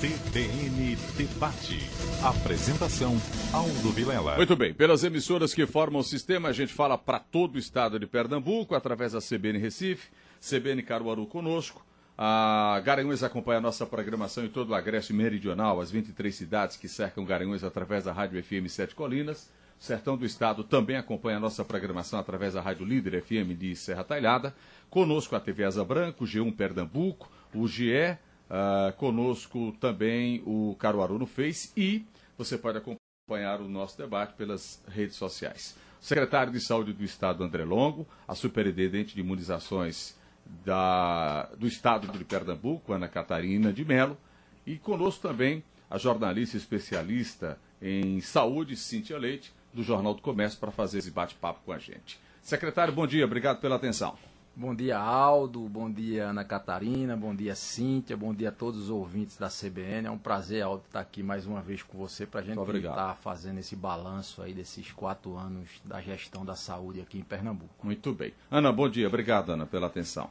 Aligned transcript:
CBN 0.00 0.96
Debate. 1.14 1.78
Apresentação, 2.24 3.20
Aldo 3.52 3.90
Vilela. 3.90 4.34
Muito 4.34 4.56
bem, 4.56 4.72
pelas 4.72 5.04
emissoras 5.04 5.52
que 5.52 5.66
formam 5.66 6.00
o 6.00 6.02
sistema, 6.02 6.48
a 6.48 6.52
gente 6.54 6.72
fala 6.72 6.96
para 6.96 7.18
todo 7.18 7.56
o 7.56 7.58
estado 7.58 7.98
de 7.98 8.06
Pernambuco, 8.06 8.74
através 8.74 9.12
da 9.12 9.18
CBN 9.20 9.58
Recife, 9.58 10.08
CBN 10.40 10.82
Caruaru 10.84 11.26
conosco. 11.26 11.84
A 12.16 12.80
Garanhuns 12.82 13.22
acompanha 13.22 13.58
a 13.58 13.60
nossa 13.60 13.84
programação 13.84 14.42
em 14.42 14.48
todo 14.48 14.70
o 14.70 14.74
agreste 14.74 15.12
meridional, 15.12 15.82
as 15.82 15.90
23 15.90 16.34
cidades 16.34 16.78
que 16.78 16.88
cercam 16.88 17.22
Garanhuns 17.22 17.62
através 17.62 18.04
da 18.04 18.12
Rádio 18.12 18.42
FM 18.42 18.70
Sete 18.70 18.94
Colinas. 18.94 19.50
Sertão 19.78 20.16
do 20.16 20.24
Estado 20.24 20.64
também 20.64 20.96
acompanha 20.96 21.36
a 21.36 21.40
nossa 21.40 21.62
programação 21.62 22.18
através 22.18 22.54
da 22.54 22.62
Rádio 22.62 22.86
Líder 22.86 23.20
FM 23.20 23.54
de 23.54 23.76
Serra 23.76 24.02
Talhada. 24.02 24.54
Conosco 24.88 25.36
a 25.36 25.40
TV 25.40 25.62
Asa 25.62 25.84
Branco, 25.84 26.24
G1 26.24 26.56
Pernambuco, 26.56 27.30
o 27.54 27.68
GE, 27.68 28.16
Uh, 28.50 28.92
conosco 28.96 29.70
também 29.78 30.42
o 30.44 30.74
Caruaru 30.76 31.20
no 31.20 31.26
Face 31.26 31.70
e 31.76 32.04
você 32.36 32.58
pode 32.58 32.78
acompanhar 32.78 33.60
o 33.60 33.68
nosso 33.68 33.96
debate 33.96 34.34
pelas 34.34 34.82
redes 34.88 35.14
sociais. 35.14 35.76
O 36.00 36.04
secretário 36.04 36.52
de 36.52 36.60
Saúde 36.60 36.92
do 36.92 37.04
Estado, 37.04 37.44
André 37.44 37.64
Longo, 37.64 38.08
a 38.26 38.34
superintendente 38.34 39.14
de 39.14 39.20
imunizações 39.20 40.18
da, 40.64 41.44
do 41.56 41.68
Estado 41.68 42.08
de 42.08 42.24
Pernambuco, 42.24 42.92
Ana 42.92 43.06
Catarina 43.06 43.72
de 43.72 43.84
Melo, 43.84 44.18
e 44.66 44.76
conosco 44.76 45.28
também 45.28 45.62
a 45.88 45.96
jornalista 45.96 46.56
especialista 46.56 47.56
em 47.80 48.20
saúde, 48.20 48.76
Cíntia 48.76 49.16
Leite, 49.16 49.52
do 49.72 49.82
Jornal 49.82 50.14
do 50.14 50.22
Comércio, 50.22 50.58
para 50.58 50.72
fazer 50.72 50.98
esse 50.98 51.10
bate-papo 51.10 51.60
com 51.64 51.72
a 51.72 51.78
gente. 51.78 52.18
Secretário, 52.42 52.92
bom 52.92 53.06
dia, 53.06 53.24
obrigado 53.24 53.60
pela 53.60 53.76
atenção. 53.76 54.16
Bom 54.60 54.74
dia, 54.74 54.98
Aldo. 54.98 55.60
Bom 55.70 55.90
dia, 55.90 56.26
Ana 56.26 56.44
Catarina. 56.44 57.16
Bom 57.16 57.34
dia, 57.34 57.54
Cíntia. 57.54 58.14
Bom 58.14 58.34
dia 58.34 58.50
a 58.50 58.52
todos 58.52 58.78
os 58.78 58.90
ouvintes 58.90 59.38
da 59.38 59.48
CBN. 59.48 60.08
É 60.08 60.10
um 60.10 60.18
prazer, 60.18 60.62
Aldo, 60.62 60.82
estar 60.86 61.00
aqui 61.00 61.22
mais 61.22 61.46
uma 61.46 61.62
vez 61.62 61.82
com 61.82 61.96
você 61.96 62.26
para 62.26 62.40
a 62.40 62.42
gente 62.42 62.60
estar 62.76 63.16
fazendo 63.16 63.58
esse 63.58 63.74
balanço 63.74 64.42
aí 64.42 64.52
desses 64.52 64.92
quatro 64.92 65.34
anos 65.34 65.70
da 65.82 66.02
gestão 66.02 66.44
da 66.44 66.54
saúde 66.54 67.00
aqui 67.00 67.18
em 67.18 67.22
Pernambuco. 67.22 67.72
Muito 67.82 68.12
bem. 68.12 68.34
Ana, 68.50 68.70
bom 68.70 68.86
dia. 68.86 69.08
Obrigado, 69.08 69.50
Ana, 69.50 69.64
pela 69.64 69.86
atenção. 69.86 70.28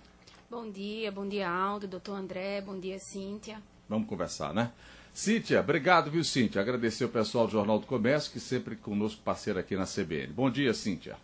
Bom 0.47 0.69
dia, 0.69 1.11
bom 1.11 1.27
dia, 1.27 1.49
Aldo, 1.49 1.87
doutor 1.87 2.13
André. 2.13 2.61
Bom 2.61 2.79
dia, 2.79 2.99
Cíntia. 2.99 3.59
Vamos 3.89 4.07
conversar, 4.07 4.53
né? 4.53 4.71
Cíntia, 5.11 5.59
obrigado, 5.59 6.11
viu, 6.11 6.23
Cíntia? 6.23 6.61
Agradecer 6.61 7.03
o 7.03 7.09
pessoal 7.09 7.47
do 7.47 7.53
Jornal 7.53 7.79
do 7.79 7.87
Comércio, 7.87 8.31
que 8.31 8.39
sempre 8.39 8.75
conosco 8.75 9.23
parceiro 9.23 9.57
aqui 9.57 9.75
na 9.75 9.85
CBN. 9.87 10.33
Bom 10.33 10.51
dia, 10.51 10.71
Cíntia. 10.75 11.17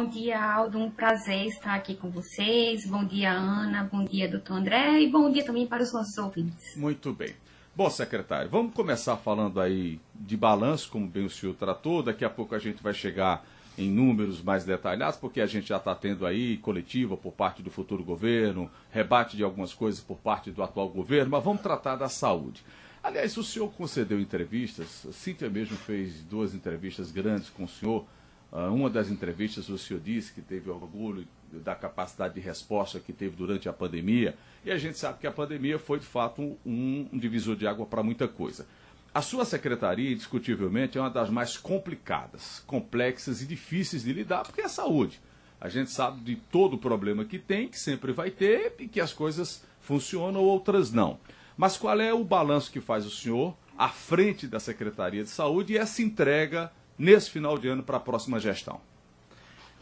Bom 0.00 0.08
dia, 0.08 0.42
Aldo. 0.42 0.78
Um 0.78 0.90
prazer 0.90 1.44
estar 1.44 1.74
aqui 1.74 1.94
com 1.94 2.08
vocês. 2.08 2.86
Bom 2.86 3.04
dia, 3.04 3.32
Ana. 3.32 3.84
Bom 3.84 4.02
dia, 4.02 4.26
doutor 4.26 4.54
André. 4.54 4.98
E 4.98 5.10
bom 5.10 5.30
dia 5.30 5.44
também 5.44 5.66
para 5.66 5.82
os 5.82 5.92
nossos 5.92 6.16
ouvintes. 6.16 6.74
Muito 6.74 7.12
bem. 7.12 7.34
Bom, 7.76 7.90
secretário, 7.90 8.48
vamos 8.48 8.72
começar 8.72 9.18
falando 9.18 9.60
aí 9.60 10.00
de 10.14 10.38
balanço, 10.38 10.90
como 10.90 11.06
bem 11.06 11.26
o 11.26 11.28
senhor 11.28 11.54
tratou. 11.54 12.02
Daqui 12.02 12.24
a 12.24 12.30
pouco 12.30 12.54
a 12.54 12.58
gente 12.58 12.82
vai 12.82 12.94
chegar 12.94 13.44
em 13.76 13.90
números 13.90 14.40
mais 14.40 14.64
detalhados, 14.64 15.18
porque 15.18 15.38
a 15.38 15.46
gente 15.46 15.68
já 15.68 15.76
está 15.76 15.94
tendo 15.94 16.24
aí 16.24 16.56
coletiva 16.56 17.14
por 17.14 17.32
parte 17.32 17.62
do 17.62 17.70
futuro 17.70 18.02
governo, 18.02 18.70
rebate 18.90 19.36
de 19.36 19.44
algumas 19.44 19.74
coisas 19.74 20.00
por 20.00 20.16
parte 20.16 20.50
do 20.50 20.62
atual 20.62 20.88
governo, 20.88 21.30
mas 21.32 21.44
vamos 21.44 21.60
tratar 21.60 21.96
da 21.96 22.08
saúde. 22.08 22.64
Aliás, 23.02 23.36
o 23.36 23.44
senhor 23.44 23.70
concedeu 23.72 24.18
entrevistas, 24.18 25.06
Cíntia 25.12 25.50
mesmo 25.50 25.76
fez 25.76 26.22
duas 26.22 26.54
entrevistas 26.54 27.12
grandes 27.12 27.50
com 27.50 27.64
o 27.64 27.68
senhor 27.68 28.06
uma 28.52 28.90
das 28.90 29.10
entrevistas 29.10 29.68
o 29.68 29.78
senhor 29.78 30.00
disse 30.00 30.32
que 30.32 30.42
teve 30.42 30.68
orgulho 30.70 31.26
da 31.52 31.74
capacidade 31.74 32.34
de 32.34 32.40
resposta 32.40 32.98
que 32.98 33.12
teve 33.12 33.36
durante 33.36 33.68
a 33.68 33.72
pandemia, 33.72 34.36
e 34.64 34.70
a 34.70 34.78
gente 34.78 34.98
sabe 34.98 35.18
que 35.18 35.26
a 35.26 35.32
pandemia 35.32 35.78
foi 35.78 35.98
de 35.98 36.06
fato 36.06 36.42
um, 36.64 37.08
um 37.12 37.18
divisor 37.18 37.56
de 37.56 37.66
água 37.66 37.86
para 37.86 38.02
muita 38.02 38.26
coisa. 38.26 38.66
A 39.12 39.22
sua 39.22 39.44
secretaria, 39.44 40.12
indiscutivelmente, 40.12 40.96
é 40.96 41.00
uma 41.00 41.10
das 41.10 41.30
mais 41.30 41.56
complicadas, 41.56 42.62
complexas 42.66 43.42
e 43.42 43.46
difíceis 43.46 44.04
de 44.04 44.12
lidar, 44.12 44.44
porque 44.44 44.60
é 44.60 44.66
a 44.66 44.68
saúde. 44.68 45.20
A 45.60 45.68
gente 45.68 45.90
sabe 45.90 46.20
de 46.20 46.36
todo 46.36 46.74
o 46.74 46.78
problema 46.78 47.24
que 47.24 47.38
tem, 47.38 47.68
que 47.68 47.78
sempre 47.78 48.12
vai 48.12 48.30
ter, 48.30 48.74
e 48.78 48.86
que 48.86 49.00
as 49.00 49.12
coisas 49.12 49.64
funcionam, 49.80 50.40
outras 50.40 50.92
não. 50.92 51.18
Mas 51.56 51.76
qual 51.76 52.00
é 52.00 52.14
o 52.14 52.24
balanço 52.24 52.70
que 52.70 52.80
faz 52.80 53.04
o 53.04 53.10
senhor 53.10 53.56
à 53.76 53.88
frente 53.88 54.46
da 54.46 54.60
Secretaria 54.60 55.24
de 55.24 55.30
Saúde 55.30 55.72
e 55.72 55.78
essa 55.78 56.02
entrega 56.02 56.70
nesse 57.00 57.30
final 57.30 57.56
de 57.56 57.66
ano 57.66 57.82
para 57.82 57.96
a 57.96 58.00
próxima 58.00 58.38
gestão? 58.38 58.78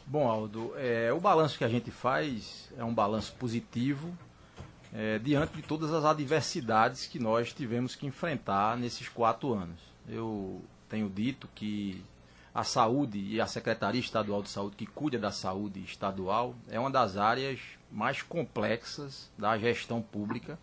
Bom, 0.06 0.28
Aldo, 0.28 0.72
é, 0.76 1.12
o 1.12 1.20
balanço 1.20 1.58
que 1.58 1.64
a 1.64 1.68
gente 1.68 1.90
faz 1.90 2.70
é 2.78 2.84
um 2.84 2.94
balanço 2.94 3.34
positivo 3.34 4.16
é, 4.94 5.18
diante 5.18 5.56
de 5.56 5.62
todas 5.62 5.92
as 5.92 6.04
adversidades 6.04 7.06
que 7.06 7.18
nós 7.18 7.52
tivemos 7.52 7.96
que 7.96 8.06
enfrentar 8.06 8.76
nesses 8.76 9.08
quatro 9.08 9.52
anos. 9.52 9.80
Eu 10.08 10.62
tenho 10.88 11.10
dito 11.10 11.48
que 11.54 12.02
a 12.54 12.64
saúde 12.64 13.18
e 13.18 13.40
a 13.40 13.46
Secretaria 13.46 14.00
Estadual 14.00 14.42
de 14.42 14.48
Saúde, 14.48 14.76
que 14.76 14.86
cuida 14.86 15.18
da 15.18 15.30
saúde 15.30 15.80
estadual, 15.80 16.54
é 16.70 16.78
uma 16.78 16.90
das 16.90 17.16
áreas 17.16 17.60
mais 17.90 18.22
complexas 18.22 19.28
da 19.36 19.58
gestão 19.58 20.00
pública. 20.00 20.58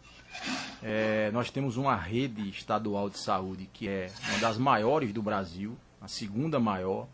É, 0.81 1.29
nós 1.31 1.51
temos 1.51 1.77
uma 1.77 1.95
rede 1.95 2.49
estadual 2.49 3.09
de 3.09 3.17
saúde 3.17 3.69
que 3.71 3.87
é 3.87 4.09
uma 4.29 4.39
das 4.39 4.57
maiores 4.57 5.13
do 5.13 5.21
Brasil, 5.21 5.77
a 6.05 6.07
segunda 6.07 6.59
maior, 6.59 7.07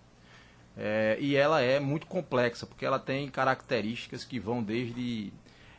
é, 0.78 1.18
e 1.20 1.36
ela 1.36 1.62
é 1.62 1.80
muito 1.80 2.08
complexa, 2.08 2.66
porque 2.66 2.86
ela 2.86 3.00
tem 3.00 3.30
características 3.30 4.24
que 4.24 4.40
vão 4.40 4.62
desde 4.62 5.32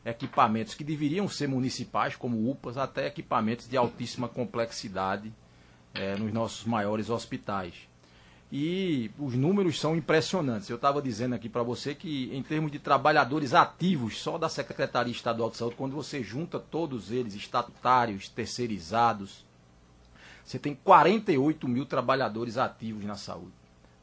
equipamentos 0.05 0.75
que 0.75 0.83
deveriam 0.83 1.29
ser 1.29 1.49
municipais, 1.49 2.17
como 2.17 2.51
UPAs, 2.51 2.77
até 2.77 3.07
equipamentos 3.07 3.69
de 3.69 3.77
altíssima 3.77 4.29
complexidade 4.29 5.33
é, 5.95 6.17
nos 6.17 6.33
nossos 6.33 6.65
maiores 6.65 7.09
hospitais. 7.09 7.75
E 8.51 9.11
os 9.19 9.35
números 9.35 9.81
são 9.81 9.97
impressionantes. 9.97 10.69
Eu 10.69 10.77
estava 10.77 11.01
dizendo 11.01 11.35
aqui 11.35 11.49
para 11.49 11.63
você 11.63 11.95
que, 11.95 12.29
em 12.35 12.43
termos 12.43 12.71
de 12.71 12.79
trabalhadores 12.79 13.55
ativos, 13.55 14.19
só 14.19 14.37
da 14.37 14.49
Secretaria 14.49 15.13
Estadual 15.13 15.49
de 15.51 15.57
Saúde, 15.57 15.77
quando 15.77 15.95
você 15.95 16.23
junta 16.23 16.59
todos 16.59 17.11
eles, 17.11 17.35
estatutários, 17.35 18.29
terceirizados, 18.29 19.47
você 20.53 20.59
tem 20.59 20.75
48 20.75 21.67
mil 21.67 21.87
trabalhadores 21.87 22.59
ativos 22.59 23.05
na 23.05 23.17
saúde. 23.17 23.53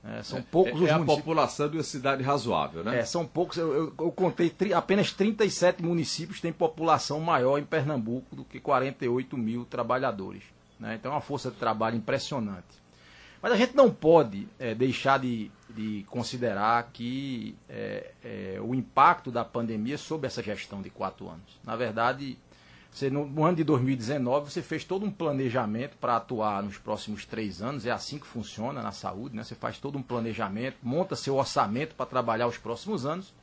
É, 0.03 0.23
são 0.23 0.41
poucos 0.41 0.71
é, 0.71 0.75
os 0.75 0.89
é 0.89 0.93
municípios. 0.93 1.17
a 1.17 1.21
população 1.21 1.69
de 1.69 1.77
uma 1.77 1.83
cidade 1.83 2.23
razoável, 2.23 2.83
né? 2.83 2.99
É, 2.99 3.05
são 3.05 3.25
poucos. 3.25 3.57
Eu, 3.57 3.71
eu, 3.71 3.93
eu 3.99 4.11
contei 4.11 4.49
tri, 4.49 4.73
apenas 4.73 5.11
37 5.11 5.83
municípios 5.83 6.41
têm 6.41 6.51
população 6.51 7.19
maior 7.19 7.59
em 7.59 7.65
Pernambuco 7.65 8.35
do 8.35 8.43
que 8.43 8.59
48 8.59 9.38
mil 9.38 9.65
trabalhadores. 9.65 10.43
Né? 10.79 10.95
Então 10.95 11.11
é 11.11 11.15
uma 11.15 11.21
força 11.21 11.51
de 11.51 11.57
trabalho 11.57 11.97
impressionante. 11.97 12.79
Mas 13.41 13.51
a 13.51 13.55
gente 13.55 13.75
não 13.75 13.91
pode 13.91 14.47
é, 14.57 14.73
deixar 14.73 15.19
de, 15.19 15.51
de, 15.69 16.05
considerar 16.09 16.89
que 16.91 17.55
é, 17.69 18.11
é, 18.23 18.59
o 18.61 18.73
impacto 18.73 19.29
da 19.31 19.45
pandemia 19.45 19.97
sobre 19.97 20.27
essa 20.27 20.41
gestão 20.41 20.81
de 20.81 20.89
quatro 20.89 21.29
anos. 21.29 21.59
Na 21.63 21.75
verdade, 21.75 22.38
você, 22.91 23.09
no, 23.09 23.25
no 23.25 23.45
ano 23.45 23.57
de 23.57 23.63
2019, 23.63 24.51
você 24.51 24.61
fez 24.61 24.83
todo 24.83 25.05
um 25.05 25.11
planejamento 25.11 25.95
para 25.97 26.16
atuar 26.16 26.63
nos 26.63 26.77
próximos 26.77 27.25
três 27.25 27.61
anos. 27.61 27.85
É 27.85 27.91
assim 27.91 28.17
que 28.17 28.25
funciona 28.25 28.81
na 28.81 28.91
saúde, 28.91 29.35
né? 29.35 29.44
Você 29.44 29.55
faz 29.55 29.77
todo 29.77 29.97
um 29.97 30.01
planejamento, 30.01 30.77
monta 30.81 31.16
seu 31.16 31.35
orçamento 31.35 31.95
para 31.95 32.05
trabalhar 32.05 32.47
os 32.47 32.57
próximos 32.57 33.05
anos. 33.05 33.33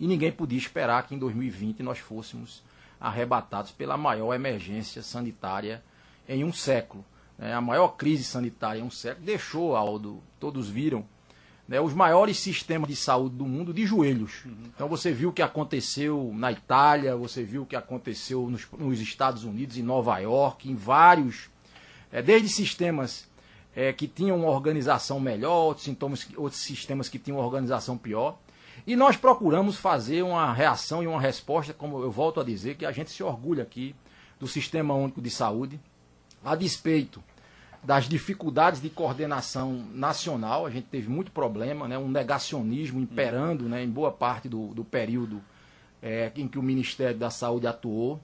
E 0.00 0.06
ninguém 0.06 0.32
podia 0.32 0.58
esperar 0.58 1.06
que 1.06 1.14
em 1.14 1.18
2020 1.18 1.82
nós 1.82 1.98
fôssemos 1.98 2.62
arrebatados 3.00 3.70
pela 3.70 3.96
maior 3.96 4.34
emergência 4.34 5.02
sanitária 5.02 5.82
em 6.28 6.44
um 6.44 6.52
século. 6.52 7.04
Né? 7.38 7.54
A 7.54 7.60
maior 7.60 7.88
crise 7.96 8.24
sanitária 8.24 8.80
em 8.80 8.82
um 8.82 8.90
século 8.90 9.24
deixou, 9.24 9.76
Aldo, 9.76 10.22
todos 10.38 10.68
viram, 10.68 11.06
né, 11.68 11.78
os 11.78 11.92
maiores 11.92 12.38
sistemas 12.38 12.88
de 12.88 12.96
saúde 12.96 13.36
do 13.36 13.44
mundo 13.44 13.74
de 13.74 13.84
joelhos. 13.84 14.46
Uhum. 14.46 14.54
Então 14.74 14.88
você 14.88 15.12
viu 15.12 15.28
o 15.28 15.32
que 15.32 15.42
aconteceu 15.42 16.32
na 16.34 16.50
Itália, 16.50 17.14
você 17.14 17.44
viu 17.44 17.62
o 17.62 17.66
que 17.66 17.76
aconteceu 17.76 18.48
nos, 18.48 18.66
nos 18.78 19.00
Estados 19.00 19.44
Unidos, 19.44 19.76
em 19.76 19.82
Nova 19.82 20.18
York, 20.18 20.70
em 20.70 20.74
vários, 20.74 21.50
é, 22.10 22.22
desde 22.22 22.48
sistemas 22.48 23.28
é, 23.76 23.92
que 23.92 24.08
tinham 24.08 24.38
uma 24.38 24.48
organização 24.48 25.20
melhor, 25.20 25.66
outros, 25.66 25.84
sintomas, 25.84 26.26
outros 26.36 26.62
sistemas 26.62 27.08
que 27.10 27.18
tinham 27.18 27.38
uma 27.38 27.44
organização 27.44 27.98
pior. 27.98 28.38
E 28.86 28.96
nós 28.96 29.16
procuramos 29.18 29.76
fazer 29.76 30.22
uma 30.22 30.50
reação 30.54 31.02
e 31.02 31.06
uma 31.06 31.20
resposta, 31.20 31.74
como 31.74 32.02
eu 32.02 32.10
volto 32.10 32.40
a 32.40 32.44
dizer, 32.44 32.76
que 32.76 32.86
a 32.86 32.92
gente 32.92 33.10
se 33.10 33.22
orgulha 33.22 33.62
aqui 33.62 33.94
do 34.40 34.48
Sistema 34.48 34.94
Único 34.94 35.20
de 35.20 35.28
Saúde, 35.28 35.78
a 36.42 36.54
despeito 36.54 37.22
das 37.82 38.08
dificuldades 38.08 38.80
de 38.80 38.90
coordenação 38.90 39.84
nacional, 39.92 40.66
a 40.66 40.70
gente 40.70 40.86
teve 40.86 41.08
muito 41.08 41.30
problema, 41.30 41.86
né, 41.86 41.96
um 41.96 42.08
negacionismo 42.08 43.00
imperando 43.00 43.68
né, 43.68 43.82
em 43.82 43.88
boa 43.88 44.10
parte 44.10 44.48
do, 44.48 44.68
do 44.68 44.84
período 44.84 45.40
é, 46.02 46.32
em 46.36 46.48
que 46.48 46.58
o 46.58 46.62
Ministério 46.62 47.16
da 47.16 47.30
Saúde 47.30 47.66
atuou. 47.66 48.20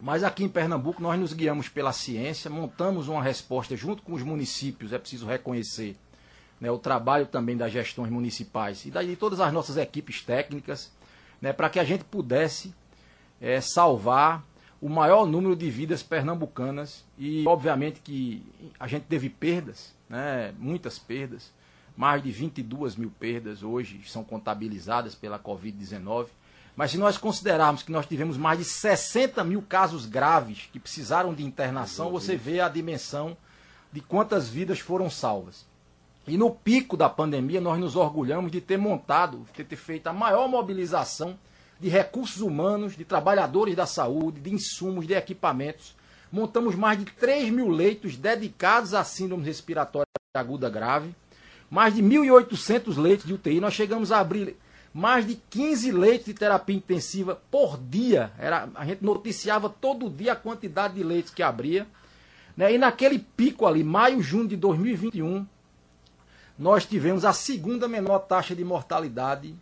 Mas 0.00 0.24
aqui 0.24 0.42
em 0.42 0.48
Pernambuco 0.48 1.02
nós 1.02 1.18
nos 1.20 1.32
guiamos 1.32 1.68
pela 1.68 1.92
ciência, 1.92 2.50
montamos 2.50 3.06
uma 3.08 3.22
resposta 3.22 3.76
junto 3.76 4.02
com 4.02 4.14
os 4.14 4.22
municípios, 4.22 4.92
é 4.92 4.98
preciso 4.98 5.26
reconhecer 5.26 5.96
né, 6.60 6.70
o 6.70 6.78
trabalho 6.78 7.26
também 7.26 7.56
das 7.56 7.72
gestões 7.72 8.10
municipais 8.10 8.84
e 8.84 8.90
de 8.90 9.16
todas 9.16 9.40
as 9.40 9.52
nossas 9.52 9.76
equipes 9.76 10.22
técnicas, 10.22 10.90
né, 11.40 11.52
para 11.52 11.68
que 11.68 11.78
a 11.78 11.84
gente 11.84 12.04
pudesse 12.04 12.74
é, 13.40 13.60
salvar 13.60 14.44
o 14.80 14.88
maior 14.88 15.26
número 15.26 15.54
de 15.54 15.70
vidas 15.70 16.02
pernambucanas 16.02 17.04
e, 17.18 17.44
obviamente, 17.46 18.00
que 18.00 18.42
a 18.78 18.86
gente 18.86 19.04
teve 19.04 19.28
perdas, 19.28 19.94
né, 20.08 20.54
muitas 20.58 20.98
perdas, 20.98 21.52
mais 21.96 22.22
de 22.22 22.30
22 22.30 22.96
mil 22.96 23.10
perdas 23.10 23.62
hoje 23.62 24.00
são 24.06 24.24
contabilizadas 24.24 25.14
pela 25.14 25.38
Covid-19. 25.38 26.28
Mas 26.74 26.92
se 26.92 26.98
nós 26.98 27.18
considerarmos 27.18 27.82
que 27.82 27.92
nós 27.92 28.06
tivemos 28.06 28.38
mais 28.38 28.58
de 28.58 28.64
60 28.64 29.44
mil 29.44 29.60
casos 29.60 30.06
graves 30.06 30.68
que 30.72 30.80
precisaram 30.80 31.34
de 31.34 31.44
internação, 31.44 32.10
você 32.10 32.36
vê 32.36 32.60
a 32.60 32.68
dimensão 32.68 33.36
de 33.92 34.00
quantas 34.00 34.48
vidas 34.48 34.78
foram 34.78 35.10
salvas. 35.10 35.66
E 36.26 36.38
no 36.38 36.50
pico 36.50 36.96
da 36.96 37.10
pandemia, 37.10 37.60
nós 37.60 37.78
nos 37.78 37.96
orgulhamos 37.96 38.50
de 38.50 38.60
ter 38.60 38.78
montado, 38.78 39.44
de 39.54 39.64
ter 39.64 39.76
feito 39.76 40.06
a 40.06 40.12
maior 40.12 40.48
mobilização 40.48 41.38
de 41.80 41.88
recursos 41.88 42.42
humanos, 42.42 42.96
de 42.96 43.04
trabalhadores 43.04 43.74
da 43.74 43.86
saúde, 43.86 44.40
de 44.40 44.52
insumos, 44.52 45.06
de 45.06 45.14
equipamentos. 45.14 45.96
Montamos 46.30 46.74
mais 46.74 46.98
de 46.98 47.06
3 47.06 47.50
mil 47.50 47.68
leitos 47.68 48.16
dedicados 48.16 48.94
à 48.94 49.02
síndrome 49.02 49.44
respiratória 49.44 50.04
aguda 50.34 50.70
grave, 50.70 51.12
mais 51.68 51.94
de 51.94 52.02
1.800 52.02 52.96
leitos 52.96 53.26
de 53.26 53.32
UTI. 53.32 53.60
Nós 53.60 53.74
chegamos 53.74 54.12
a 54.12 54.20
abrir 54.20 54.56
mais 54.92 55.26
de 55.26 55.36
15 55.36 55.90
leitos 55.90 56.26
de 56.26 56.34
terapia 56.34 56.76
intensiva 56.76 57.40
por 57.50 57.78
dia. 57.78 58.30
Era, 58.38 58.68
a 58.74 58.84
gente 58.84 59.04
noticiava 59.04 59.68
todo 59.68 60.10
dia 60.10 60.32
a 60.32 60.36
quantidade 60.36 60.94
de 60.94 61.02
leitos 61.02 61.32
que 61.32 61.42
abria. 61.42 61.86
Né? 62.56 62.74
E 62.74 62.78
naquele 62.78 63.18
pico 63.18 63.66
ali, 63.66 63.82
maio, 63.82 64.22
junho 64.22 64.46
de 64.46 64.56
2021, 64.56 65.46
nós 66.58 66.84
tivemos 66.84 67.24
a 67.24 67.32
segunda 67.32 67.88
menor 67.88 68.20
taxa 68.20 68.54
de 68.54 68.64
mortalidade 68.64 69.54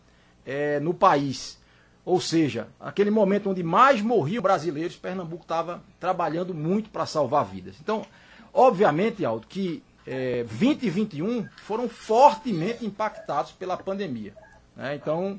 é, 0.44 0.81
no 0.81 0.93
país. 0.93 1.59
Ou 2.04 2.20
seja, 2.20 2.68
aquele 2.80 3.10
momento 3.10 3.50
onde 3.50 3.62
mais 3.62 4.00
morriam 4.00 4.42
brasileiros, 4.42 4.96
Pernambuco 4.96 5.42
estava 5.42 5.82
trabalhando 6.00 6.54
muito 6.54 6.88
para 6.90 7.04
salvar 7.04 7.44
vidas. 7.44 7.76
Então, 7.80 8.04
obviamente, 8.52 9.24
Aldo, 9.24 9.46
que 9.46 9.82
é, 10.06 10.42
20 10.44 10.84
e 10.84 10.90
21 10.90 11.48
foram 11.58 11.88
fortemente 11.88 12.86
impactados 12.86 13.52
pela 13.52 13.76
pandemia. 13.76 14.34
Né? 14.74 14.94
Então, 14.94 15.38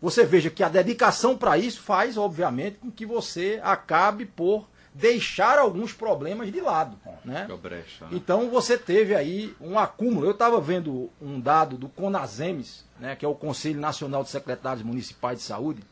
você 0.00 0.24
veja 0.24 0.48
que 0.48 0.62
a 0.62 0.68
dedicação 0.68 1.36
para 1.36 1.58
isso 1.58 1.82
faz, 1.82 2.16
obviamente, 2.16 2.78
com 2.78 2.90
que 2.90 3.04
você 3.04 3.60
acabe 3.62 4.24
por 4.24 4.66
deixar 4.98 5.58
alguns 5.58 5.92
problemas 5.92 6.50
de 6.50 6.60
lado. 6.60 6.98
Né? 7.24 7.46
Brecha, 7.62 8.06
né? 8.06 8.10
Então 8.12 8.50
você 8.50 8.76
teve 8.76 9.14
aí 9.14 9.54
um 9.60 9.78
acúmulo. 9.78 10.26
Eu 10.26 10.32
estava 10.32 10.60
vendo 10.60 11.10
um 11.20 11.38
dado 11.38 11.76
do 11.76 11.88
CONASEMES, 11.88 12.84
né, 12.98 13.14
que 13.14 13.24
é 13.24 13.28
o 13.28 13.34
Conselho 13.34 13.80
Nacional 13.80 14.24
de 14.24 14.30
Secretários 14.30 14.84
Municipais 14.84 15.38
de 15.38 15.44
Saúde, 15.44 15.82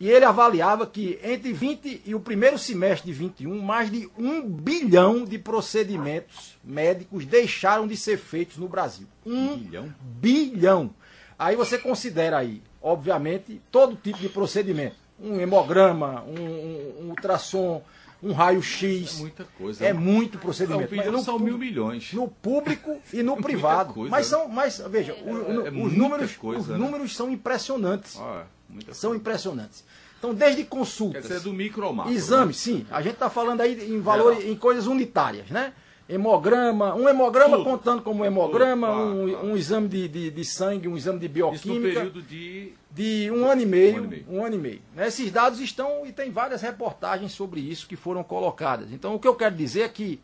e 0.00 0.08
ele 0.08 0.24
avaliava 0.24 0.86
que 0.86 1.18
entre 1.22 1.52
20 1.52 2.02
e 2.06 2.14
o 2.14 2.20
primeiro 2.20 2.56
semestre 2.56 3.10
de 3.10 3.18
21, 3.18 3.60
mais 3.60 3.90
de 3.90 4.08
um 4.16 4.42
bilhão 4.48 5.24
de 5.24 5.38
procedimentos 5.38 6.56
médicos 6.62 7.26
deixaram 7.26 7.86
de 7.86 7.96
ser 7.96 8.16
feitos 8.16 8.56
no 8.56 8.68
Brasil. 8.68 9.08
Um 9.26 9.56
bilhão? 9.56 9.94
bilhão. 10.00 10.90
Aí 11.36 11.56
você 11.56 11.76
considera 11.76 12.38
aí, 12.38 12.62
obviamente, 12.80 13.60
todo 13.70 13.96
tipo 13.96 14.18
de 14.18 14.28
procedimento. 14.28 14.96
Um 15.20 15.40
hemograma, 15.40 16.22
um, 16.22 16.40
um, 16.40 16.94
um 17.02 17.08
ultrassom, 17.10 17.82
um 18.22 18.32
raio-x. 18.32 19.16
É 19.16 19.20
muita 19.20 19.44
coisa. 19.56 19.84
É 19.84 19.92
né? 19.92 19.98
muito 19.98 20.38
procedimento. 20.38 20.94
Não, 20.94 21.12
não 21.12 21.22
são 21.22 21.38
mil 21.38 21.58
milhões. 21.58 22.12
No 22.12 22.28
público 22.28 23.00
e 23.12 23.22
no 23.22 23.36
privado. 23.42 23.94
Coisa, 23.94 24.10
mas 24.10 24.26
são, 24.26 24.48
mas 24.48 24.82
veja, 24.90 25.12
é, 25.12 25.22
o, 25.22 25.66
é 25.66 25.70
os, 25.70 25.92
números, 25.92 26.36
coisa, 26.36 26.60
os 26.60 26.68
né? 26.68 26.76
números 26.76 27.14
são 27.14 27.30
impressionantes. 27.30 28.16
Ah, 28.18 28.44
são 28.92 29.14
impressionantes. 29.14 29.84
Então, 30.18 30.34
desde 30.34 30.64
consultas. 30.64 31.22
Quer 31.22 31.34
dizer, 31.34 31.44
do 31.44 31.52
micro 31.52 31.84
ao 31.84 31.94
macro, 31.94 32.12
Exames, 32.12 32.66
né? 32.66 32.74
sim. 32.78 32.86
A 32.90 33.00
gente 33.00 33.14
está 33.14 33.30
falando 33.30 33.60
aí 33.60 33.92
em 33.92 34.00
valores, 34.00 34.44
em 34.44 34.56
coisas 34.56 34.86
unitárias, 34.86 35.48
né? 35.48 35.72
Hemograma, 36.08 36.94
um 36.94 37.06
hemograma 37.06 37.58
Tudo. 37.58 37.70
contando 37.70 38.02
como 38.02 38.24
hemograma, 38.24 38.88
Tudo, 38.88 38.98
um, 38.98 39.50
um, 39.50 39.56
exame 39.56 39.88
de, 39.88 40.08
de, 40.08 40.30
de, 40.30 40.44
sangue, 40.44 40.88
um 40.88 40.96
exame 40.96 41.18
de 41.18 41.28
bioquímica. 41.28 41.88
Isso 41.88 41.98
no 41.98 42.10
período 42.10 42.22
de... 42.22 42.72
De 42.90 43.30
um 43.30 43.46
ano 43.46 43.60
e 43.60 43.66
meio. 43.66 43.94
Um 43.94 43.98
ano 43.98 44.06
e 44.06 44.08
meio. 44.08 44.24
Um 44.30 44.44
ano 44.44 44.54
e 44.54 44.58
meio. 44.58 44.80
Esses 44.96 45.30
dados 45.30 45.60
estão, 45.60 46.06
e 46.06 46.12
tem 46.12 46.30
várias 46.30 46.62
reportagens 46.62 47.32
sobre 47.32 47.60
isso 47.60 47.86
que 47.86 47.94
foram 47.94 48.24
colocadas. 48.24 48.90
Então, 48.90 49.14
o 49.14 49.18
que 49.18 49.28
eu 49.28 49.34
quero 49.34 49.54
dizer 49.54 49.82
é 49.82 49.88
que, 49.88 50.18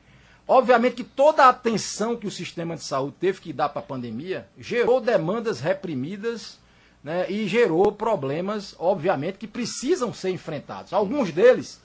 obviamente, 0.49 0.97
que 0.97 1.05
toda 1.05 1.45
a 1.45 1.51
atenção 1.51 2.17
que 2.17 2.27
o 2.27 2.31
sistema 2.31 2.77
de 2.77 2.83
saúde 2.83 3.17
teve 3.21 3.43
que 3.43 3.53
dar 3.53 3.69
para 3.69 3.81
a 3.81 3.85
pandemia 3.85 4.49
gerou 4.59 5.03
demandas 5.03 5.61
reprimidas 5.61 6.59
né, 7.05 7.31
e 7.31 7.47
gerou 7.47 7.93
problemas, 7.93 8.75
obviamente, 8.79 9.37
que 9.37 9.47
precisam 9.47 10.15
ser 10.15 10.31
enfrentados. 10.31 10.95
Alguns 10.95 11.31
deles 11.31 11.84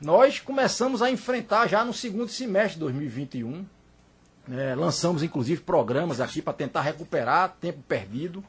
nós 0.00 0.40
começamos 0.40 1.02
a 1.02 1.10
enfrentar 1.10 1.66
já 1.66 1.84
no 1.84 1.92
segundo 1.92 2.28
semestre 2.28 2.74
de 2.74 2.80
2021. 2.80 3.64
É, 4.50 4.74
lançamos 4.74 5.22
inclusive 5.22 5.62
programas 5.62 6.20
aqui 6.20 6.40
para 6.40 6.52
tentar 6.52 6.82
recuperar 6.82 7.56
tempo 7.60 7.82
perdido. 7.88 8.44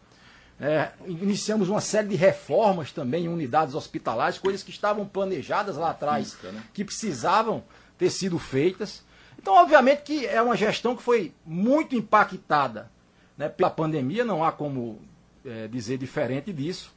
É, 0.60 0.92
iniciamos 1.06 1.70
uma 1.70 1.82
série 1.82 2.08
de 2.10 2.16
reformas 2.16 2.92
também 2.92 3.26
em 3.26 3.30
unidades 3.30 3.76
hospitalares, 3.76 4.40
coisas 4.40 4.64
que 4.64 4.72
estavam 4.72 5.06
planejadas 5.06 5.78
lá 5.78 5.92
atrás, 5.92 6.32
Física, 6.32 6.52
né? 6.52 6.64
que 6.74 6.84
precisavam 6.84 7.64
ter 7.98 8.10
sido 8.10 8.40
feitas. 8.40 9.04
Então, 9.40 9.54
obviamente 9.54 10.02
que 10.02 10.26
é 10.26 10.42
uma 10.42 10.58
gestão 10.58 10.96
que 10.96 11.04
foi 11.04 11.34
muito 11.46 11.96
impactada 11.96 12.92
né, 13.38 13.48
pela 13.48 13.70
pandemia, 13.70 14.26
não 14.26 14.44
há 14.44 14.52
como 14.52 15.00
é, 15.46 15.68
dizer 15.68 15.98
diferente 15.98 16.52
disso. 16.52 16.97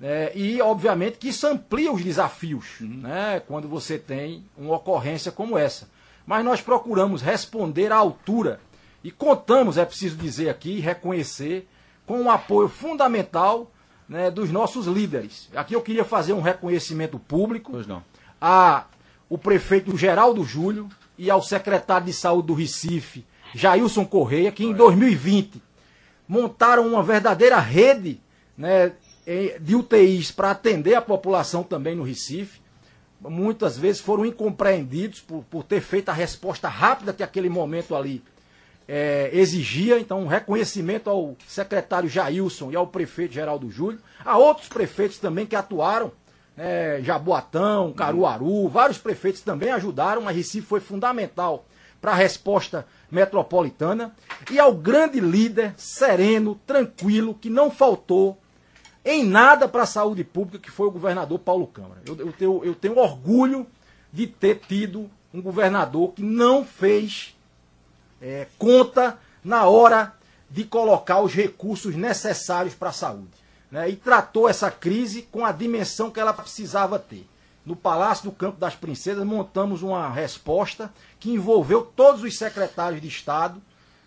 É, 0.00 0.32
e, 0.34 0.62
obviamente, 0.62 1.18
que 1.18 1.28
isso 1.28 1.46
amplia 1.46 1.92
os 1.92 2.02
desafios 2.02 2.80
uhum. 2.80 3.00
né, 3.02 3.42
quando 3.46 3.68
você 3.68 3.98
tem 3.98 4.44
uma 4.56 4.76
ocorrência 4.76 5.32
como 5.32 5.58
essa. 5.58 5.88
Mas 6.24 6.44
nós 6.44 6.60
procuramos 6.60 7.20
responder 7.20 7.90
à 7.90 7.96
altura 7.96 8.60
e 9.02 9.10
contamos, 9.10 9.76
é 9.76 9.84
preciso 9.84 10.16
dizer 10.16 10.48
aqui, 10.48 10.78
reconhecer, 10.78 11.68
com 12.06 12.20
um 12.20 12.30
apoio 12.30 12.68
fundamental 12.68 13.70
né, 14.08 14.30
dos 14.30 14.50
nossos 14.50 14.86
líderes. 14.86 15.48
Aqui 15.54 15.74
eu 15.74 15.82
queria 15.82 16.04
fazer 16.04 16.32
um 16.32 16.40
reconhecimento 16.40 17.18
público 17.18 17.72
a 18.40 18.84
o 19.28 19.36
prefeito 19.36 19.96
Geraldo 19.96 20.42
Júlio 20.42 20.88
e 21.18 21.30
ao 21.30 21.42
secretário 21.42 22.06
de 22.06 22.12
saúde 22.14 22.46
do 22.46 22.54
Recife, 22.54 23.26
Jailson 23.54 24.06
Correia, 24.06 24.50
que 24.50 24.64
em 24.64 24.72
2020 24.72 25.60
montaram 26.26 26.86
uma 26.86 27.02
verdadeira 27.02 27.58
rede 27.58 28.20
né, 28.56 28.92
de 29.60 29.76
UTIs 29.76 30.30
para 30.30 30.52
atender 30.52 30.94
a 30.94 31.02
população 31.02 31.62
também 31.62 31.94
no 31.94 32.02
Recife. 32.02 32.60
Muitas 33.20 33.76
vezes 33.76 34.00
foram 34.00 34.24
incompreendidos 34.24 35.20
por, 35.20 35.44
por 35.44 35.64
ter 35.64 35.80
feito 35.80 36.08
a 36.08 36.12
resposta 36.12 36.68
rápida 36.68 37.12
que 37.12 37.22
aquele 37.22 37.48
momento 37.48 37.94
ali 37.94 38.22
é, 38.86 39.28
exigia. 39.32 39.98
Então, 39.98 40.22
um 40.22 40.26
reconhecimento 40.26 41.10
ao 41.10 41.36
secretário 41.46 42.08
Jailson 42.08 42.70
e 42.70 42.76
ao 42.76 42.86
prefeito 42.86 43.34
Geraldo 43.34 43.70
Júlio. 43.70 44.00
A 44.24 44.38
outros 44.38 44.68
prefeitos 44.68 45.18
também 45.18 45.44
que 45.44 45.56
atuaram, 45.56 46.10
né, 46.56 47.02
Jaboatão, 47.02 47.92
Caruaru, 47.92 48.68
vários 48.68 48.98
prefeitos 48.98 49.42
também 49.42 49.70
ajudaram, 49.70 50.22
mas 50.22 50.36
Recife 50.36 50.66
foi 50.66 50.80
fundamental 50.80 51.66
para 52.00 52.12
a 52.12 52.14
resposta 52.14 52.86
metropolitana 53.10 54.14
e 54.50 54.58
ao 54.58 54.72
grande 54.72 55.20
líder 55.20 55.74
sereno, 55.76 56.58
tranquilo, 56.66 57.34
que 57.34 57.50
não 57.50 57.70
faltou 57.70 58.38
em 59.10 59.24
nada 59.24 59.68
para 59.68 59.82
a 59.82 59.86
saúde 59.86 60.24
pública, 60.24 60.58
que 60.58 60.70
foi 60.70 60.88
o 60.88 60.90
governador 60.90 61.38
Paulo 61.38 61.66
Câmara. 61.66 62.00
Eu, 62.06 62.16
eu, 62.16 62.32
tenho, 62.32 62.64
eu 62.64 62.74
tenho 62.74 62.98
orgulho 62.98 63.66
de 64.12 64.26
ter 64.26 64.60
tido 64.66 65.10
um 65.32 65.40
governador 65.40 66.12
que 66.12 66.22
não 66.22 66.64
fez 66.64 67.36
é, 68.20 68.46
conta 68.58 69.18
na 69.44 69.66
hora 69.66 70.14
de 70.50 70.64
colocar 70.64 71.20
os 71.20 71.34
recursos 71.34 71.94
necessários 71.94 72.74
para 72.74 72.90
a 72.90 72.92
saúde. 72.92 73.38
Né, 73.70 73.90
e 73.90 73.96
tratou 73.96 74.48
essa 74.48 74.70
crise 74.70 75.22
com 75.30 75.44
a 75.44 75.52
dimensão 75.52 76.10
que 76.10 76.18
ela 76.18 76.32
precisava 76.32 76.98
ter 76.98 77.28
no 77.68 77.76
Palácio 77.76 78.24
do 78.24 78.32
Campo 78.32 78.58
das 78.58 78.74
Princesas, 78.74 79.22
montamos 79.26 79.82
uma 79.82 80.08
resposta 80.08 80.90
que 81.20 81.30
envolveu 81.30 81.82
todos 81.82 82.22
os 82.22 82.38
secretários 82.38 83.02
de 83.02 83.08
Estado, 83.08 83.60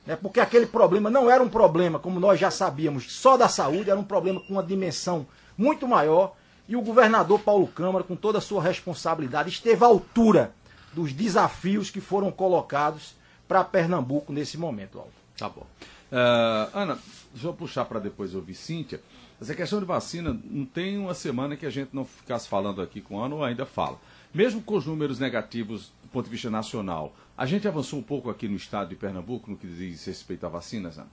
né, 0.05 0.15
porque 0.15 0.39
aquele 0.39 0.65
problema 0.65 1.09
não 1.09 1.29
era 1.29 1.43
um 1.43 1.49
problema, 1.49 1.99
como 1.99 2.19
nós 2.19 2.39
já 2.39 2.49
sabíamos, 2.49 3.11
só 3.13 3.37
da 3.37 3.47
saúde, 3.47 3.89
era 3.89 3.99
um 3.99 4.03
problema 4.03 4.39
com 4.39 4.53
uma 4.53 4.63
dimensão 4.63 5.25
muito 5.57 5.87
maior. 5.87 6.35
E 6.67 6.75
o 6.75 6.81
governador 6.81 7.39
Paulo 7.39 7.67
Câmara, 7.67 8.03
com 8.03 8.15
toda 8.15 8.37
a 8.37 8.41
sua 8.41 8.61
responsabilidade, 8.61 9.49
esteve 9.49 9.83
à 9.83 9.87
altura 9.87 10.53
dos 10.93 11.13
desafios 11.13 11.89
que 11.89 12.01
foram 12.01 12.31
colocados 12.31 13.15
para 13.47 13.63
Pernambuco 13.63 14.31
nesse 14.31 14.57
momento, 14.57 14.99
Aldo. 14.99 15.11
Tá 15.37 15.49
bom. 15.49 15.65
Uh, 16.11 16.69
Ana, 16.73 16.99
deixa 17.33 17.47
eu 17.47 17.53
puxar 17.53 17.85
para 17.85 17.99
depois 17.99 18.35
ouvir 18.35 18.55
Cíntia. 18.55 19.01
Essa 19.41 19.55
questão 19.55 19.79
de 19.79 19.85
vacina, 19.85 20.37
não 20.43 20.65
tem 20.65 20.97
uma 20.97 21.13
semana 21.13 21.55
que 21.55 21.65
a 21.65 21.69
gente 21.69 21.89
não 21.93 22.05
ficasse 22.05 22.47
falando 22.47 22.81
aqui 22.81 23.01
com 23.01 23.15
o 23.15 23.19
ano, 23.19 23.37
ou 23.37 23.43
ainda 23.43 23.65
fala. 23.65 23.97
Mesmo 24.33 24.61
com 24.61 24.75
os 24.75 24.85
números 24.85 25.19
negativos 25.19 25.91
do 26.01 26.09
ponto 26.09 26.25
de 26.25 26.31
vista 26.31 26.49
nacional, 26.49 27.13
a 27.37 27.45
gente 27.45 27.67
avançou 27.67 27.99
um 27.99 28.03
pouco 28.03 28.29
aqui 28.29 28.47
no 28.47 28.55
estado 28.55 28.89
de 28.89 28.95
Pernambuco 28.95 29.51
no 29.51 29.57
que 29.57 29.67
diz 29.67 30.05
respeito 30.05 30.45
a 30.45 30.49
vacinas, 30.49 30.97
Ana? 30.97 31.09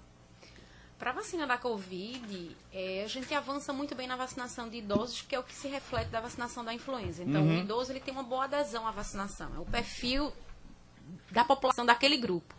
Para 0.98 1.10
a 1.10 1.14
vacina 1.14 1.46
da 1.46 1.56
Covid, 1.56 2.56
é, 2.72 3.04
a 3.04 3.06
gente 3.06 3.32
avança 3.32 3.72
muito 3.72 3.94
bem 3.94 4.08
na 4.08 4.16
vacinação 4.16 4.68
de 4.68 4.78
idosos, 4.78 5.22
que 5.22 5.34
é 5.34 5.38
o 5.38 5.44
que 5.44 5.54
se 5.54 5.68
reflete 5.68 6.08
da 6.10 6.20
vacinação 6.20 6.64
da 6.64 6.74
influenza. 6.74 7.22
Então, 7.22 7.42
uhum. 7.42 7.56
o 7.56 7.60
idoso 7.60 7.92
ele 7.92 8.00
tem 8.00 8.12
uma 8.12 8.24
boa 8.24 8.44
adesão 8.44 8.84
à 8.84 8.90
vacinação. 8.90 9.48
É 9.54 9.58
o 9.60 9.64
perfil 9.64 10.32
da 11.30 11.44
população 11.44 11.86
daquele 11.86 12.16
grupo. 12.16 12.52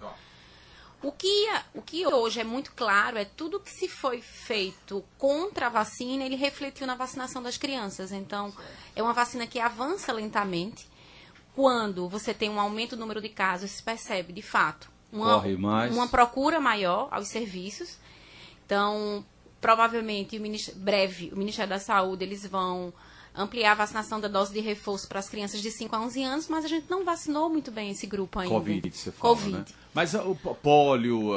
O 1.02 1.14
que, 1.14 1.48
o 1.74 1.82
que 1.82 2.06
hoje 2.06 2.42
é 2.42 2.44
muito 2.44 2.74
claro 2.74 3.18
é 3.18 3.24
tudo 3.24 3.60
que 3.60 3.72
se 3.72 3.88
foi 3.88 4.22
feito 4.22 5.04
contra 5.18 5.68
a 5.68 5.70
vacina, 5.70 6.26
ele 6.26 6.36
refletiu 6.36 6.86
na 6.86 6.96
vacinação 6.96 7.42
das 7.42 7.58
crianças. 7.58 8.12
Então, 8.12 8.54
é 8.96 9.02
uma 9.02 9.14
vacina 9.14 9.48
que 9.48 9.60
avança 9.60 10.12
lentamente. 10.12 10.88
Quando 11.56 12.10
você 12.10 12.34
tem 12.34 12.50
um 12.50 12.60
aumento 12.60 12.96
do 12.96 13.00
número 13.00 13.22
de 13.22 13.30
casos, 13.30 13.72
se 13.72 13.84
percebe, 13.84 14.34
de 14.34 14.42
fato, 14.42 14.92
uma, 15.12 15.42
uma 15.90 16.08
procura 16.08 16.60
maior 16.60 17.08
aos 17.12 17.30
serviços. 17.30 17.98
Então, 18.66 19.26
provavelmente, 19.62 20.38
o 20.38 20.76
breve, 20.76 21.32
o 21.34 21.38
Ministério 21.38 21.70
da 21.70 21.80
Saúde, 21.80 22.26
eles 22.26 22.46
vão 22.46 22.94
ampliar 23.40 23.72
a 23.72 23.76
vacinação 23.76 24.20
da 24.20 24.28
dose 24.28 24.54
de 24.54 24.60
reforço 24.60 25.08
para 25.08 25.20
as 25.20 25.30
crianças 25.30 25.62
de 25.62 25.72
5 25.72 25.96
a 25.96 26.02
11 26.02 26.24
anos, 26.24 26.48
mas 26.50 26.66
a 26.66 26.68
gente 26.68 26.90
não 26.90 27.06
vacinou 27.06 27.50
muito 27.50 27.72
bem 27.72 27.92
esse 27.92 28.06
grupo 28.06 28.40
ainda. 28.40 28.54
Covid, 28.54 28.92
você 28.92 29.12
fala, 29.12 29.36
Covid. 29.36 29.58
Né? 29.58 29.66
Mas 29.94 30.14
o 30.14 30.36
pólio, 30.36 31.32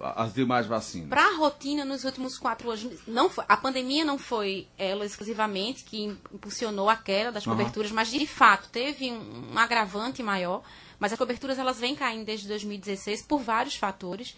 as 0.00 0.34
demais 0.34 0.66
vacinas? 0.66 1.08
Para 1.08 1.26
a 1.26 1.36
rotina, 1.36 1.84
nos 1.84 2.04
últimos 2.04 2.38
quatro 2.38 2.70
anos, 2.70 2.86
não 3.06 3.30
foi, 3.30 3.44
a 3.48 3.56
pandemia 3.56 4.04
não 4.04 4.18
foi 4.18 4.68
ela 4.78 5.04
exclusivamente 5.04 5.84
que 5.84 6.04
impulsionou 6.32 6.88
a 6.88 6.96
queda 6.96 7.32
das 7.32 7.44
coberturas, 7.44 7.90
uhum. 7.90 7.96
mas 7.96 8.10
de 8.10 8.26
fato 8.26 8.68
teve 8.68 9.10
um, 9.10 9.52
um 9.52 9.58
agravante 9.58 10.22
maior. 10.22 10.62
Mas 10.98 11.12
as 11.12 11.18
coberturas 11.18 11.58
elas 11.58 11.78
vêm 11.78 11.94
caindo 11.94 12.24
desde 12.24 12.48
2016 12.48 13.22
por 13.22 13.40
vários 13.40 13.76
fatores. 13.76 14.34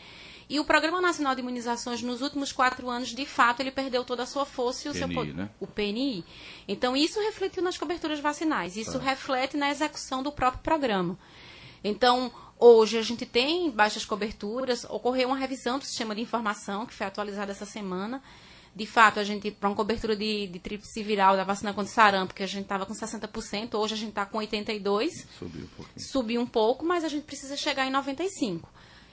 E 0.49 0.59
o 0.59 0.65
Programa 0.65 1.01
Nacional 1.01 1.35
de 1.35 1.43
Imunizações, 1.43 2.01
nos 2.01 2.23
últimos 2.23 2.53
quatro 2.53 2.89
anos, 2.89 3.09
de 3.09 3.27
fato, 3.27 3.61
ele 3.61 3.71
perdeu 3.71 4.03
toda 4.03 4.23
a 4.23 4.27
sua 4.27 4.47
força 4.47 4.89
e 4.89 4.91
o 4.91 4.95
PNI, 4.95 4.99
seu 4.99 5.15
poder. 5.15 5.35
Né? 5.35 5.51
O 5.61 5.67
PNI. 5.67 6.25
Então, 6.67 6.97
isso 6.97 7.21
refletiu 7.21 7.63
nas 7.63 7.77
coberturas 7.77 8.19
vacinais. 8.19 8.77
Isso 8.77 8.99
tá. 8.99 9.05
reflete 9.05 9.59
na 9.59 9.71
execução 9.71 10.23
do 10.23 10.33
próprio 10.33 10.63
programa. 10.63 11.19
Então, 11.85 12.33
hoje 12.59 12.97
a 12.97 13.03
gente 13.03 13.27
tem 13.27 13.71
baixas 13.71 14.07
coberturas. 14.07 14.85
Ocorreu 14.85 15.29
uma 15.29 15.37
revisão 15.37 15.79
do 15.79 15.85
sistema 15.85 16.15
de 16.15 16.23
informação, 16.23 16.87
que 16.87 16.95
foi 16.95 17.07
atualizada 17.07 17.53
essa 17.53 17.67
semana. 17.67 18.23
De 18.75 18.87
fato, 18.87 19.21
a 19.21 19.25
gente, 19.25 19.51
para 19.51 19.69
uma 19.69 19.77
cobertura 19.77 20.17
de, 20.17 20.47
de 20.47 20.59
tríplice 20.59 21.03
viral 21.03 21.37
da 21.37 21.45
vacina 21.45 21.75
contra 21.75 21.93
sarampo, 21.93 22.33
que 22.33 22.43
a 22.43 22.47
gente 22.47 22.63
estava 22.63 22.87
com 22.87 22.95
60%, 22.95 23.75
hoje 23.75 23.95
a 23.95 23.97
gente 23.97 24.11
está 24.11 24.25
com 24.25 24.39
82%. 24.39 25.27
Subiu 25.39 25.65
um 25.65 25.67
pouquinho. 25.67 26.07
Subiu 26.07 26.41
um 26.41 26.47
pouco, 26.47 26.87
mas 26.87 27.05
a 27.05 27.09
gente 27.09 27.25
precisa 27.25 27.57
chegar 27.57 27.87
em 27.87 27.93
95%. 27.93 28.63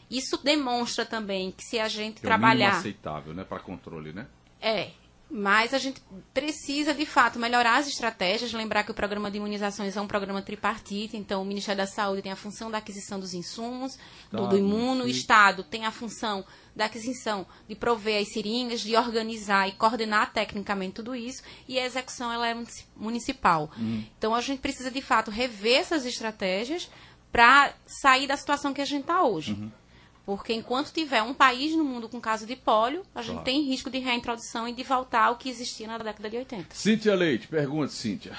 Isso 0.09 0.37
demonstra 0.43 1.05
também 1.05 1.51
que 1.51 1.63
se 1.63 1.79
a 1.79 1.87
gente 1.87 2.15
que 2.15 2.21
trabalhar. 2.21 2.75
É 2.75 2.77
aceitável, 2.77 3.33
né, 3.33 3.43
para 3.43 3.59
controle, 3.59 4.13
né? 4.13 4.27
É. 4.61 4.89
Mas 5.29 5.73
a 5.73 5.79
gente 5.79 6.01
precisa, 6.33 6.93
de 6.93 7.05
fato, 7.05 7.39
melhorar 7.39 7.77
as 7.77 7.87
estratégias. 7.87 8.53
Lembrar 8.53 8.83
que 8.83 8.91
o 8.91 8.93
programa 8.93 9.31
de 9.31 9.37
imunizações 9.37 9.97
é 9.97 10.01
um 10.01 10.07
programa 10.07 10.41
tripartite, 10.41 11.17
então 11.17 11.41
o 11.41 11.45
Ministério 11.45 11.79
da 11.79 11.87
Saúde 11.87 12.21
tem 12.21 12.31
a 12.31 12.35
função 12.35 12.69
da 12.69 12.77
aquisição 12.77 13.19
dos 13.19 13.33
insumos, 13.33 13.97
do, 14.31 14.47
do 14.47 14.57
imuno, 14.57 15.03
o 15.03 15.07
Estado 15.07 15.63
tem 15.63 15.85
a 15.85 15.91
função 15.91 16.45
da 16.75 16.85
aquisição 16.85 17.45
de 17.67 17.73
prover 17.73 18.21
as 18.21 18.31
seringas, 18.33 18.81
de 18.81 18.95
organizar 18.95 19.67
e 19.67 19.71
coordenar 19.71 20.31
tecnicamente 20.31 20.93
tudo 20.93 21.15
isso, 21.15 21.41
e 21.67 21.79
a 21.79 21.85
execução 21.85 22.31
ela 22.31 22.47
é 22.47 22.55
municipal. 22.95 23.71
Uhum. 23.77 24.05
Então 24.17 24.35
a 24.35 24.41
gente 24.41 24.59
precisa, 24.59 24.91
de 24.91 25.01
fato, 25.01 25.31
rever 25.31 25.79
essas 25.79 26.05
estratégias 26.05 26.89
para 27.31 27.73
sair 27.87 28.27
da 28.27 28.37
situação 28.37 28.73
que 28.73 28.81
a 28.81 28.85
gente 28.85 29.01
está 29.01 29.23
hoje. 29.23 29.53
Uhum. 29.53 29.71
Porque 30.25 30.53
enquanto 30.53 30.91
tiver 30.91 31.21
um 31.21 31.33
país 31.33 31.75
no 31.75 31.83
mundo 31.83 32.09
com 32.09 32.19
caso 32.19 32.47
de 32.47 32.55
pólio, 32.55 33.03
a 33.13 33.21
gente 33.21 33.43
tem 33.43 33.61
risco 33.61 33.89
de 33.89 33.99
reintrodução 33.99 34.67
e 34.67 34.73
de 34.73 34.83
voltar 34.83 35.25
ao 35.25 35.35
que 35.35 35.49
existia 35.49 35.87
na 35.87 35.99
década 35.99 36.29
de 36.29 36.37
80. 36.37 36.73
Cíntia 36.73 37.13
Leite, 37.13 37.47
pergunta, 37.47 37.89
Cíntia. 37.89 38.33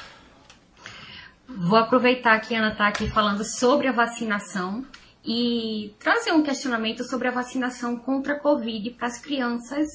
Vou 1.49 1.79
aproveitar 1.79 2.41
que 2.41 2.55
a 2.55 2.59
Ana 2.59 2.73
está 2.73 2.89
aqui 2.89 3.09
falando 3.09 3.45
sobre 3.45 3.87
a 3.87 3.93
vacinação 3.93 4.85
e 5.25 5.95
trazer 6.01 6.33
um 6.33 6.43
questionamento 6.43 7.05
sobre 7.05 7.29
a 7.29 7.31
vacinação 7.31 7.97
contra 7.97 8.35
a 8.35 8.39
Covid 8.39 8.91
para 8.91 9.07
as 9.07 9.19
crianças 9.19 9.87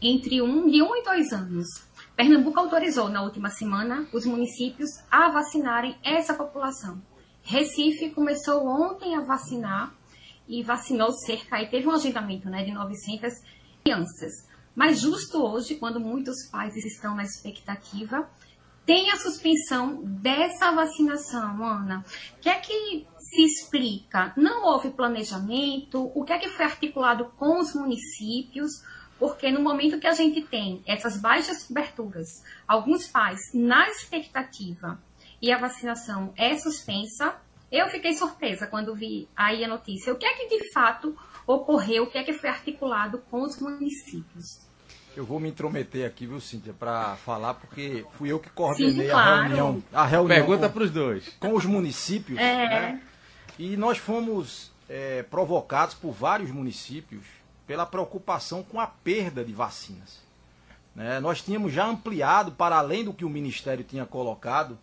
entre 0.00 0.40
um, 0.40 0.70
de 0.70 0.82
1 0.82 0.86
um 0.86 0.96
e 0.96 1.02
2 1.02 1.32
anos. 1.32 1.66
Pernambuco 2.16 2.58
autorizou 2.58 3.10
na 3.10 3.22
última 3.22 3.50
semana 3.50 4.06
os 4.10 4.24
municípios 4.24 4.88
a 5.10 5.28
vacinarem 5.28 5.96
essa 6.02 6.32
população. 6.32 7.00
Recife 7.42 8.10
começou 8.10 8.66
ontem 8.66 9.14
a 9.14 9.20
vacinar 9.20 9.94
e 10.48 10.62
vacinou 10.62 11.12
cerca, 11.12 11.60
e 11.60 11.68
teve 11.68 11.86
um 11.86 11.92
agendamento 11.92 12.48
né, 12.48 12.64
de 12.64 12.72
900 12.72 13.32
crianças. 13.82 14.46
Mas 14.74 15.00
justo 15.00 15.42
hoje, 15.42 15.76
quando 15.76 15.98
muitos 15.98 16.46
pais 16.50 16.76
estão 16.76 17.14
na 17.14 17.22
expectativa, 17.22 18.28
tem 18.84 19.10
a 19.10 19.16
suspensão 19.16 20.00
dessa 20.04 20.70
vacinação, 20.70 21.64
Ana. 21.64 22.04
O 22.36 22.40
que 22.40 22.48
é 22.48 22.54
que 22.54 23.06
se 23.18 23.42
explica? 23.42 24.32
Não 24.36 24.64
houve 24.64 24.90
planejamento? 24.90 26.12
O 26.14 26.24
que 26.24 26.32
é 26.32 26.38
que 26.38 26.50
foi 26.50 26.64
articulado 26.64 27.32
com 27.36 27.58
os 27.58 27.74
municípios? 27.74 28.70
Porque 29.18 29.50
no 29.50 29.60
momento 29.60 29.98
que 29.98 30.06
a 30.06 30.12
gente 30.12 30.42
tem 30.42 30.82
essas 30.86 31.20
baixas 31.20 31.64
coberturas, 31.64 32.28
alguns 32.68 33.08
pais 33.08 33.40
na 33.52 33.88
expectativa 33.88 35.02
e 35.42 35.50
a 35.50 35.58
vacinação 35.58 36.32
é 36.36 36.56
suspensa, 36.56 37.34
eu 37.70 37.88
fiquei 37.88 38.14
surpresa 38.14 38.66
quando 38.66 38.94
vi 38.94 39.28
aí 39.36 39.64
a 39.64 39.68
notícia. 39.68 40.12
O 40.12 40.16
que 40.16 40.26
é 40.26 40.34
que 40.34 40.48
de 40.48 40.72
fato 40.72 41.16
ocorreu? 41.46 42.04
O 42.04 42.06
que 42.10 42.18
é 42.18 42.24
que 42.24 42.32
foi 42.32 42.48
articulado 42.48 43.18
com 43.30 43.42
os 43.42 43.60
municípios? 43.60 44.66
Eu 45.16 45.24
vou 45.24 45.40
me 45.40 45.48
intrometer 45.48 46.06
aqui, 46.06 46.26
viu, 46.26 46.38
Cíntia, 46.40 46.74
para 46.74 47.16
falar, 47.16 47.54
porque 47.54 48.04
fui 48.18 48.30
eu 48.30 48.38
que 48.38 48.50
coordenei 48.50 49.06
Sim, 49.06 49.10
claro. 49.10 49.30
a 49.30 49.42
reunião. 49.42 49.82
A 49.92 50.04
reunião 50.04 50.36
Pergunta 50.36 50.68
para 50.68 50.82
os 50.82 50.90
dois. 50.90 51.28
Com 51.40 51.54
os 51.54 51.64
municípios. 51.64 52.38
É. 52.38 52.68
Né? 52.68 53.02
E 53.58 53.76
nós 53.78 53.96
fomos 53.96 54.70
é, 54.88 55.22
provocados 55.22 55.94
por 55.94 56.12
vários 56.12 56.50
municípios 56.50 57.24
pela 57.66 57.86
preocupação 57.86 58.62
com 58.62 58.78
a 58.78 58.86
perda 58.86 59.42
de 59.42 59.54
vacinas. 59.54 60.20
Né? 60.94 61.18
Nós 61.18 61.42
tínhamos 61.42 61.72
já 61.72 61.86
ampliado, 61.86 62.52
para 62.52 62.76
além 62.76 63.02
do 63.02 63.12
que 63.12 63.24
o 63.24 63.30
Ministério 63.30 63.82
tinha 63.84 64.04
colocado, 64.04 64.78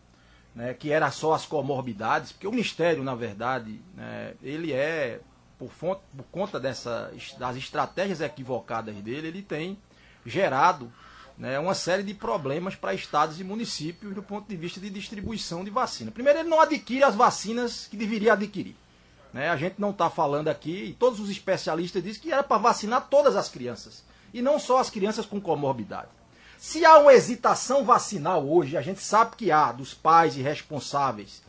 né, 0.56 0.74
que 0.74 0.92
era 0.92 1.10
só 1.12 1.34
as 1.34 1.46
comorbidades, 1.46 2.32
porque 2.32 2.48
o 2.48 2.52
Ministério, 2.52 3.04
na 3.04 3.16
verdade, 3.16 3.82
né, 3.96 4.34
ele 4.42 4.72
é, 4.72 5.20
por, 5.58 5.70
fonte, 5.70 6.02
por 6.16 6.26
conta 6.26 6.60
dessa, 6.60 7.12
das 7.40 7.56
estratégias 7.56 8.22
equivocadas 8.22 8.96
dele, 8.96 9.28
ele 9.28 9.42
tem 9.42 9.78
gerado 10.26 10.92
né, 11.38 11.58
uma 11.58 11.74
série 11.74 12.04
de 12.04 12.14
problemas 12.14 12.76
para 12.76 12.94
estados 12.94 13.40
e 13.40 13.44
municípios 13.44 14.14
do 14.14 14.22
ponto 14.22 14.48
de 14.48 14.56
vista 14.56 14.80
de 14.80 14.90
distribuição 14.90 15.64
de 15.64 15.72
vacina. 15.72 16.12
Primeiro, 16.12 16.40
ele 16.40 16.50
não 16.50 16.62
adquire 16.62 17.04
as 17.04 17.16
vacinas 17.16 17.88
que 17.88 17.98
deveria 17.98 18.34
adquirir. 18.34 18.76
Né? 19.34 19.50
A 19.50 19.58
gente 19.58 19.76
não 19.80 19.90
está 19.90 20.10
falando 20.10 20.48
aqui, 20.48 20.86
e 20.86 20.94
todos 20.94 21.20
os 21.20 21.30
especialistas 21.30 22.04
dizem 22.04 22.22
que 22.22 22.32
era 22.32 22.44
para 22.44 22.60
vacinar 22.60 23.08
todas 23.10 23.36
as 23.36 23.50
crianças, 23.50 24.04
e 24.32 24.42
não 24.42 24.60
só 24.60 24.78
as 24.78 24.92
crianças 24.92 25.26
com 25.26 25.42
comorbidade. 25.42 26.10
Se 26.64 26.86
há 26.86 26.98
uma 26.98 27.14
hesitação 27.14 27.84
vacinal 27.84 28.48
hoje, 28.48 28.78
a 28.78 28.82
gente 28.82 29.02
sabe 29.02 29.36
que 29.36 29.52
há 29.52 29.74
dos 29.74 29.94
pais 29.94 30.38
irresponsáveis 30.38 31.42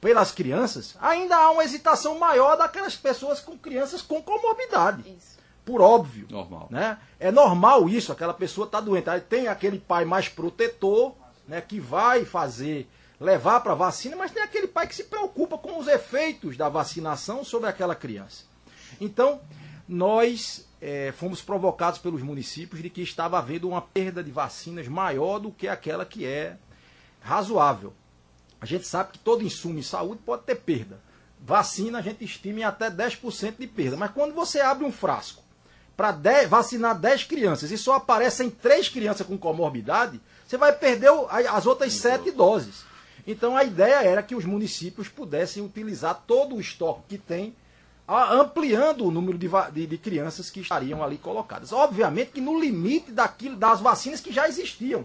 pelas 0.00 0.32
crianças, 0.32 0.96
ainda 0.98 1.36
há 1.36 1.50
uma 1.50 1.62
hesitação 1.62 2.18
maior 2.18 2.56
daquelas 2.56 2.96
pessoas 2.96 3.38
com 3.38 3.58
crianças 3.58 4.00
com 4.00 4.22
comorbidade. 4.22 5.02
Isso. 5.10 5.36
Por 5.62 5.82
óbvio. 5.82 6.26
Normal. 6.30 6.68
Né? 6.70 6.96
É 7.20 7.30
normal 7.30 7.86
isso, 7.86 8.10
aquela 8.10 8.32
pessoa 8.32 8.64
está 8.64 8.80
doente. 8.80 9.10
Aí 9.10 9.20
tem 9.20 9.46
aquele 9.46 9.78
pai 9.78 10.06
mais 10.06 10.26
protetor, 10.30 11.14
né, 11.46 11.60
que 11.60 11.78
vai 11.78 12.24
fazer, 12.24 12.88
levar 13.20 13.60
para 13.60 13.72
a 13.72 13.76
vacina, 13.76 14.16
mas 14.16 14.30
tem 14.30 14.42
aquele 14.42 14.68
pai 14.68 14.86
que 14.86 14.96
se 14.96 15.04
preocupa 15.04 15.58
com 15.58 15.78
os 15.78 15.86
efeitos 15.86 16.56
da 16.56 16.70
vacinação 16.70 17.44
sobre 17.44 17.68
aquela 17.68 17.94
criança. 17.94 18.44
Então, 18.98 19.38
nós 19.86 20.65
é, 20.80 21.12
fomos 21.16 21.40
provocados 21.40 21.98
pelos 21.98 22.22
municípios 22.22 22.82
de 22.82 22.90
que 22.90 23.00
estava 23.00 23.38
havendo 23.38 23.68
uma 23.68 23.80
perda 23.80 24.22
de 24.22 24.30
vacinas 24.30 24.88
maior 24.88 25.38
do 25.38 25.50
que 25.50 25.68
aquela 25.68 26.04
que 26.04 26.24
é 26.24 26.56
razoável. 27.20 27.92
A 28.60 28.66
gente 28.66 28.86
sabe 28.86 29.12
que 29.12 29.18
todo 29.18 29.44
insumo 29.44 29.78
em 29.78 29.82
saúde 29.82 30.20
pode 30.24 30.44
ter 30.44 30.56
perda. 30.56 31.00
Vacina 31.40 31.98
a 31.98 32.02
gente 32.02 32.24
estima 32.24 32.60
em 32.60 32.64
até 32.64 32.90
10% 32.90 33.56
de 33.58 33.66
perda. 33.66 33.96
Mas 33.96 34.10
quando 34.12 34.34
você 34.34 34.60
abre 34.60 34.84
um 34.84 34.92
frasco 34.92 35.42
para 35.96 36.12
vacinar 36.48 36.98
10 36.98 37.24
crianças 37.24 37.70
e 37.70 37.78
só 37.78 37.94
aparecem 37.94 38.50
3 38.50 38.88
crianças 38.88 39.26
com 39.26 39.38
comorbidade, 39.38 40.20
você 40.46 40.56
vai 40.56 40.72
perder 40.72 41.10
as 41.50 41.66
outras 41.66 41.94
7 41.94 42.30
doses. 42.30 42.84
Então 43.26 43.56
a 43.56 43.64
ideia 43.64 44.02
era 44.02 44.22
que 44.22 44.34
os 44.34 44.44
municípios 44.44 45.08
pudessem 45.08 45.64
utilizar 45.64 46.22
todo 46.26 46.54
o 46.54 46.60
estoque 46.60 47.02
que 47.08 47.18
tem 47.18 47.54
ampliando 48.08 49.04
o 49.04 49.10
número 49.10 49.36
de, 49.36 49.48
de, 49.72 49.86
de, 49.86 49.98
crianças 49.98 50.48
que 50.48 50.60
estariam 50.60 51.02
ali 51.02 51.18
colocadas. 51.18 51.72
Obviamente 51.72 52.32
que 52.32 52.40
no 52.40 52.58
limite 52.58 53.10
daquilo, 53.10 53.56
das 53.56 53.80
vacinas 53.80 54.20
que 54.20 54.32
já 54.32 54.48
existiam, 54.48 55.04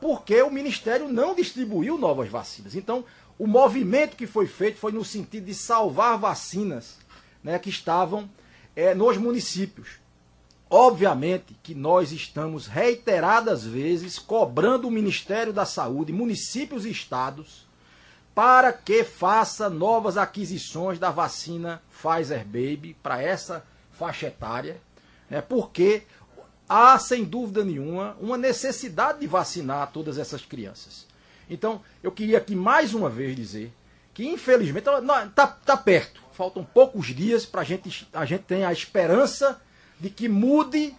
porque 0.00 0.40
o 0.42 0.50
Ministério 0.50 1.08
não 1.08 1.34
distribuiu 1.34 1.98
novas 1.98 2.28
vacinas. 2.28 2.76
Então, 2.76 3.04
o 3.38 3.46
movimento 3.46 4.16
que 4.16 4.26
foi 4.26 4.46
feito 4.46 4.78
foi 4.78 4.92
no 4.92 5.04
sentido 5.04 5.46
de 5.46 5.54
salvar 5.54 6.18
vacinas 6.18 6.98
né, 7.42 7.58
que 7.58 7.70
estavam 7.70 8.28
é, 8.74 8.94
nos 8.94 9.16
municípios. 9.16 9.98
Obviamente 10.70 11.56
que 11.62 11.74
nós 11.74 12.12
estamos 12.12 12.66
reiteradas 12.66 13.64
vezes 13.64 14.18
cobrando 14.18 14.86
o 14.86 14.90
Ministério 14.90 15.52
da 15.52 15.64
Saúde, 15.64 16.12
municípios 16.12 16.84
e 16.84 16.90
estados, 16.90 17.66
para 18.38 18.72
que 18.72 19.02
faça 19.02 19.68
novas 19.68 20.16
aquisições 20.16 20.96
da 20.96 21.10
vacina 21.10 21.82
Pfizer 21.90 22.44
Baby 22.44 22.96
para 23.02 23.20
essa 23.20 23.64
faixa 23.90 24.28
etária, 24.28 24.80
né, 25.28 25.40
porque 25.40 26.04
há, 26.68 26.96
sem 27.00 27.24
dúvida 27.24 27.64
nenhuma, 27.64 28.16
uma 28.20 28.38
necessidade 28.38 29.18
de 29.18 29.26
vacinar 29.26 29.90
todas 29.90 30.18
essas 30.18 30.46
crianças. 30.46 31.04
Então, 31.50 31.82
eu 32.00 32.12
queria 32.12 32.38
aqui 32.38 32.54
mais 32.54 32.94
uma 32.94 33.10
vez 33.10 33.34
dizer 33.34 33.72
que, 34.14 34.24
infelizmente, 34.24 34.88
está 34.88 35.46
tá 35.48 35.76
perto, 35.76 36.22
faltam 36.30 36.62
poucos 36.62 37.08
dias 37.08 37.44
para 37.44 37.64
gente, 37.64 38.08
a 38.12 38.24
gente 38.24 38.44
ter 38.44 38.62
a 38.62 38.72
esperança 38.72 39.60
de 39.98 40.10
que 40.10 40.28
mude 40.28 40.94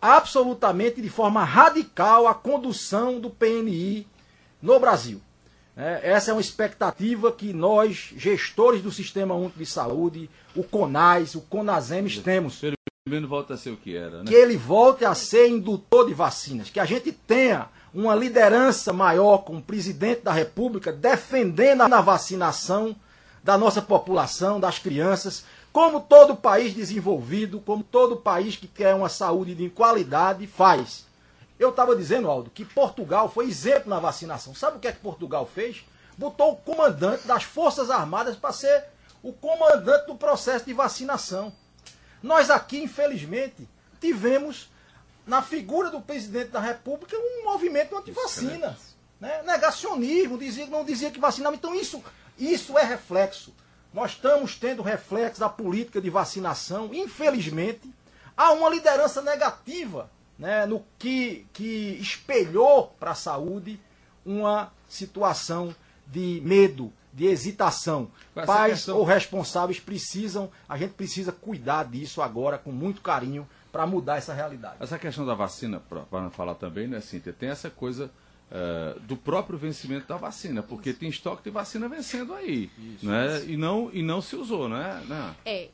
absolutamente 0.00 1.02
de 1.02 1.10
forma 1.10 1.42
radical 1.42 2.28
a 2.28 2.34
condução 2.36 3.18
do 3.18 3.30
PNI 3.30 4.06
no 4.62 4.78
Brasil. 4.78 5.20
É, 5.78 6.10
essa 6.10 6.32
é 6.32 6.34
uma 6.34 6.40
expectativa 6.40 7.30
que 7.30 7.52
nós, 7.52 8.12
gestores 8.16 8.82
do 8.82 8.90
Sistema 8.90 9.36
Único 9.36 9.56
de 9.56 9.64
Saúde, 9.64 10.28
o 10.56 10.64
CONAS, 10.64 11.36
o 11.36 11.40
CONASEMES, 11.42 12.18
temos. 12.18 12.60
Ele 12.64 13.26
volta 13.26 13.54
a 13.54 13.56
ser 13.56 13.70
o 13.70 13.76
que 13.76 13.96
era, 13.96 14.18
né? 14.18 14.24
Que 14.26 14.34
ele 14.34 14.56
volte 14.56 15.04
a 15.04 15.14
ser 15.14 15.48
indutor 15.48 16.08
de 16.08 16.14
vacinas, 16.14 16.68
que 16.68 16.80
a 16.80 16.84
gente 16.84 17.12
tenha 17.12 17.68
uma 17.94 18.14
liderança 18.14 18.92
maior 18.92 19.38
com 19.38 19.58
o 19.58 19.62
presidente 19.62 20.22
da 20.22 20.32
República 20.32 20.92
defendendo 20.92 21.82
a 21.82 22.00
vacinação 22.00 22.94
da 23.42 23.56
nossa 23.56 23.80
população, 23.80 24.58
das 24.58 24.80
crianças, 24.80 25.44
como 25.72 26.00
todo 26.00 26.36
país 26.36 26.74
desenvolvido, 26.74 27.60
como 27.60 27.84
todo 27.84 28.16
país 28.16 28.56
que 28.56 28.66
quer 28.66 28.94
uma 28.94 29.08
saúde 29.08 29.54
de 29.54 29.70
qualidade 29.70 30.44
faz. 30.46 31.07
Eu 31.58 31.70
estava 31.70 31.96
dizendo, 31.96 32.30
Aldo, 32.30 32.50
que 32.50 32.64
Portugal 32.64 33.28
foi 33.28 33.48
exemplo 33.48 33.90
na 33.90 33.98
vacinação. 33.98 34.54
Sabe 34.54 34.76
o 34.76 34.80
que 34.80 34.88
é 34.88 34.92
que 34.92 35.00
Portugal 35.00 35.46
fez? 35.46 35.84
Botou 36.16 36.52
o 36.52 36.56
comandante 36.56 37.26
das 37.26 37.42
Forças 37.42 37.90
Armadas 37.90 38.36
para 38.36 38.52
ser 38.52 38.84
o 39.22 39.32
comandante 39.32 40.06
do 40.06 40.14
processo 40.14 40.64
de 40.64 40.72
vacinação. 40.72 41.52
Nós 42.22 42.50
aqui, 42.50 42.82
infelizmente, 42.82 43.68
tivemos 44.00 44.70
na 45.26 45.42
figura 45.42 45.90
do 45.90 46.00
presidente 46.00 46.50
da 46.50 46.60
República 46.60 47.16
um 47.16 47.44
movimento 47.44 47.96
anti-vacina. 47.96 48.76
Né? 49.20 49.42
Negacionismo, 49.42 50.38
dizia, 50.38 50.66
não 50.66 50.84
dizia 50.84 51.10
que 51.10 51.20
vacinava. 51.20 51.56
Então 51.56 51.74
isso, 51.74 52.02
isso 52.38 52.78
é 52.78 52.84
reflexo 52.84 53.52
nós 53.92 54.12
estamos 54.12 54.54
tendo 54.54 54.82
reflexo 54.82 55.40
da 55.40 55.48
política 55.48 56.00
de 56.00 56.10
vacinação. 56.10 56.90
Infelizmente, 56.92 57.92
há 58.36 58.52
uma 58.52 58.68
liderança 58.68 59.22
negativa 59.22 60.10
né, 60.38 60.66
no 60.66 60.84
que, 60.98 61.46
que 61.52 61.98
espelhou 62.00 62.94
para 62.98 63.10
a 63.10 63.14
saúde 63.14 63.80
uma 64.24 64.72
situação 64.88 65.74
de 66.06 66.40
medo, 66.44 66.92
de 67.12 67.26
hesitação. 67.26 68.10
Pais 68.34 68.74
questão... 68.74 68.98
ou 68.98 69.04
responsáveis 69.04 69.80
precisam, 69.80 70.50
a 70.68 70.76
gente 70.78 70.94
precisa 70.94 71.32
cuidar 71.32 71.84
disso 71.84 72.22
agora 72.22 72.56
com 72.56 72.70
muito 72.70 73.00
carinho 73.00 73.48
para 73.72 73.86
mudar 73.86 74.16
essa 74.16 74.32
realidade. 74.32 74.76
Essa 74.80 74.98
questão 74.98 75.26
da 75.26 75.34
vacina, 75.34 75.80
para 75.80 76.30
falar 76.30 76.54
também, 76.54 76.86
né, 76.86 77.00
Cíntia, 77.00 77.32
tem 77.32 77.50
essa 77.50 77.68
coisa 77.68 78.10
uh, 78.50 78.98
do 79.00 79.16
próprio 79.16 79.58
vencimento 79.58 80.06
da 80.06 80.16
vacina, 80.16 80.62
porque 80.62 80.92
tem 80.92 81.08
estoque 81.08 81.42
de 81.42 81.50
vacina 81.50 81.88
vencendo 81.88 82.34
aí, 82.34 82.70
isso, 82.78 83.06
né? 83.06 83.38
Isso. 83.38 83.50
E 83.50 83.56
não 83.56 83.90
e 83.92 84.02
não 84.02 84.22
se 84.22 84.36
usou, 84.36 84.68
né? 84.68 85.02
né? 85.06 85.34
É. 85.44 85.68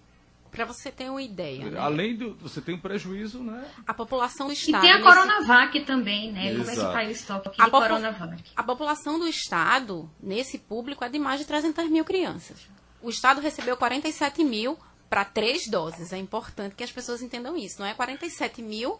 Para 0.54 0.64
você 0.64 0.90
ter 0.90 1.10
uma 1.10 1.22
ideia. 1.22 1.70
Né? 1.70 1.78
Além 1.78 2.16
do. 2.16 2.34
Você 2.36 2.60
tem 2.60 2.74
um 2.74 2.78
prejuízo, 2.78 3.42
né? 3.42 3.66
A 3.86 3.92
população 3.92 4.46
do 4.46 4.52
Estado. 4.52 4.84
E 4.84 4.88
tem 4.88 4.92
a 4.92 5.02
Coronavac 5.02 5.80
também, 5.80 6.32
né? 6.32 6.52
Exato. 6.52 6.58
Como 6.58 6.70
é 6.70 6.74
que 6.74 6.80
está 6.80 6.98
o 6.98 7.10
estoque 7.10 7.48
aqui 7.48 7.62
a 7.62 7.64
de 7.64 7.70
Coronavac? 7.70 8.42
A 8.54 8.62
população 8.62 9.18
do 9.18 9.26
Estado, 9.26 10.10
nesse 10.20 10.58
público, 10.58 11.04
é 11.04 11.08
de 11.08 11.18
mais 11.18 11.40
de 11.40 11.46
300 11.46 11.88
mil 11.90 12.04
crianças. 12.04 12.68
O 13.02 13.10
Estado 13.10 13.40
recebeu 13.40 13.76
47 13.76 14.44
mil 14.44 14.78
para 15.10 15.24
três 15.24 15.66
doses. 15.68 16.12
É 16.12 16.18
importante 16.18 16.74
que 16.74 16.84
as 16.84 16.90
pessoas 16.92 17.22
entendam 17.22 17.56
isso. 17.56 17.80
Não 17.80 17.86
é 17.86 17.94
47 17.94 18.62
mil 18.62 18.98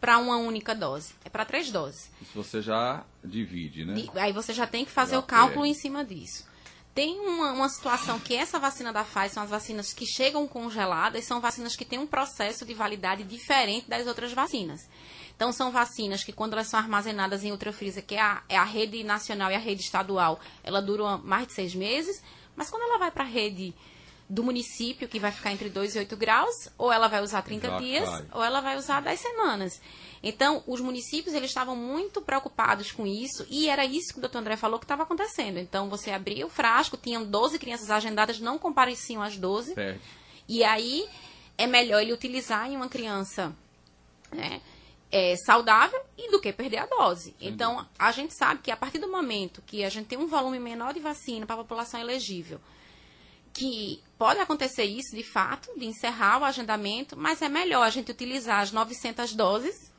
para 0.00 0.18
uma 0.18 0.36
única 0.36 0.74
dose. 0.74 1.14
É 1.24 1.28
para 1.28 1.44
três 1.44 1.70
doses. 1.70 2.10
Isso 2.20 2.32
você 2.34 2.62
já 2.62 3.04
divide, 3.22 3.84
né? 3.84 4.06
Aí 4.14 4.32
você 4.32 4.52
já 4.52 4.66
tem 4.66 4.84
que 4.84 4.90
fazer 4.90 5.12
já 5.12 5.18
o 5.18 5.22
cálculo 5.22 5.64
é. 5.66 5.68
em 5.68 5.74
cima 5.74 6.04
disso. 6.04 6.49
Tem 6.94 7.20
uma, 7.20 7.52
uma, 7.52 7.68
situação 7.68 8.18
que 8.18 8.34
essa 8.34 8.58
vacina 8.58 8.92
da 8.92 9.04
Pfizer 9.04 9.30
são 9.30 9.42
as 9.44 9.50
vacinas 9.50 9.92
que 9.92 10.04
chegam 10.04 10.46
congeladas, 10.48 11.24
são 11.24 11.40
vacinas 11.40 11.76
que 11.76 11.84
têm 11.84 11.98
um 11.98 12.06
processo 12.06 12.66
de 12.66 12.74
validade 12.74 13.22
diferente 13.22 13.88
das 13.88 14.06
outras 14.06 14.32
vacinas. 14.32 14.88
Então, 15.36 15.52
são 15.52 15.70
vacinas 15.70 16.24
que, 16.24 16.32
quando 16.32 16.52
elas 16.52 16.66
são 16.66 16.78
armazenadas 16.78 17.44
em 17.44 17.52
ultrafreezer, 17.52 18.04
que 18.04 18.16
é 18.16 18.20
a, 18.20 18.42
é 18.48 18.56
a 18.56 18.64
rede 18.64 19.02
nacional 19.04 19.50
e 19.50 19.54
a 19.54 19.58
rede 19.58 19.82
estadual, 19.82 20.40
ela 20.64 20.82
dura 20.82 21.16
mais 21.16 21.46
de 21.46 21.54
seis 21.54 21.74
meses, 21.74 22.22
mas 22.56 22.68
quando 22.68 22.82
ela 22.82 22.98
vai 22.98 23.10
para 23.10 23.24
a 23.24 23.26
rede 23.26 23.72
do 24.30 24.44
município, 24.44 25.08
que 25.08 25.18
vai 25.18 25.32
ficar 25.32 25.50
entre 25.50 25.68
2 25.68 25.96
e 25.96 25.98
8 25.98 26.16
graus, 26.16 26.68
ou 26.78 26.92
ela 26.92 27.08
vai 27.08 27.20
usar 27.20 27.42
30 27.42 27.66
Já 27.66 27.78
dias, 27.78 28.08
cai. 28.08 28.24
ou 28.32 28.44
ela 28.44 28.60
vai 28.60 28.76
usar 28.78 29.02
10 29.02 29.18
semanas. 29.18 29.80
Então, 30.22 30.62
os 30.68 30.80
municípios 30.80 31.34
eles 31.34 31.50
estavam 31.50 31.74
muito 31.74 32.22
preocupados 32.22 32.92
com 32.92 33.04
isso, 33.04 33.44
e 33.50 33.68
era 33.68 33.84
isso 33.84 34.12
que 34.12 34.18
o 34.18 34.20
doutor 34.20 34.38
André 34.38 34.56
falou 34.56 34.78
que 34.78 34.84
estava 34.84 35.02
acontecendo. 35.02 35.58
Então, 35.58 35.88
você 35.88 36.12
abria 36.12 36.46
o 36.46 36.48
frasco, 36.48 36.96
tinham 36.96 37.24
12 37.24 37.58
crianças 37.58 37.90
agendadas, 37.90 38.38
não 38.38 38.56
compareciam 38.56 39.20
às 39.20 39.36
12. 39.36 39.74
Perde. 39.74 40.00
E 40.48 40.62
aí, 40.62 41.08
é 41.58 41.66
melhor 41.66 42.00
ele 42.00 42.12
utilizar 42.12 42.70
em 42.70 42.76
uma 42.76 42.88
criança 42.88 43.52
né, 44.30 44.60
é, 45.10 45.34
saudável 45.44 46.00
e 46.16 46.30
do 46.30 46.40
que 46.40 46.52
perder 46.52 46.78
a 46.78 46.86
dose. 46.86 47.34
Sem 47.36 47.48
então, 47.48 47.84
a 47.98 48.12
gente 48.12 48.32
sabe 48.32 48.60
que 48.62 48.70
a 48.70 48.76
partir 48.76 48.98
do 48.98 49.10
momento 49.10 49.60
que 49.66 49.82
a 49.82 49.88
gente 49.88 50.06
tem 50.06 50.18
um 50.18 50.28
volume 50.28 50.60
menor 50.60 50.94
de 50.94 51.00
vacina 51.00 51.46
para 51.46 51.56
a 51.56 51.58
população 51.58 51.98
elegível, 51.98 52.60
que 53.52 54.02
pode 54.18 54.40
acontecer 54.40 54.84
isso 54.84 55.16
de 55.16 55.22
fato, 55.22 55.70
de 55.76 55.86
encerrar 55.86 56.38
o 56.40 56.44
agendamento, 56.44 57.16
mas 57.16 57.42
é 57.42 57.48
melhor 57.48 57.82
a 57.82 57.90
gente 57.90 58.10
utilizar 58.10 58.60
as 58.60 58.72
900 58.72 59.34
doses 59.34 59.90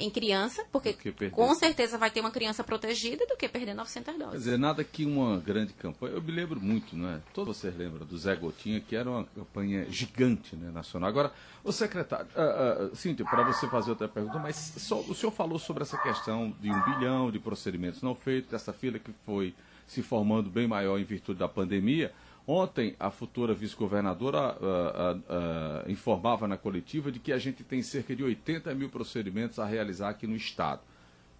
em 0.00 0.08
criança, 0.08 0.64
porque 0.72 0.96
com 1.30 1.54
certeza 1.54 1.98
vai 1.98 2.10
ter 2.10 2.20
uma 2.20 2.30
criança 2.30 2.64
protegida 2.64 3.26
do 3.26 3.36
que 3.36 3.48
perder 3.48 3.74
900 3.74 4.14
doses. 4.14 4.30
Quer 4.32 4.38
dizer, 4.38 4.58
nada 4.58 4.82
que 4.82 5.04
uma 5.04 5.38
grande 5.38 5.72
campanha. 5.74 6.14
Eu 6.14 6.22
me 6.22 6.32
lembro 6.32 6.60
muito, 6.60 6.96
não 6.96 7.10
é? 7.10 7.20
Todos 7.34 7.58
vocês 7.58 7.76
lembram 7.76 8.06
do 8.06 8.16
Zé 8.16 8.34
Gotinha, 8.34 8.80
que 8.80 8.96
era 8.96 9.08
uma 9.10 9.24
campanha 9.24 9.86
gigante 9.90 10.56
né, 10.56 10.70
nacional. 10.72 11.08
Agora, 11.08 11.32
o 11.62 11.70
secretário, 11.70 12.26
uh, 12.34 12.86
uh, 12.86 12.96
Cíntia, 12.96 13.24
para 13.26 13.42
você 13.44 13.68
fazer 13.68 13.90
outra 13.90 14.08
pergunta, 14.08 14.38
mas 14.38 14.56
só, 14.78 15.00
o 15.00 15.14
senhor 15.14 15.32
falou 15.32 15.58
sobre 15.58 15.82
essa 15.82 15.98
questão 15.98 16.54
de 16.60 16.70
um 16.70 16.82
bilhão 16.82 17.30
de 17.30 17.38
procedimentos 17.38 18.00
não 18.00 18.14
feitos, 18.14 18.54
essa 18.54 18.72
fila 18.72 18.98
que 18.98 19.12
foi 19.26 19.54
se 19.86 20.02
formando 20.02 20.48
bem 20.48 20.66
maior 20.66 20.98
em 20.98 21.04
virtude 21.04 21.38
da 21.38 21.48
pandemia. 21.48 22.12
Ontem, 22.46 22.96
a 22.98 23.10
futura 23.10 23.54
vice-governadora 23.54 24.56
uh, 24.56 24.64
uh, 24.64 25.86
uh, 25.86 25.90
informava 25.90 26.48
na 26.48 26.56
coletiva 26.56 27.12
de 27.12 27.18
que 27.18 27.32
a 27.32 27.38
gente 27.38 27.62
tem 27.62 27.82
cerca 27.82 28.14
de 28.14 28.24
80 28.24 28.74
mil 28.74 28.88
procedimentos 28.88 29.58
a 29.58 29.64
realizar 29.64 30.10
aqui 30.10 30.26
no 30.26 30.34
Estado. 30.34 30.80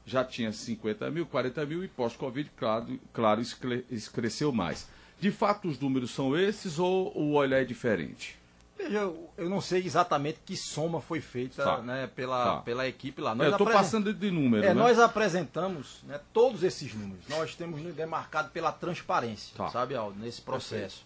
Já 0.06 0.24
tinha 0.24 0.52
50 0.52 1.10
mil, 1.10 1.26
40 1.26 1.66
mil 1.66 1.84
e 1.84 1.88
pós-Covid, 1.88 2.50
claro, 2.56 3.00
claro 3.12 3.40
isso, 3.40 4.12
cresceu 4.12 4.52
mais. 4.52 4.88
De 5.20 5.30
fato, 5.30 5.68
os 5.68 5.78
números 5.78 6.10
são 6.12 6.36
esses 6.36 6.78
ou 6.78 7.16
o 7.16 7.32
olhar 7.32 7.60
é 7.60 7.64
diferente? 7.64 8.39
Veja, 8.82 9.12
eu 9.36 9.50
não 9.50 9.60
sei 9.60 9.84
exatamente 9.84 10.40
que 10.44 10.56
soma 10.56 11.00
foi 11.00 11.20
feita 11.20 11.62
tá. 11.62 11.82
né, 11.82 12.08
pela, 12.14 12.44
tá. 12.44 12.56
pela 12.62 12.88
equipe 12.88 13.20
lá. 13.20 13.34
Nós 13.34 13.48
eu 13.48 13.52
estou 13.52 13.66
passando 13.66 14.12
de 14.12 14.30
número. 14.30 14.64
É, 14.64 14.68
né? 14.68 14.74
Nós 14.74 14.98
apresentamos 14.98 16.00
né, 16.04 16.18
todos 16.32 16.62
esses 16.62 16.94
números. 16.94 17.24
Nós 17.28 17.54
temos 17.54 17.80
demarcado 17.94 18.50
pela 18.50 18.72
transparência, 18.72 19.54
tá. 19.56 19.68
sabe, 19.68 19.94
Aldo, 19.94 20.18
nesse 20.18 20.40
processo. 20.40 21.04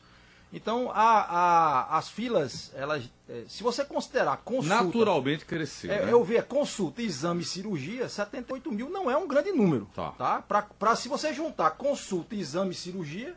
Então, 0.52 0.88
a, 0.94 1.00
a, 1.00 1.98
as 1.98 2.08
filas, 2.08 2.70
elas, 2.76 3.10
é, 3.28 3.42
se 3.48 3.60
você 3.60 3.84
considerar 3.84 4.36
consulta... 4.36 4.84
Naturalmente 4.84 5.44
cresceu, 5.44 5.90
é, 5.90 6.06
né? 6.06 6.12
Eu 6.12 6.22
vi, 6.22 6.40
consulta, 6.42 7.02
exame 7.02 7.42
e 7.42 7.44
cirurgia, 7.44 8.08
78 8.08 8.70
mil 8.70 8.88
não 8.88 9.10
é 9.10 9.16
um 9.16 9.26
grande 9.26 9.50
número. 9.50 9.88
Tá. 9.92 10.12
tá? 10.12 10.44
Para 10.78 10.94
se 10.94 11.08
você 11.08 11.34
juntar 11.34 11.72
consulta, 11.72 12.36
exame 12.36 12.70
e 12.70 12.74
cirurgia, 12.74 13.34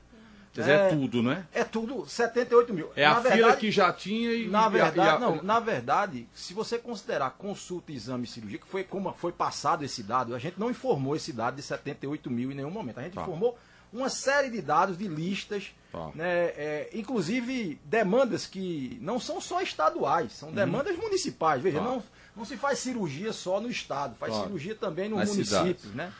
Quer 0.57 0.61
dizer, 0.61 0.79
é, 0.79 0.87
é, 0.87 0.89
tudo, 0.89 1.21
né? 1.21 1.45
É 1.53 1.63
tudo, 1.63 2.07
78 2.07 2.73
mil. 2.73 2.89
É 2.95 3.03
na 3.03 3.11
a 3.11 3.19
verdade, 3.19 3.35
fila 3.35 3.55
que 3.57 3.71
já 3.71 3.93
tinha 3.93 4.33
e. 4.33 4.47
Na 4.47 4.67
verdade, 4.67 4.97
e 4.97 5.01
a, 5.01 5.19
não, 5.19 5.43
na 5.43 5.59
verdade, 5.59 6.27
se 6.33 6.51
você 6.51 6.79
considerar 6.79 7.29
consulta, 7.37 7.91
exame 7.91 8.23
e 8.23 8.27
cirurgia, 8.27 8.57
que 8.57 8.67
foi 8.67 8.83
como 8.83 9.13
foi 9.13 9.31
passado 9.31 9.85
esse 9.85 10.01
dado, 10.01 10.33
a 10.33 10.39
gente 10.39 10.59
não 10.59 10.71
informou 10.71 11.15
esse 11.15 11.31
dado 11.31 11.57
de 11.57 11.61
78 11.61 12.31
mil 12.31 12.51
em 12.51 12.55
nenhum 12.55 12.71
momento. 12.71 12.99
A 12.99 13.03
gente 13.03 13.13
tá. 13.13 13.21
informou 13.21 13.55
uma 13.93 14.09
série 14.09 14.49
de 14.49 14.63
dados, 14.63 14.97
de 14.97 15.07
listas, 15.07 15.71
tá. 15.91 16.09
né, 16.15 16.45
é, 16.57 16.89
inclusive 16.91 17.79
demandas 17.85 18.47
que 18.47 18.97
não 18.99 19.19
são 19.19 19.39
só 19.39 19.61
estaduais, 19.61 20.33
são 20.33 20.49
uhum. 20.49 20.55
demandas 20.55 20.97
municipais. 20.97 21.61
Veja, 21.61 21.77
tá. 21.77 21.83
não, 21.83 22.03
não 22.35 22.45
se 22.45 22.57
faz 22.57 22.79
cirurgia 22.79 23.31
só 23.31 23.61
no 23.61 23.69
estado, 23.69 24.15
faz 24.15 24.33
cirurgia 24.33 24.73
também 24.73 25.07
no 25.07 25.17
Nas 25.17 25.29
município. 25.29 25.91
Né? 25.93 26.11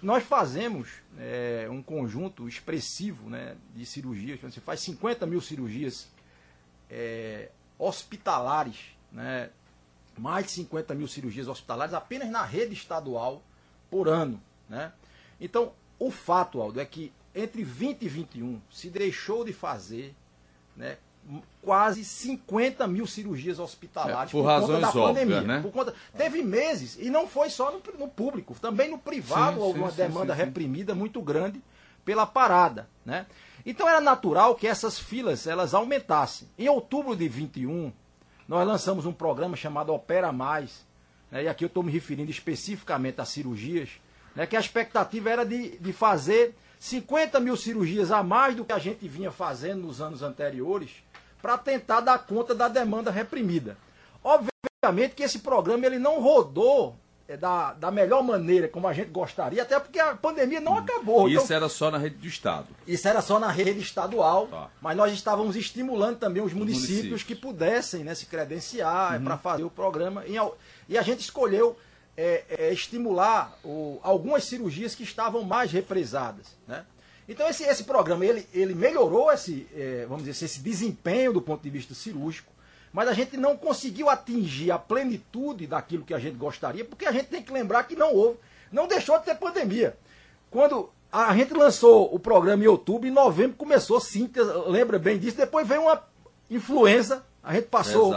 Nós 0.00 0.22
fazemos 0.22 0.88
é, 1.18 1.66
um 1.70 1.82
conjunto 1.82 2.48
expressivo 2.48 3.28
né, 3.28 3.56
de 3.74 3.84
cirurgias, 3.84 4.40
você 4.40 4.60
faz 4.60 4.80
50 4.80 5.26
mil 5.26 5.40
cirurgias 5.40 6.08
é, 6.88 7.50
hospitalares, 7.76 8.96
né, 9.10 9.50
mais 10.16 10.46
de 10.46 10.52
50 10.52 10.94
mil 10.94 11.08
cirurgias 11.08 11.48
hospitalares 11.48 11.94
apenas 11.94 12.30
na 12.30 12.44
rede 12.44 12.74
estadual 12.74 13.42
por 13.90 14.08
ano. 14.08 14.40
Né? 14.68 14.92
Então, 15.40 15.72
o 15.98 16.10
fato, 16.10 16.60
Aldo, 16.60 16.80
é 16.80 16.84
que 16.84 17.12
entre 17.34 17.64
20 17.64 18.02
e 18.02 18.08
21 18.08 18.60
se 18.70 18.90
deixou 18.90 19.44
de 19.44 19.52
fazer 19.52 20.14
né, 20.76 20.98
quase 21.62 22.04
50 22.04 22.86
mil 22.86 23.06
cirurgias 23.06 23.58
hospitalares 23.58 24.30
é, 24.30 24.32
por, 24.32 24.42
por 24.42 24.46
razões 24.46 24.80
conta 24.80 24.80
da 24.80 24.88
óbvias, 24.88 25.28
pandemia. 25.28 25.40
Né? 25.42 25.60
Por 25.60 25.70
conta, 25.70 25.94
teve 26.16 26.42
meses, 26.42 26.96
e 26.98 27.10
não 27.10 27.26
foi 27.26 27.50
só 27.50 27.70
no, 27.70 27.82
no 27.98 28.08
público, 28.08 28.56
também 28.60 28.90
no 28.90 28.98
privado 28.98 29.56
sim, 29.56 29.62
houve 29.62 29.78
sim, 29.78 29.84
uma 29.84 29.90
sim, 29.90 29.96
demanda 29.96 30.34
reprimida 30.34 30.94
muito 30.94 31.20
grande 31.20 31.62
pela 32.04 32.26
parada. 32.26 32.88
Né? 33.04 33.26
Então 33.66 33.88
era 33.88 34.00
natural 34.00 34.54
que 34.54 34.66
essas 34.66 34.98
filas 34.98 35.46
elas 35.46 35.74
aumentassem. 35.74 36.48
Em 36.58 36.68
outubro 36.68 37.14
de 37.14 37.28
21, 37.28 37.92
nós 38.46 38.66
lançamos 38.66 39.04
um 39.04 39.12
programa 39.12 39.56
chamado 39.56 39.92
Opera 39.92 40.32
Mais, 40.32 40.86
né? 41.30 41.44
e 41.44 41.48
aqui 41.48 41.64
eu 41.64 41.68
estou 41.68 41.82
me 41.82 41.92
referindo 41.92 42.30
especificamente 42.30 43.20
a 43.20 43.26
cirurgias, 43.26 43.90
né? 44.34 44.46
que 44.46 44.56
a 44.56 44.60
expectativa 44.60 45.28
era 45.28 45.44
de, 45.44 45.76
de 45.78 45.92
fazer 45.92 46.54
50 46.78 47.40
mil 47.40 47.56
cirurgias 47.56 48.10
a 48.10 48.22
mais 48.22 48.54
do 48.54 48.64
que 48.64 48.72
a 48.72 48.78
gente 48.78 49.06
vinha 49.06 49.30
fazendo 49.30 49.82
nos 49.82 50.00
anos 50.00 50.22
anteriores, 50.22 50.90
para 51.40 51.56
tentar 51.58 52.00
dar 52.00 52.18
conta 52.18 52.54
da 52.54 52.68
demanda 52.68 53.10
reprimida. 53.10 53.76
Obviamente 54.22 55.14
que 55.14 55.22
esse 55.22 55.40
programa 55.40 55.86
ele 55.86 55.98
não 55.98 56.20
rodou 56.20 56.96
é, 57.28 57.36
da, 57.36 57.74
da 57.74 57.90
melhor 57.90 58.22
maneira, 58.22 58.68
como 58.68 58.88
a 58.88 58.92
gente 58.92 59.10
gostaria, 59.10 59.62
até 59.62 59.78
porque 59.78 60.00
a 60.00 60.14
pandemia 60.14 60.60
não 60.60 60.72
hum. 60.72 60.78
acabou. 60.78 61.28
Isso 61.28 61.44
então, 61.44 61.56
era 61.56 61.68
só 61.68 61.90
na 61.90 61.98
rede 61.98 62.16
do 62.16 62.26
Estado. 62.26 62.68
Isso 62.86 63.06
era 63.06 63.20
só 63.20 63.38
na 63.38 63.50
rede 63.50 63.80
estadual, 63.80 64.46
tá. 64.46 64.70
mas 64.80 64.96
nós 64.96 65.12
estávamos 65.12 65.54
estimulando 65.54 66.18
também 66.18 66.42
os 66.42 66.54
municípios, 66.54 66.90
municípios. 66.90 67.22
que 67.22 67.34
pudessem 67.34 68.02
né, 68.02 68.14
se 68.14 68.24
credenciar 68.26 69.18
uhum. 69.18 69.24
para 69.24 69.36
fazer 69.36 69.64
o 69.64 69.70
programa. 69.70 70.24
E, 70.26 70.36
e 70.88 70.96
a 70.96 71.02
gente 71.02 71.20
escolheu 71.20 71.78
é, 72.16 72.44
é, 72.48 72.72
estimular 72.72 73.56
o, 73.62 74.00
algumas 74.02 74.44
cirurgias 74.44 74.94
que 74.94 75.02
estavam 75.02 75.44
mais 75.44 75.70
represadas. 75.70 76.56
Né? 76.66 76.84
Então 77.28 77.46
esse, 77.48 77.64
esse 77.64 77.84
programa 77.84 78.24
ele, 78.24 78.46
ele 78.54 78.74
melhorou 78.74 79.30
esse, 79.30 79.66
é, 79.74 80.06
vamos 80.08 80.24
dizer, 80.24 80.44
esse 80.44 80.60
desempenho 80.60 81.32
do 81.32 81.42
ponto 81.42 81.62
de 81.62 81.68
vista 81.68 81.94
cirúrgico, 81.94 82.52
mas 82.92 83.06
a 83.06 83.12
gente 83.12 83.36
não 83.36 83.56
conseguiu 83.56 84.08
atingir 84.08 84.70
a 84.70 84.78
plenitude 84.78 85.66
daquilo 85.66 86.04
que 86.04 86.14
a 86.14 86.18
gente 86.18 86.36
gostaria, 86.36 86.84
porque 86.84 87.04
a 87.04 87.12
gente 87.12 87.26
tem 87.26 87.42
que 87.42 87.52
lembrar 87.52 87.84
que 87.84 87.94
não 87.94 88.14
houve, 88.14 88.38
não 88.72 88.88
deixou 88.88 89.18
de 89.18 89.26
ter 89.26 89.34
pandemia. 89.34 89.94
Quando 90.50 90.88
a 91.12 91.34
gente 91.36 91.52
lançou 91.52 92.14
o 92.14 92.18
programa 92.18 92.64
em 92.64 92.66
outubro, 92.66 93.06
em 93.06 93.12
novembro 93.12 93.56
começou, 93.56 94.00
sim, 94.00 94.30
lembra 94.66 94.98
bem 94.98 95.18
disso, 95.18 95.36
depois 95.36 95.68
veio 95.68 95.82
uma 95.82 96.02
influenza, 96.50 97.24
a 97.42 97.54
gente 97.54 97.66
passou 97.66 98.12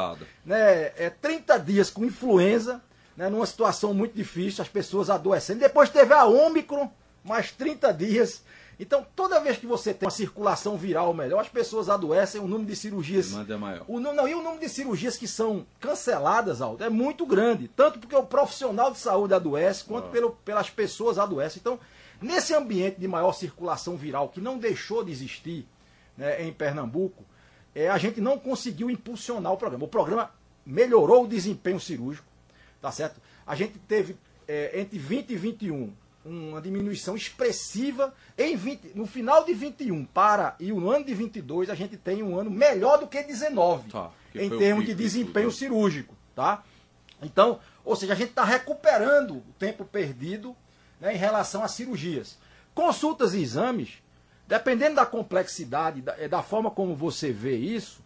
né, 0.46 0.92
é, 0.98 1.10
30 1.22 1.58
dias 1.60 1.90
com 1.90 2.06
influenza, 2.06 2.82
né, 3.16 3.30
numa 3.30 3.46
situação 3.46 3.94
muito 3.94 4.14
difícil, 4.14 4.62
as 4.62 4.70
pessoas 4.70 5.10
adoecendo. 5.10 5.60
Depois 5.60 5.90
teve 5.90 6.14
a 6.14 6.26
Ômicron, 6.26 6.90
mais 7.24 7.52
30 7.52 7.94
dias. 7.94 8.44
Então, 8.82 9.06
toda 9.16 9.40
vez 9.40 9.60
que 9.60 9.68
você 9.68 9.94
tem 9.94 10.08
uma 10.08 10.12
circulação 10.12 10.76
viral 10.76 11.14
melhor, 11.14 11.40
as 11.40 11.48
pessoas 11.48 11.88
adoecem, 11.88 12.42
o 12.42 12.48
número 12.48 12.66
de 12.66 12.76
cirurgias. 12.76 13.32
é 13.54 13.56
maior. 13.56 13.86
O, 13.88 14.00
não, 14.00 14.28
e 14.28 14.34
o 14.34 14.42
número 14.42 14.60
de 14.60 14.68
cirurgias 14.68 15.16
que 15.16 15.28
são 15.28 15.68
canceladas, 15.80 16.64
Aldo, 16.64 16.84
é 16.84 16.90
muito 16.90 17.24
grande. 17.24 17.68
Tanto 17.68 18.00
porque 18.00 18.16
o 18.16 18.24
profissional 18.24 18.90
de 18.90 18.98
saúde 18.98 19.36
adoece, 19.36 19.84
quanto 19.84 20.08
oh. 20.08 20.10
pelo, 20.10 20.32
pelas 20.32 20.72
pessoas 20.72 21.20
adoecem. 21.20 21.60
Então, 21.60 21.80
nesse 22.20 22.56
ambiente 22.56 23.00
de 23.00 23.08
maior 23.08 23.34
circulação 23.34 23.96
viral, 23.96 24.30
que 24.30 24.42
não 24.42 24.58
deixou 24.58 25.04
de 25.04 25.12
existir 25.12 25.68
né, 26.18 26.44
em 26.44 26.52
Pernambuco, 26.52 27.24
é, 27.76 27.88
a 27.88 28.00
gente 28.00 28.20
não 28.20 28.40
conseguiu 28.40 28.90
impulsionar 28.90 29.54
o 29.54 29.58
programa. 29.58 29.86
O 29.86 29.88
programa 29.88 30.32
melhorou 30.66 31.26
o 31.26 31.28
desempenho 31.28 31.80
cirúrgico, 31.80 32.28
tá 32.82 32.92
certo? 32.92 33.22
A 33.46 33.54
gente 33.54 33.78
teve 33.78 34.18
é, 34.48 34.80
entre 34.80 34.98
20 34.98 35.30
e 35.30 35.36
21 35.36 35.94
uma 36.24 36.62
diminuição 36.62 37.16
expressiva 37.16 38.14
em 38.38 38.56
20, 38.56 38.92
no 38.96 39.06
final 39.06 39.44
de 39.44 39.54
21 39.54 40.06
para 40.06 40.56
e 40.60 40.72
o 40.72 40.90
ano 40.90 41.06
de 41.06 41.14
22 41.14 41.70
a 41.70 41.76
gente 41.76 41.98
tem 41.98 42.22
um 42.22 42.38
ano 42.38 42.52
melhor 42.52 43.00
do 43.00 43.08
que 43.08 43.24
19 43.24 43.90
tá, 43.90 44.12
que 44.32 44.42
em 44.42 44.50
termos 44.50 44.86
de 44.86 44.94
desempenho 44.94 45.50
tudo. 45.50 45.58
cirúrgico, 45.58 46.16
tá? 46.36 46.64
Então, 47.22 47.60
ou 47.84 47.96
seja, 47.96 48.14
a 48.14 48.16
gente 48.16 48.30
está 48.30 48.44
recuperando 48.44 49.38
o 49.38 49.54
tempo 49.58 49.84
perdido 49.84 50.56
né, 51.00 51.14
em 51.14 51.18
relação 51.18 51.64
às 51.64 51.72
cirurgias. 51.72 52.38
Consultas 52.74 53.34
e 53.34 53.42
exames, 53.42 53.94
dependendo 54.48 54.96
da 54.96 55.06
complexidade, 55.06 56.02
da, 56.02 56.16
da 56.28 56.44
forma 56.44 56.70
como 56.70 56.96
você 56.96 57.32
vê 57.32 57.56
isso, 57.56 58.02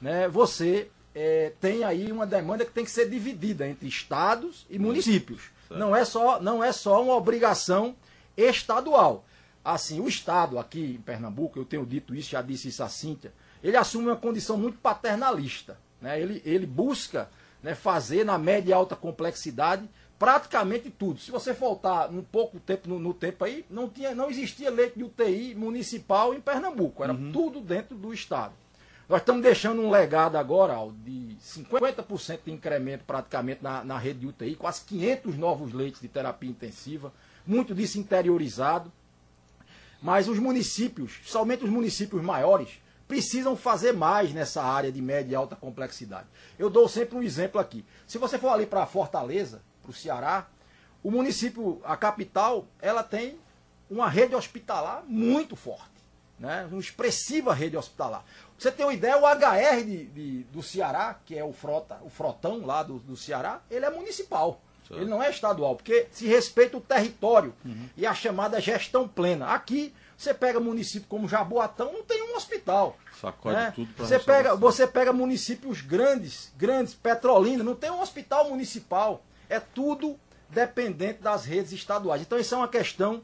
né, 0.00 0.28
você 0.28 0.90
é, 1.14 1.52
tem 1.60 1.84
aí 1.84 2.10
uma 2.10 2.26
demanda 2.26 2.64
que 2.64 2.72
tem 2.72 2.84
que 2.84 2.90
ser 2.90 3.08
dividida 3.08 3.66
entre 3.68 3.88
estados 3.88 4.66
e 4.68 4.78
municípios. 4.78 5.50
Não 5.70 5.94
é 5.94 6.04
só, 6.04 6.40
não 6.40 6.62
é 6.62 6.72
só 6.72 7.02
uma 7.02 7.14
obrigação 7.14 7.94
estadual. 8.36 9.24
Assim, 9.64 10.00
o 10.00 10.08
Estado 10.08 10.58
aqui 10.58 10.96
em 10.98 11.02
Pernambuco, 11.02 11.58
eu 11.58 11.64
tenho 11.64 11.86
dito 11.86 12.14
isso, 12.14 12.30
já 12.30 12.42
disse 12.42 12.68
isso 12.68 12.82
a 12.82 12.88
Cíntia, 12.88 13.32
ele 13.62 13.76
assume 13.76 14.06
uma 14.06 14.16
condição 14.16 14.56
muito 14.56 14.78
paternalista. 14.78 15.78
Né? 16.00 16.20
Ele, 16.20 16.42
ele 16.44 16.66
busca 16.66 17.28
né, 17.62 17.74
fazer 17.74 18.24
na 18.24 18.38
média 18.38 18.70
e 18.70 18.72
alta 18.72 18.96
complexidade 18.96 19.88
praticamente 20.18 20.90
tudo. 20.90 21.18
Se 21.18 21.30
você 21.30 21.54
faltar 21.54 22.10
um 22.10 22.22
pouco 22.22 22.60
tempo 22.60 22.88
no, 22.88 22.98
no, 22.98 23.14
tempo 23.14 23.42
aí, 23.42 23.64
não, 23.70 23.88
tinha, 23.88 24.14
não 24.14 24.28
existia 24.30 24.70
leite 24.70 24.98
de 24.98 25.04
UTI 25.04 25.54
municipal 25.54 26.34
em 26.34 26.40
Pernambuco. 26.40 27.02
Era 27.02 27.14
uhum. 27.14 27.32
tudo 27.32 27.60
dentro 27.60 27.96
do 27.96 28.12
Estado. 28.12 28.52
Nós 29.10 29.22
estamos 29.22 29.42
deixando 29.42 29.82
um 29.82 29.90
legado 29.90 30.36
agora 30.36 30.76
de 31.04 31.36
50% 31.42 32.44
de 32.44 32.52
incremento 32.52 33.02
praticamente 33.04 33.60
na, 33.60 33.82
na 33.82 33.98
rede 33.98 34.20
de 34.20 34.28
UTI, 34.28 34.54
quase 34.54 34.82
500 34.84 35.36
novos 35.36 35.72
leitos 35.72 36.00
de 36.00 36.06
terapia 36.06 36.48
intensiva, 36.48 37.12
muito 37.44 37.74
disso 37.74 37.98
interiorizado. 37.98 38.92
Mas 40.00 40.28
os 40.28 40.38
municípios, 40.38 41.18
somente 41.24 41.64
os 41.64 41.70
municípios 41.70 42.22
maiores, 42.22 42.80
precisam 43.08 43.56
fazer 43.56 43.90
mais 43.90 44.32
nessa 44.32 44.62
área 44.62 44.92
de 44.92 45.02
média 45.02 45.32
e 45.32 45.34
alta 45.34 45.56
complexidade. 45.56 46.28
Eu 46.56 46.70
dou 46.70 46.88
sempre 46.88 47.18
um 47.18 47.22
exemplo 47.24 47.60
aqui. 47.60 47.84
Se 48.06 48.16
você 48.16 48.38
for 48.38 48.50
ali 48.50 48.64
para 48.64 48.86
Fortaleza, 48.86 49.60
para 49.82 49.90
o 49.90 49.92
Ceará, 49.92 50.46
o 51.02 51.10
município, 51.10 51.80
a 51.82 51.96
capital, 51.96 52.64
ela 52.80 53.02
tem 53.02 53.40
uma 53.90 54.08
rede 54.08 54.36
hospitalar 54.36 55.02
muito 55.04 55.56
forte, 55.56 55.90
né? 56.38 56.68
uma 56.70 56.80
expressiva 56.80 57.52
rede 57.52 57.76
hospitalar 57.76 58.24
você 58.60 58.70
tem 58.70 58.84
uma 58.84 58.92
ideia, 58.92 59.16
o 59.16 59.26
HR 59.26 59.84
de, 59.84 60.04
de, 60.06 60.42
do 60.44 60.62
Ceará, 60.62 61.18
que 61.24 61.36
é 61.36 61.42
o 61.42 61.52
frota, 61.52 61.98
o 62.02 62.10
frotão 62.10 62.66
lá 62.66 62.82
do, 62.82 62.98
do 62.98 63.16
Ceará, 63.16 63.62
ele 63.70 63.86
é 63.86 63.90
municipal. 63.90 64.60
Ele 64.90 65.04
não 65.04 65.22
é 65.22 65.30
estadual, 65.30 65.76
porque 65.76 66.08
se 66.10 66.26
respeita 66.26 66.76
o 66.76 66.80
território 66.80 67.54
uhum. 67.64 67.88
e 67.96 68.04
a 68.04 68.12
chamada 68.12 68.60
gestão 68.60 69.06
plena. 69.06 69.46
Aqui, 69.46 69.94
você 70.16 70.34
pega 70.34 70.58
município 70.58 71.08
como 71.08 71.28
Jaboatão, 71.28 71.92
não 71.92 72.02
tem 72.02 72.20
um 72.22 72.36
hospital. 72.36 72.98
Sacode 73.20 73.56
né? 73.56 73.72
tudo 73.72 73.88
você 73.96 74.18
pega, 74.18 74.56
você 74.56 74.86
pega 74.88 75.12
municípios 75.12 75.80
grandes, 75.80 76.52
grandes, 76.56 76.92
Petrolina, 76.92 77.62
não 77.62 77.76
tem 77.76 77.90
um 77.90 78.00
hospital 78.00 78.48
municipal. 78.50 79.22
É 79.48 79.60
tudo 79.60 80.18
dependente 80.48 81.22
das 81.22 81.44
redes 81.44 81.70
estaduais. 81.72 82.20
Então, 82.20 82.38
isso 82.38 82.54
é 82.54 82.58
uma 82.58 82.68
questão 82.68 83.22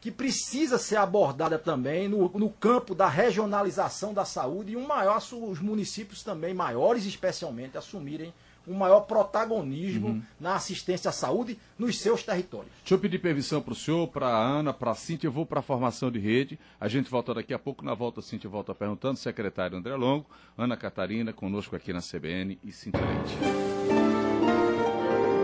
que 0.00 0.10
precisa 0.10 0.78
ser 0.78 0.96
abordada 0.96 1.58
também 1.58 2.08
no, 2.08 2.28
no 2.28 2.50
campo 2.50 2.94
da 2.94 3.08
regionalização 3.08 4.14
da 4.14 4.24
saúde 4.24 4.72
e 4.72 4.76
um 4.76 4.86
maior, 4.86 5.18
os 5.18 5.60
municípios 5.60 6.22
também, 6.22 6.54
maiores 6.54 7.04
especialmente, 7.04 7.76
assumirem 7.76 8.32
um 8.68 8.74
maior 8.74 9.00
protagonismo 9.00 10.08
uhum. 10.08 10.22
na 10.38 10.54
assistência 10.54 11.08
à 11.08 11.12
saúde 11.12 11.58
nos 11.78 11.98
seus 11.98 12.22
territórios. 12.22 12.70
Deixa 12.80 12.94
eu 12.94 12.98
pedir 12.98 13.18
permissão 13.18 13.62
para 13.62 13.72
o 13.72 13.76
senhor, 13.76 14.06
para 14.08 14.28
a 14.28 14.38
Ana, 14.38 14.74
para 14.74 14.90
a 14.90 14.94
Cíntia, 14.94 15.26
eu 15.26 15.32
vou 15.32 15.46
para 15.46 15.60
a 15.60 15.62
formação 15.62 16.10
de 16.10 16.18
rede. 16.18 16.58
A 16.78 16.86
gente 16.86 17.10
volta 17.10 17.32
daqui 17.32 17.54
a 17.54 17.58
pouco, 17.58 17.84
na 17.84 17.94
volta 17.94 18.20
a 18.20 18.22
Cíntia 18.22 18.48
volta 18.48 18.74
perguntando, 18.74 19.18
secretário 19.18 19.78
André 19.78 19.96
Longo, 19.96 20.26
Ana 20.56 20.76
Catarina, 20.76 21.32
conosco 21.32 21.74
aqui 21.74 21.92
na 21.92 22.00
CBN 22.00 22.58
e 22.62 22.66
Leite. 22.66 23.38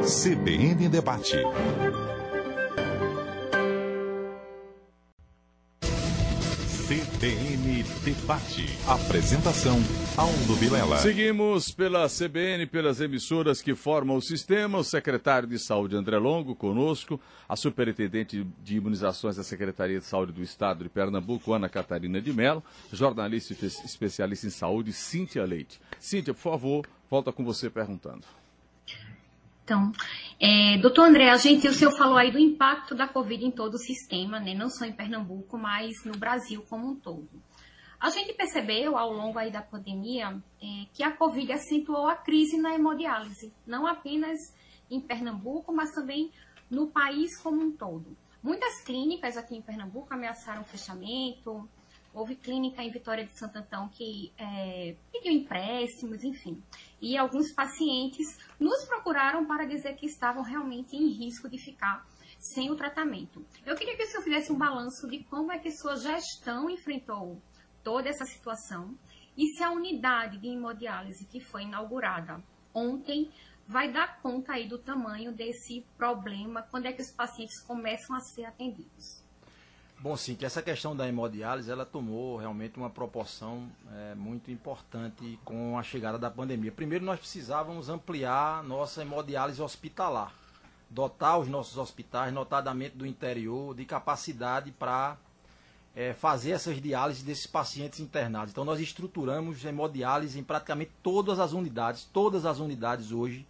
CBN 0.04 0.88
Debate. 0.88 1.38
CBN 6.94 7.82
Debate. 8.04 8.66
Apresentação 8.86 9.78
Aldo 10.16 10.54
Vilela. 10.54 10.96
Seguimos 10.98 11.72
pela 11.72 12.06
CBN, 12.08 12.66
pelas 12.66 13.00
emissoras 13.00 13.60
que 13.60 13.74
formam 13.74 14.16
o 14.16 14.22
sistema. 14.22 14.78
O 14.78 14.84
secretário 14.84 15.48
de 15.48 15.58
Saúde 15.58 15.96
André 15.96 16.18
Longo 16.18 16.54
conosco, 16.54 17.20
a 17.48 17.56
superintendente 17.56 18.46
de 18.62 18.76
imunizações 18.76 19.34
da 19.34 19.42
Secretaria 19.42 19.98
de 19.98 20.04
Saúde 20.04 20.30
do 20.30 20.40
Estado 20.40 20.84
de 20.84 20.88
Pernambuco, 20.88 21.52
Ana 21.52 21.68
Catarina 21.68 22.20
de 22.20 22.32
Mello, 22.32 22.62
jornalista 22.92 23.52
especialista 23.66 24.46
em 24.46 24.50
saúde, 24.50 24.92
Cíntia 24.92 25.44
Leite. 25.44 25.80
Cíntia, 25.98 26.32
por 26.32 26.42
favor, 26.42 26.86
volta 27.10 27.32
com 27.32 27.44
você 27.44 27.68
perguntando. 27.68 28.22
Então, 29.64 29.90
é, 30.40 30.78
doutor 30.78 31.08
André, 31.08 31.30
a 31.30 31.36
gente, 31.36 31.68
o 31.68 31.72
senhor 31.72 31.96
falou 31.96 32.16
aí 32.16 32.30
do 32.30 32.38
impacto 32.38 32.94
da 32.94 33.06
Covid 33.06 33.44
em 33.44 33.50
todo 33.50 33.74
o 33.74 33.78
sistema, 33.78 34.40
né? 34.40 34.54
não 34.54 34.68
só 34.68 34.84
em 34.84 34.92
Pernambuco, 34.92 35.56
mas 35.56 35.92
no 36.04 36.16
Brasil 36.16 36.64
como 36.68 36.88
um 36.88 36.96
todo. 36.96 37.28
A 38.00 38.10
gente 38.10 38.34
percebeu 38.34 38.98
ao 38.98 39.12
longo 39.12 39.38
aí 39.38 39.50
da 39.50 39.62
pandemia 39.62 40.36
é, 40.62 40.66
que 40.92 41.02
a 41.02 41.10
Covid 41.10 41.52
acentuou 41.52 42.06
a 42.06 42.16
crise 42.16 42.58
na 42.58 42.74
hemodiálise, 42.74 43.52
não 43.66 43.86
apenas 43.86 44.38
em 44.90 45.00
Pernambuco, 45.00 45.72
mas 45.72 45.90
também 45.92 46.30
no 46.70 46.88
país 46.88 47.40
como 47.40 47.62
um 47.62 47.72
todo. 47.72 48.16
Muitas 48.42 48.82
clínicas 48.82 49.36
aqui 49.36 49.56
em 49.56 49.62
Pernambuco 49.62 50.12
ameaçaram 50.12 50.64
fechamento, 50.64 51.66
houve 52.12 52.36
clínica 52.36 52.82
em 52.82 52.90
Vitória 52.90 53.24
de 53.24 53.36
Santo 53.38 53.56
Antão 53.56 53.88
que 53.88 54.32
é, 54.38 54.94
pediu 55.10 55.32
empréstimos, 55.32 56.22
enfim. 56.22 56.62
E 57.04 57.18
alguns 57.18 57.52
pacientes 57.52 58.38
nos 58.58 58.86
procuraram 58.86 59.44
para 59.44 59.66
dizer 59.66 59.94
que 59.94 60.06
estavam 60.06 60.42
realmente 60.42 60.96
em 60.96 61.08
risco 61.08 61.50
de 61.50 61.58
ficar 61.58 62.08
sem 62.38 62.70
o 62.70 62.76
tratamento. 62.76 63.44
Eu 63.66 63.76
queria 63.76 63.94
que 63.94 64.04
o 64.04 64.06
senhor 64.06 64.22
fizesse 64.22 64.50
um 64.50 64.56
balanço 64.56 65.06
de 65.06 65.22
como 65.24 65.52
é 65.52 65.58
que 65.58 65.70
sua 65.70 65.96
gestão 65.96 66.70
enfrentou 66.70 67.42
toda 67.82 68.08
essa 68.08 68.24
situação 68.24 68.98
e 69.36 69.48
se 69.48 69.62
a 69.62 69.70
unidade 69.70 70.38
de 70.38 70.48
hemodiálise 70.48 71.26
que 71.26 71.40
foi 71.40 71.64
inaugurada 71.64 72.42
ontem 72.72 73.30
vai 73.66 73.92
dar 73.92 74.22
conta 74.22 74.54
aí 74.54 74.66
do 74.66 74.78
tamanho 74.78 75.30
desse 75.30 75.84
problema, 75.98 76.62
quando 76.62 76.86
é 76.86 76.92
que 76.92 77.02
os 77.02 77.10
pacientes 77.10 77.62
começam 77.64 78.16
a 78.16 78.20
ser 78.20 78.46
atendidos. 78.46 79.23
Bom, 80.04 80.18
sim, 80.18 80.34
que 80.34 80.44
essa 80.44 80.60
questão 80.60 80.94
da 80.94 81.08
hemodiálise, 81.08 81.70
ela 81.70 81.86
tomou 81.86 82.36
realmente 82.36 82.76
uma 82.76 82.90
proporção 82.90 83.66
é, 83.90 84.14
muito 84.14 84.50
importante 84.50 85.40
com 85.46 85.78
a 85.78 85.82
chegada 85.82 86.18
da 86.18 86.30
pandemia. 86.30 86.70
Primeiro, 86.70 87.06
nós 87.06 87.18
precisávamos 87.18 87.88
ampliar 87.88 88.62
nossa 88.64 89.00
hemodiálise 89.00 89.62
hospitalar, 89.62 90.34
dotar 90.90 91.38
os 91.38 91.48
nossos 91.48 91.78
hospitais, 91.78 92.34
notadamente 92.34 92.94
do 92.94 93.06
interior, 93.06 93.74
de 93.74 93.86
capacidade 93.86 94.70
para 94.72 95.16
é, 95.96 96.12
fazer 96.12 96.50
essas 96.50 96.82
diálises 96.82 97.22
desses 97.22 97.46
pacientes 97.46 97.98
internados. 97.98 98.50
Então, 98.52 98.62
nós 98.62 98.80
estruturamos 98.80 99.64
hemodiálise 99.64 100.38
em 100.38 100.44
praticamente 100.44 100.92
todas 101.02 101.38
as 101.38 101.54
unidades, 101.54 102.04
todas 102.12 102.44
as 102.44 102.58
unidades 102.58 103.10
hoje 103.10 103.46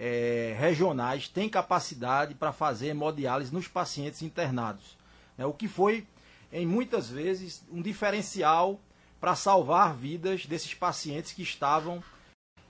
é, 0.00 0.56
regionais 0.58 1.28
têm 1.28 1.50
capacidade 1.50 2.34
para 2.34 2.50
fazer 2.50 2.86
hemodiálise 2.86 3.52
nos 3.52 3.68
pacientes 3.68 4.22
internados. 4.22 5.01
É, 5.38 5.46
o 5.46 5.52
que 5.52 5.68
foi, 5.68 6.06
em 6.52 6.66
muitas 6.66 7.08
vezes, 7.08 7.62
um 7.72 7.80
diferencial 7.80 8.78
para 9.20 9.34
salvar 9.34 9.94
vidas 9.94 10.46
desses 10.46 10.74
pacientes 10.74 11.32
que 11.32 11.42
estavam 11.42 12.02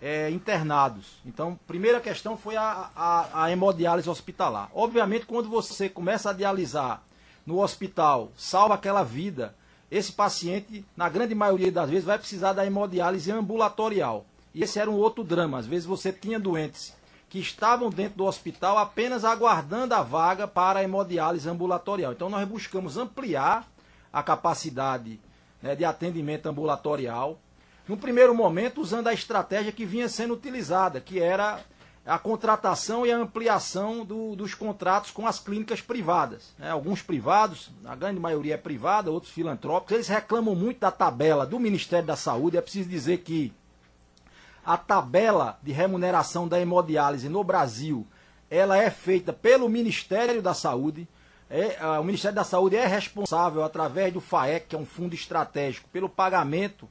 é, 0.01 0.29
internados. 0.31 1.21
Então, 1.25 1.59
primeira 1.67 2.01
questão 2.01 2.37
foi 2.37 2.57
a, 2.57 2.91
a, 2.95 3.45
a 3.45 3.51
hemodiálise 3.51 4.11
hospitalar. 4.11 4.71
Obviamente, 4.75 5.27
quando 5.27 5.49
você 5.49 5.89
começa 5.89 6.31
a 6.31 6.33
dialisar 6.33 7.03
no 7.47 7.63
hospital, 7.63 8.31
salva 8.37 8.75
aquela 8.75 9.03
vida, 9.03 9.55
esse 9.91 10.13
paciente, 10.13 10.85
na 10.97 11.09
grande 11.09 11.35
maioria 11.35 11.71
das 11.71 11.89
vezes, 11.89 12.05
vai 12.05 12.19
precisar 12.19 12.53
da 12.53 12.67
hemodiálise 12.67 13.31
ambulatorial. 13.31 14.27
E 14.55 14.63
esse 14.63 14.79
era 14.79 14.91
um 14.91 14.97
outro 14.97 15.23
drama. 15.23 15.59
Às 15.59 15.67
vezes 15.67 15.87
você 15.87 16.13
tinha 16.13 16.39
doentes 16.39 16.95
que 17.33 17.39
estavam 17.39 17.89
dentro 17.89 18.19
do 18.19 18.27
hospital 18.27 18.77
apenas 18.77 19.25
aguardando 19.25 19.95
a 19.95 20.03
vaga 20.03 20.47
para 20.47 20.81
a 20.81 20.85
hemodiálise 20.85 21.49
ambulatorial. 21.49 22.13
Então 22.13 22.29
nós 22.29 22.47
buscamos 22.47 22.99
ampliar 22.99 23.67
a 24.13 24.23
capacidade 24.23 25.19
né, 25.63 25.75
de 25.75 25.83
atendimento 25.83 26.47
ambulatorial. 26.47 27.41
No 27.89 27.97
primeiro 27.97 28.35
momento, 28.35 28.83
usando 28.83 29.07
a 29.07 29.15
estratégia 29.15 29.73
que 29.73 29.87
vinha 29.87 30.11
sendo 30.11 30.35
utilizada, 30.35 31.01
que 31.01 31.21
era 31.21 31.61
a 32.05 32.19
contratação 32.19 33.07
e 33.07 33.11
a 33.11 33.17
ampliação 33.17 34.05
do, 34.05 34.37
dos 34.37 34.55
contratos 34.55 35.11
com 35.11 35.27
as 35.27 35.41
clínicas 35.41 35.81
privadas. 35.81 36.53
Né? 36.59 36.71
Alguns 36.71 37.01
privados, 37.01 37.71
a 37.87 37.97
grande 37.97 38.21
maioria 38.21 38.57
é 38.57 38.59
privada, 38.59 39.11
outros 39.11 39.33
filantrópicos, 39.33 39.95
eles 39.95 40.09
reclamam 40.09 40.55
muito 40.55 40.81
da 40.81 40.91
tabela 40.91 41.47
do 41.47 41.59
Ministério 41.59 42.07
da 42.07 42.15
Saúde. 42.15 42.59
É 42.59 42.61
preciso 42.61 42.91
dizer 42.91 43.21
que 43.21 43.55
a 44.65 44.77
tabela 44.77 45.59
de 45.63 45.73
remuneração 45.73 46.47
da 46.47 46.61
hemodiálise 46.61 47.29
no 47.29 47.43
Brasil, 47.43 48.07
ela 48.51 48.77
é 48.77 48.91
feita 48.91 49.33
pelo 49.33 49.69
Ministério 49.69 50.41
da 50.41 50.55
Saúde. 50.55 51.09
É, 51.51 51.85
o 51.99 52.05
Ministério 52.05 52.35
da 52.35 52.45
Saúde 52.45 52.77
é 52.77 52.87
responsável, 52.87 53.65
através 53.65 54.13
do 54.13 54.21
FAEC, 54.21 54.69
que 54.69 54.77
é 54.77 54.79
um 54.79 54.87
fundo 54.87 55.15
estratégico, 55.15 55.89
pelo 55.91 56.09
pagamento 56.09 56.89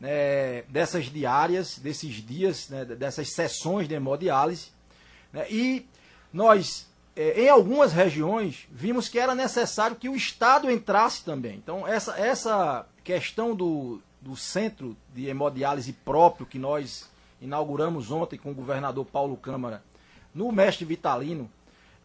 né, 0.00 0.62
dessas 0.62 1.04
diárias, 1.04 1.78
desses 1.78 2.14
dias, 2.14 2.68
né, 2.68 2.84
dessas 2.84 3.32
sessões 3.32 3.86
de 3.86 3.94
hemodiálise. 3.94 4.70
Né, 5.32 5.46
e 5.50 5.86
nós, 6.32 6.88
é, 7.14 7.42
em 7.42 7.48
algumas 7.48 7.92
regiões, 7.92 8.66
vimos 8.70 9.08
que 9.08 9.18
era 9.18 9.34
necessário 9.34 9.96
que 9.96 10.08
o 10.08 10.16
Estado 10.16 10.70
entrasse 10.70 11.24
também. 11.24 11.56
Então, 11.56 11.86
essa, 11.86 12.18
essa 12.18 12.86
questão 13.04 13.54
do, 13.54 14.00
do 14.22 14.36
centro 14.36 14.96
de 15.12 15.26
hemodiálise 15.26 15.92
próprio 15.92 16.46
que 16.46 16.58
nós 16.58 17.10
inauguramos 17.40 18.12
ontem 18.12 18.38
com 18.38 18.52
o 18.52 18.54
governador 18.54 19.04
Paulo 19.04 19.36
Câmara 19.36 19.82
no 20.32 20.50
Mestre 20.52 20.84
Vitalino, 20.84 21.50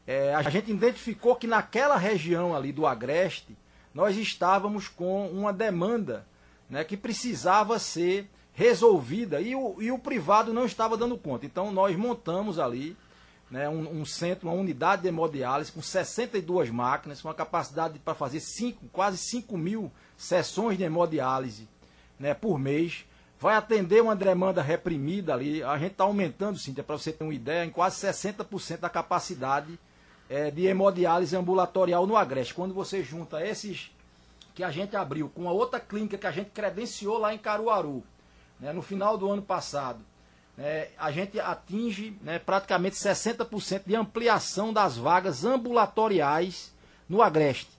é, 0.06 0.34
a 0.34 0.42
gente 0.50 0.72
identificou 0.72 1.36
que 1.36 1.46
naquela 1.46 1.96
região 1.96 2.56
ali 2.56 2.72
do 2.72 2.88
Agreste, 2.88 3.56
nós 3.94 4.18
estávamos 4.18 4.88
com 4.88 5.28
uma 5.28 5.54
demanda 5.54 6.26
né, 6.70 6.84
que 6.84 6.98
precisava 6.98 7.78
ser 7.78 8.28
resolvida 8.54 9.40
e 9.40 9.56
o, 9.56 9.82
e 9.82 9.92
o 9.92 10.00
privado 10.00 10.54
não 10.54 10.66
estava 10.66 10.98
dando 10.98 11.18
conta. 11.18 11.46
Então 11.46 11.72
nós 11.72 11.96
montamos 11.96 12.58
ali 12.58 12.98
né, 13.52 13.70
um, 13.70 14.02
um, 14.02 14.06
centro, 14.06 14.50
uma 14.50 14.58
unidade 14.58 15.04
de 15.04 15.08
hemodiálise 15.08 15.72
com 15.72 15.82
62 15.82 16.72
máquinas, 16.72 17.22
com 17.22 17.30
a 17.30 17.34
capacidade 17.34 18.00
para 18.00 18.16
fazer 18.16 18.40
cinco, 18.40 18.86
quase 18.92 19.18
5 19.18 19.58
mil 19.58 19.92
sessões 20.18 20.78
de 20.78 20.84
hemodiálise 20.84 21.68
né, 22.20 22.34
por 22.34 22.60
mês. 22.60 23.06
Vai 23.40 23.56
atender 23.56 24.02
uma 24.02 24.16
demanda 24.16 24.62
reprimida 24.62 25.34
ali. 25.34 25.64
A 25.64 25.78
gente 25.78 25.92
está 25.92 26.04
aumentando, 26.04 26.58
sim, 26.58 26.74
para 26.74 26.98
você 26.98 27.12
ter 27.12 27.24
uma 27.24 27.34
ideia, 27.34 27.66
em 27.66 27.70
quase 27.70 28.06
60% 28.06 28.80
da 28.80 28.90
capacidade 28.90 29.78
é, 30.30 30.50
de 30.50 30.66
hemodiálise 30.66 31.36
ambulatorial 31.36 32.08
no 32.08 32.18
Agreste. 32.18 32.54
Quando 32.54 32.74
você 32.74 33.04
junta 33.04 33.46
esses 33.46 33.92
que 34.56 34.64
a 34.64 34.72
gente 34.72 34.96
abriu 34.96 35.30
com 35.30 35.48
a 35.48 35.52
outra 35.52 35.80
clínica 35.80 36.18
que 36.18 36.26
a 36.26 36.32
gente 36.32 36.50
credenciou 36.50 37.20
lá 37.20 37.34
em 37.34 37.38
Caruaru, 37.38 38.04
né, 38.60 38.74
no 38.74 38.82
final 38.82 39.16
do 39.16 39.30
ano 39.30 39.42
passado, 39.42 40.00
é, 40.58 40.90
a 40.98 41.12
gente 41.12 41.40
atinge 41.40 42.18
né, 42.24 42.40
praticamente 42.40 42.96
60% 42.96 43.84
de 43.86 43.96
ampliação 43.96 44.74
das 44.74 44.98
vagas 44.98 45.46
ambulatoriais 45.46 46.74
no 47.08 47.22
Agreste. 47.22 47.70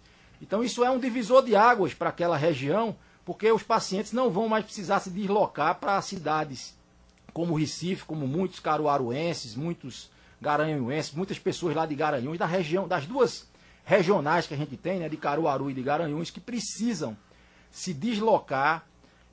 Então 0.40 0.62
isso 0.62 0.84
é 0.84 0.90
um 0.90 1.00
divisor 1.00 1.44
de 1.44 1.56
águas 1.56 1.94
para 1.94 2.10
aquela 2.10 2.36
região, 2.36 2.94
porque 3.28 3.52
os 3.52 3.62
pacientes 3.62 4.10
não 4.10 4.30
vão 4.30 4.48
mais 4.48 4.64
precisar 4.64 5.00
se 5.00 5.10
deslocar 5.10 5.74
para 5.74 6.00
cidades 6.00 6.74
como 7.34 7.58
Recife, 7.58 8.06
como 8.06 8.26
muitos 8.26 8.58
caruaruenses, 8.58 9.54
muitos 9.54 10.10
garanhuenses, 10.40 11.12
muitas 11.12 11.38
pessoas 11.38 11.76
lá 11.76 11.84
de 11.84 11.94
Garanhuns, 11.94 12.38
da 12.38 12.46
região, 12.46 12.88
das 12.88 13.04
duas 13.04 13.46
regionais 13.84 14.46
que 14.46 14.54
a 14.54 14.56
gente 14.56 14.78
tem, 14.78 14.98
né, 14.98 15.10
de 15.10 15.18
Caruaru 15.18 15.70
e 15.70 15.74
de 15.74 15.82
Garanhuns, 15.82 16.30
que 16.30 16.40
precisam 16.40 17.14
se 17.70 17.92
deslocar 17.92 18.86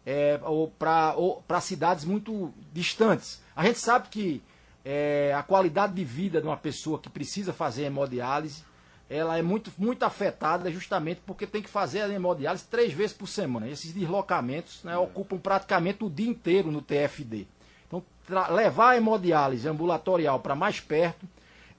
é, 0.06 0.42
para 0.78 1.62
cidades 1.62 2.04
muito 2.04 2.54
distantes. 2.74 3.42
A 3.56 3.64
gente 3.64 3.80
sabe 3.80 4.10
que 4.10 4.44
é, 4.84 5.34
a 5.34 5.42
qualidade 5.42 5.94
de 5.94 6.04
vida 6.04 6.42
de 6.42 6.48
uma 6.48 6.58
pessoa 6.58 7.00
que 7.00 7.10
precisa 7.10 7.54
fazer 7.54 7.84
hemodiálise 7.84 8.66
ela 9.10 9.38
é 9.38 9.42
muito, 9.42 9.72
muito 9.78 10.04
afetada 10.04 10.72
justamente 10.72 11.22
porque 11.26 11.46
tem 11.46 11.62
que 11.62 11.70
fazer 11.70 12.02
a 12.02 12.10
hemodiálise 12.10 12.66
três 12.66 12.92
vezes 12.92 13.16
por 13.16 13.28
semana. 13.28 13.70
Esses 13.70 13.92
deslocamentos 13.94 14.84
né, 14.84 14.98
ocupam 14.98 15.38
praticamente 15.38 16.04
o 16.04 16.10
dia 16.10 16.28
inteiro 16.28 16.72
no 16.72 16.82
TFD. 16.82 17.46
Então, 17.88 18.04
levar 18.52 18.92
a 18.92 18.98
hemodiálise 18.98 19.68
ambulatorial 19.68 20.40
para 20.40 20.56
mais 20.56 20.80
perto 20.80 21.28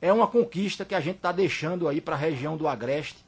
é 0.01 0.13
uma 0.13 0.29
conquista 0.29 0.85
que 0.85 0.95
a 0.95 1.01
gente 1.01 1.17
está 1.17 1.33
deixando 1.33 1.89
aí 1.89 2.01
para 2.01 2.15
a 2.15 2.19
região 2.19 2.57
do 2.57 2.69
Agreste, 2.69 3.25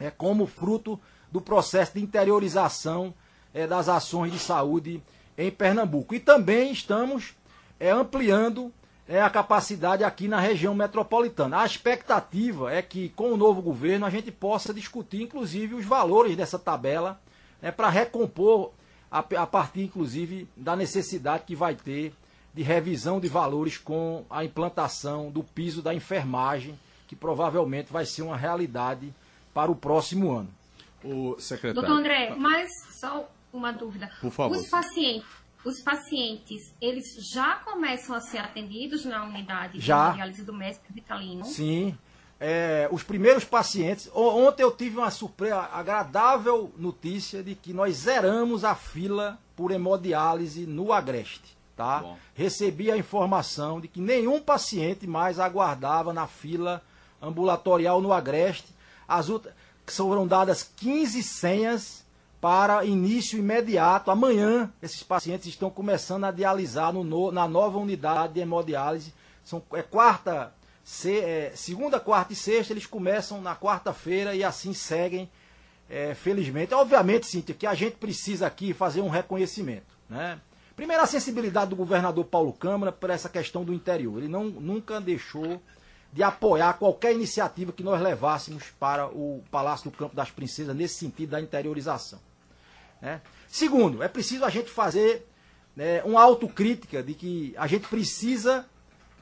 é, 0.00 0.10
como 0.10 0.46
fruto 0.46 0.98
do 1.30 1.40
processo 1.40 1.94
de 1.94 2.00
interiorização 2.00 3.14
é, 3.54 3.66
das 3.66 3.88
ações 3.88 4.32
de 4.32 4.38
saúde 4.38 5.02
em 5.36 5.50
Pernambuco. 5.50 6.14
E 6.14 6.20
também 6.20 6.72
estamos 6.72 7.34
é, 7.78 7.90
ampliando 7.90 8.72
é 9.08 9.22
a 9.22 9.30
capacidade 9.30 10.04
aqui 10.04 10.28
na 10.28 10.38
região 10.38 10.74
metropolitana. 10.74 11.62
A 11.62 11.66
expectativa 11.66 12.70
é 12.70 12.82
que 12.82 13.08
com 13.10 13.32
o 13.32 13.36
novo 13.38 13.62
governo 13.62 14.04
a 14.04 14.10
gente 14.10 14.30
possa 14.30 14.74
discutir, 14.74 15.22
inclusive, 15.22 15.74
os 15.74 15.86
valores 15.86 16.36
dessa 16.36 16.58
tabela 16.58 17.18
né, 17.62 17.72
para 17.72 17.88
recompor 17.88 18.70
a, 19.10 19.20
a 19.20 19.46
partir, 19.46 19.80
inclusive, 19.80 20.46
da 20.54 20.76
necessidade 20.76 21.44
que 21.46 21.56
vai 21.56 21.74
ter 21.74 22.12
de 22.52 22.62
revisão 22.62 23.18
de 23.18 23.28
valores 23.28 23.78
com 23.78 24.26
a 24.28 24.44
implantação 24.44 25.30
do 25.30 25.42
piso 25.42 25.80
da 25.80 25.94
enfermagem, 25.94 26.78
que 27.06 27.16
provavelmente 27.16 27.90
vai 27.90 28.04
ser 28.04 28.22
uma 28.22 28.36
realidade 28.36 29.14
para 29.54 29.70
o 29.70 29.76
próximo 29.76 30.32
ano. 30.32 30.50
O 31.02 31.36
secretário. 31.38 31.74
Doutor 31.80 31.98
André, 31.98 32.34
mas 32.36 32.68
só 32.90 33.26
uma 33.52 33.72
dúvida. 33.72 34.10
Por 34.20 34.30
favor. 34.30 34.58
Os 34.58 34.68
pacientes 34.68 35.37
os 35.64 35.80
pacientes, 35.80 36.74
eles 36.80 37.14
já 37.30 37.56
começam 37.56 38.14
a 38.14 38.20
ser 38.20 38.38
atendidos 38.38 39.04
na 39.04 39.24
unidade 39.24 39.80
já. 39.80 40.10
de 40.10 40.16
diálise 40.16 40.42
do 40.42 40.52
médico 40.52 40.84
vitalino? 40.90 41.44
Sim. 41.44 41.96
é, 42.40 42.88
os 42.92 43.02
primeiros 43.02 43.44
pacientes. 43.44 44.08
Ontem 44.14 44.62
eu 44.62 44.70
tive 44.70 44.98
uma 44.98 45.10
surpresa, 45.10 45.68
agradável 45.72 46.72
notícia 46.76 47.42
de 47.42 47.54
que 47.54 47.72
nós 47.72 47.96
zeramos 47.96 48.64
a 48.64 48.74
fila 48.74 49.38
por 49.56 49.70
hemodiálise 49.70 50.66
no 50.66 50.92
Agreste. 50.92 51.56
Tá? 51.76 52.04
Recebi 52.34 52.90
a 52.90 52.96
informação 52.96 53.80
de 53.80 53.86
que 53.86 54.00
nenhum 54.00 54.40
paciente 54.40 55.06
mais 55.06 55.38
aguardava 55.38 56.12
na 56.12 56.26
fila 56.26 56.82
ambulatorial 57.22 58.00
no 58.00 58.12
Agreste. 58.12 58.74
As 59.06 59.28
foram 59.86 60.26
dadas 60.26 60.62
15 60.76 61.22
senhas 61.22 62.04
para 62.40 62.84
início 62.84 63.38
imediato. 63.38 64.10
Amanhã, 64.10 64.72
esses 64.82 65.02
pacientes 65.02 65.46
estão 65.46 65.70
começando 65.70 66.24
a 66.24 66.30
dialisar 66.30 66.92
no, 66.92 67.32
na 67.32 67.48
nova 67.48 67.78
unidade 67.78 68.34
de 68.34 68.40
hemodiálise. 68.40 69.12
São, 69.44 69.62
é 69.72 69.82
quarta, 69.82 70.52
se, 70.84 71.18
é, 71.18 71.52
segunda, 71.54 71.98
quarta 71.98 72.32
e 72.32 72.36
sexta, 72.36 72.72
eles 72.72 72.86
começam 72.86 73.40
na 73.40 73.56
quarta-feira 73.56 74.34
e 74.34 74.44
assim 74.44 74.72
seguem, 74.72 75.28
é, 75.88 76.14
felizmente. 76.14 76.74
Obviamente, 76.74 77.26
Cíntia, 77.26 77.54
que 77.54 77.66
a 77.66 77.74
gente 77.74 77.96
precisa 77.96 78.46
aqui 78.46 78.72
fazer 78.72 79.00
um 79.00 79.08
reconhecimento. 79.08 79.96
Né? 80.08 80.40
Primeiro, 80.76 81.02
a 81.02 81.06
sensibilidade 81.06 81.70
do 81.70 81.76
governador 81.76 82.24
Paulo 82.24 82.52
Câmara 82.52 82.92
por 82.92 83.10
essa 83.10 83.28
questão 83.28 83.64
do 83.64 83.74
interior. 83.74 84.18
Ele 84.18 84.28
não, 84.28 84.44
nunca 84.44 85.00
deixou 85.00 85.60
de 86.12 86.22
apoiar 86.22 86.74
qualquer 86.74 87.12
iniciativa 87.12 87.72
que 87.72 87.82
nós 87.82 88.00
levássemos 88.00 88.64
para 88.78 89.08
o 89.08 89.42
Palácio 89.50 89.90
do 89.90 89.96
Campo 89.96 90.14
das 90.14 90.30
Princesas 90.30 90.74
nesse 90.74 90.94
sentido 90.94 91.30
da 91.30 91.40
interiorização. 91.40 92.18
Né? 93.00 93.20
Segundo, 93.48 94.02
é 94.02 94.08
preciso 94.08 94.44
a 94.44 94.50
gente 94.50 94.70
fazer 94.70 95.26
né, 95.74 96.02
uma 96.04 96.22
autocrítica 96.22 97.02
de 97.02 97.14
que 97.14 97.54
a 97.56 97.66
gente 97.66 97.86
precisa 97.88 98.66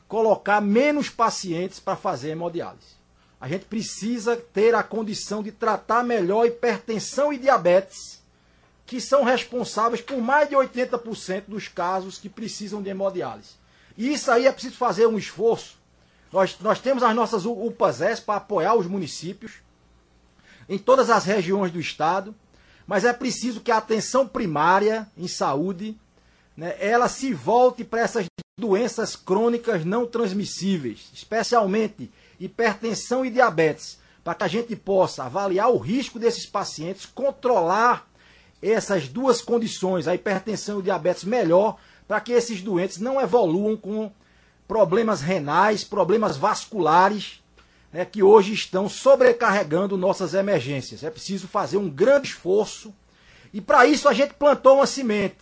colocar 0.08 0.60
menos 0.60 1.08
pacientes 1.08 1.80
para 1.80 1.96
fazer 1.96 2.30
hemodiálise. 2.30 2.96
A 3.40 3.48
gente 3.48 3.66
precisa 3.66 4.36
ter 4.36 4.74
a 4.74 4.82
condição 4.82 5.42
de 5.42 5.52
tratar 5.52 6.02
melhor 6.02 6.46
hipertensão 6.46 7.32
e 7.32 7.38
diabetes, 7.38 8.22
que 8.86 9.00
são 9.00 9.24
responsáveis 9.24 10.00
por 10.00 10.18
mais 10.18 10.48
de 10.48 10.54
80% 10.54 11.44
dos 11.48 11.68
casos 11.68 12.18
que 12.18 12.28
precisam 12.28 12.80
de 12.80 12.88
hemodiálise. 12.88 13.50
E 13.96 14.12
isso 14.12 14.30
aí 14.30 14.46
é 14.46 14.52
preciso 14.52 14.76
fazer 14.76 15.06
um 15.06 15.18
esforço. 15.18 15.76
Nós, 16.32 16.56
nós 16.60 16.80
temos 16.80 17.02
as 17.02 17.14
nossas 17.14 17.44
UPAs 17.44 18.20
para 18.20 18.36
apoiar 18.36 18.74
os 18.74 18.86
municípios 18.86 19.54
em 20.68 20.78
todas 20.78 21.10
as 21.10 21.24
regiões 21.24 21.70
do 21.70 21.80
estado 21.80 22.34
mas 22.86 23.04
é 23.04 23.12
preciso 23.12 23.60
que 23.60 23.70
a 23.70 23.78
atenção 23.78 24.26
primária 24.26 25.08
em 25.16 25.26
saúde, 25.26 25.96
né, 26.56 26.76
ela 26.78 27.08
se 27.08 27.32
volte 27.32 27.84
para 27.84 28.00
essas 28.00 28.26
doenças 28.58 29.16
crônicas 29.16 29.84
não 29.84 30.06
transmissíveis, 30.06 31.10
especialmente 31.12 32.10
hipertensão 32.38 33.24
e 33.24 33.30
diabetes, 33.30 33.98
para 34.22 34.34
que 34.34 34.44
a 34.44 34.48
gente 34.48 34.74
possa 34.74 35.24
avaliar 35.24 35.70
o 35.70 35.78
risco 35.78 36.18
desses 36.18 36.46
pacientes, 36.46 37.06
controlar 37.06 38.08
essas 38.62 39.08
duas 39.08 39.40
condições, 39.40 40.08
a 40.08 40.14
hipertensão 40.14 40.76
e 40.76 40.78
o 40.80 40.82
diabetes 40.82 41.24
melhor, 41.24 41.76
para 42.08 42.20
que 42.20 42.32
esses 42.32 42.62
doentes 42.62 42.98
não 42.98 43.20
evoluam 43.20 43.76
com 43.76 44.10
problemas 44.66 45.20
renais, 45.20 45.84
problemas 45.84 46.36
vasculares 46.36 47.42
né, 47.96 48.04
que 48.04 48.22
hoje 48.22 48.52
estão 48.52 48.90
sobrecarregando 48.90 49.96
nossas 49.96 50.34
emergências. 50.34 51.02
É 51.02 51.08
preciso 51.08 51.48
fazer 51.48 51.78
um 51.78 51.88
grande 51.88 52.28
esforço 52.28 52.94
e 53.54 53.60
para 53.62 53.86
isso 53.86 54.06
a 54.06 54.12
gente 54.12 54.34
plantou 54.34 54.76
uma 54.76 54.86
semente 54.86 55.38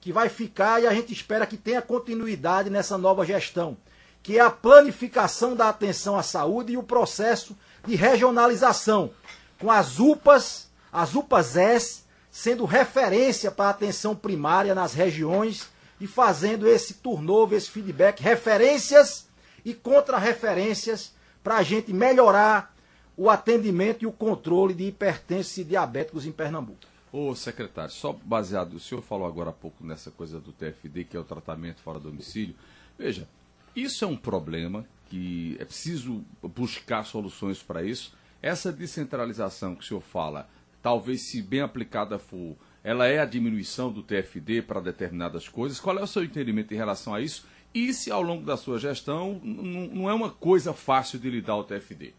que 0.00 0.10
vai 0.10 0.30
ficar 0.30 0.82
e 0.82 0.86
a 0.86 0.94
gente 0.94 1.12
espera 1.12 1.46
que 1.46 1.58
tenha 1.58 1.82
continuidade 1.82 2.70
nessa 2.70 2.96
nova 2.96 3.22
gestão, 3.26 3.76
que 4.22 4.38
é 4.38 4.40
a 4.40 4.50
planificação 4.50 5.54
da 5.54 5.68
atenção 5.68 6.18
à 6.18 6.22
saúde 6.22 6.72
e 6.72 6.78
o 6.78 6.82
processo 6.82 7.54
de 7.86 7.96
regionalização, 7.96 9.10
com 9.58 9.70
as 9.70 9.98
UPAs, 9.98 10.70
as 10.90 11.14
UPAs 11.14 11.54
S, 11.54 12.04
sendo 12.30 12.64
referência 12.64 13.50
para 13.50 13.66
a 13.66 13.70
atenção 13.72 14.16
primária 14.16 14.74
nas 14.74 14.94
regiões 14.94 15.68
e 16.00 16.06
fazendo 16.06 16.66
esse 16.66 16.94
turnover, 16.94 17.58
esse 17.58 17.70
feedback, 17.70 18.22
referências 18.22 19.26
e 19.66 19.74
contra-referências 19.74 21.19
para 21.42 21.56
a 21.56 21.62
gente 21.62 21.92
melhorar 21.92 22.74
o 23.16 23.28
atendimento 23.28 24.02
e 24.02 24.06
o 24.06 24.12
controle 24.12 24.74
de 24.74 24.84
hipertensos 24.84 25.56
e 25.58 25.64
diabéticos 25.64 26.26
em 26.26 26.32
Pernambuco. 26.32 26.80
Ô 27.12 27.34
secretário, 27.34 27.92
só 27.92 28.12
baseado, 28.12 28.74
o 28.74 28.80
senhor 28.80 29.02
falou 29.02 29.26
agora 29.26 29.50
há 29.50 29.52
pouco 29.52 29.84
nessa 29.84 30.10
coisa 30.10 30.40
do 30.40 30.52
TFD, 30.52 31.04
que 31.04 31.16
é 31.16 31.20
o 31.20 31.24
tratamento 31.24 31.80
fora 31.80 31.98
do 31.98 32.08
domicílio. 32.08 32.54
Veja, 32.96 33.28
isso 33.74 34.04
é 34.04 34.08
um 34.08 34.16
problema 34.16 34.86
que 35.08 35.56
é 35.58 35.64
preciso 35.64 36.24
buscar 36.42 37.04
soluções 37.04 37.62
para 37.62 37.82
isso. 37.82 38.14
Essa 38.40 38.72
descentralização 38.72 39.74
que 39.74 39.82
o 39.82 39.86
senhor 39.86 40.00
fala, 40.00 40.48
talvez 40.80 41.30
se 41.30 41.42
bem 41.42 41.60
aplicada 41.60 42.18
for, 42.18 42.56
ela 42.82 43.06
é 43.06 43.18
a 43.18 43.26
diminuição 43.26 43.92
do 43.92 44.02
TFD 44.02 44.62
para 44.62 44.80
determinadas 44.80 45.48
coisas. 45.48 45.80
Qual 45.80 45.98
é 45.98 46.02
o 46.02 46.06
seu 46.06 46.24
entendimento 46.24 46.72
em 46.72 46.76
relação 46.76 47.12
a 47.12 47.20
isso? 47.20 47.44
E 47.72 47.94
se 47.94 48.10
ao 48.10 48.22
longo 48.22 48.44
da 48.44 48.56
sua 48.56 48.78
gestão 48.78 49.40
não 49.42 50.10
é 50.10 50.14
uma 50.14 50.30
coisa 50.30 50.72
fácil 50.72 51.18
de 51.18 51.30
lidar 51.30 51.56
o 51.56 51.64
TFD? 51.64 52.14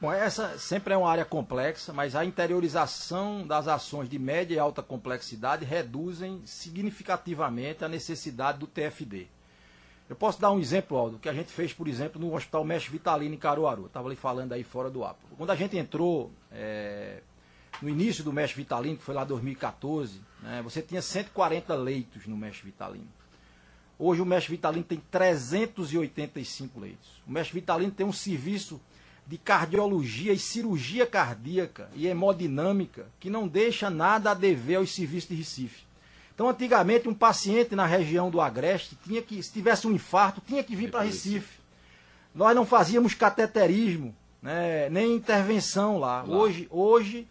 Bom, 0.00 0.12
essa 0.12 0.56
sempre 0.58 0.94
é 0.94 0.96
uma 0.96 1.10
área 1.10 1.24
complexa, 1.24 1.92
mas 1.92 2.14
a 2.14 2.24
interiorização 2.24 3.44
das 3.44 3.66
ações 3.66 4.08
de 4.08 4.18
média 4.18 4.54
e 4.54 4.58
alta 4.58 4.80
complexidade 4.80 5.64
reduzem 5.64 6.40
significativamente 6.44 7.84
a 7.84 7.88
necessidade 7.88 8.58
do 8.58 8.66
TFD. 8.66 9.26
Eu 10.08 10.16
posso 10.16 10.40
dar 10.40 10.52
um 10.52 10.58
exemplo, 10.58 10.96
Aldo, 10.96 11.18
que 11.18 11.28
a 11.28 11.32
gente 11.32 11.52
fez, 11.52 11.72
por 11.72 11.86
exemplo, 11.86 12.20
no 12.20 12.34
Hospital 12.34 12.64
Mestre 12.64 12.92
Vitalino 12.92 13.34
em 13.34 13.38
Caruaru. 13.38 13.86
Estava 13.86 14.08
ali 14.08 14.16
falando 14.16 14.52
aí 14.52 14.62
fora 14.62 14.88
do 14.88 15.04
APO. 15.04 15.18
Quando 15.36 15.50
a 15.50 15.56
gente 15.56 15.76
entrou 15.76 16.30
é, 16.50 17.20
no 17.82 17.88
início 17.88 18.24
do 18.24 18.32
Mestre 18.32 18.62
Vitalino, 18.62 18.96
que 18.96 19.02
foi 19.02 19.14
lá 19.14 19.24
em 19.24 19.26
2014, 19.26 20.20
né, 20.42 20.62
você 20.62 20.80
tinha 20.80 21.02
140 21.02 21.74
leitos 21.74 22.26
no 22.26 22.36
Mestre 22.36 22.64
Vitalino. 22.64 23.17
Hoje 23.98 24.22
o 24.22 24.26
Mestre 24.26 24.52
Vitalino 24.52 24.84
tem 24.84 25.02
385 25.10 26.78
leitos. 26.78 27.08
O 27.26 27.32
Mestre 27.32 27.54
Vitalino 27.58 27.90
tem 27.90 28.06
um 28.06 28.12
serviço 28.12 28.80
de 29.26 29.36
cardiologia 29.36 30.32
e 30.32 30.38
cirurgia 30.38 31.04
cardíaca 31.04 31.90
e 31.94 32.06
hemodinâmica 32.06 33.06
que 33.18 33.28
não 33.28 33.48
deixa 33.48 33.90
nada 33.90 34.30
a 34.30 34.34
dever 34.34 34.76
aos 34.76 34.94
serviços 34.94 35.28
de 35.28 35.34
Recife. 35.34 35.82
Então, 36.32 36.48
antigamente, 36.48 37.08
um 37.08 37.14
paciente 37.14 37.74
na 37.74 37.84
região 37.84 38.30
do 38.30 38.40
Agreste 38.40 38.96
tinha 39.04 39.20
que, 39.20 39.42
se 39.42 39.52
tivesse 39.52 39.88
um 39.88 39.92
infarto, 39.92 40.40
tinha 40.40 40.62
que 40.62 40.76
vir 40.76 40.90
para 40.90 41.02
Recife. 41.02 41.58
Nós 42.32 42.54
não 42.54 42.64
fazíamos 42.64 43.12
cateterismo, 43.12 44.14
né, 44.40 44.88
nem 44.88 45.16
intervenção 45.16 45.98
lá. 45.98 46.22
lá. 46.22 46.36
Hoje, 46.36 46.68
hoje 46.70 47.26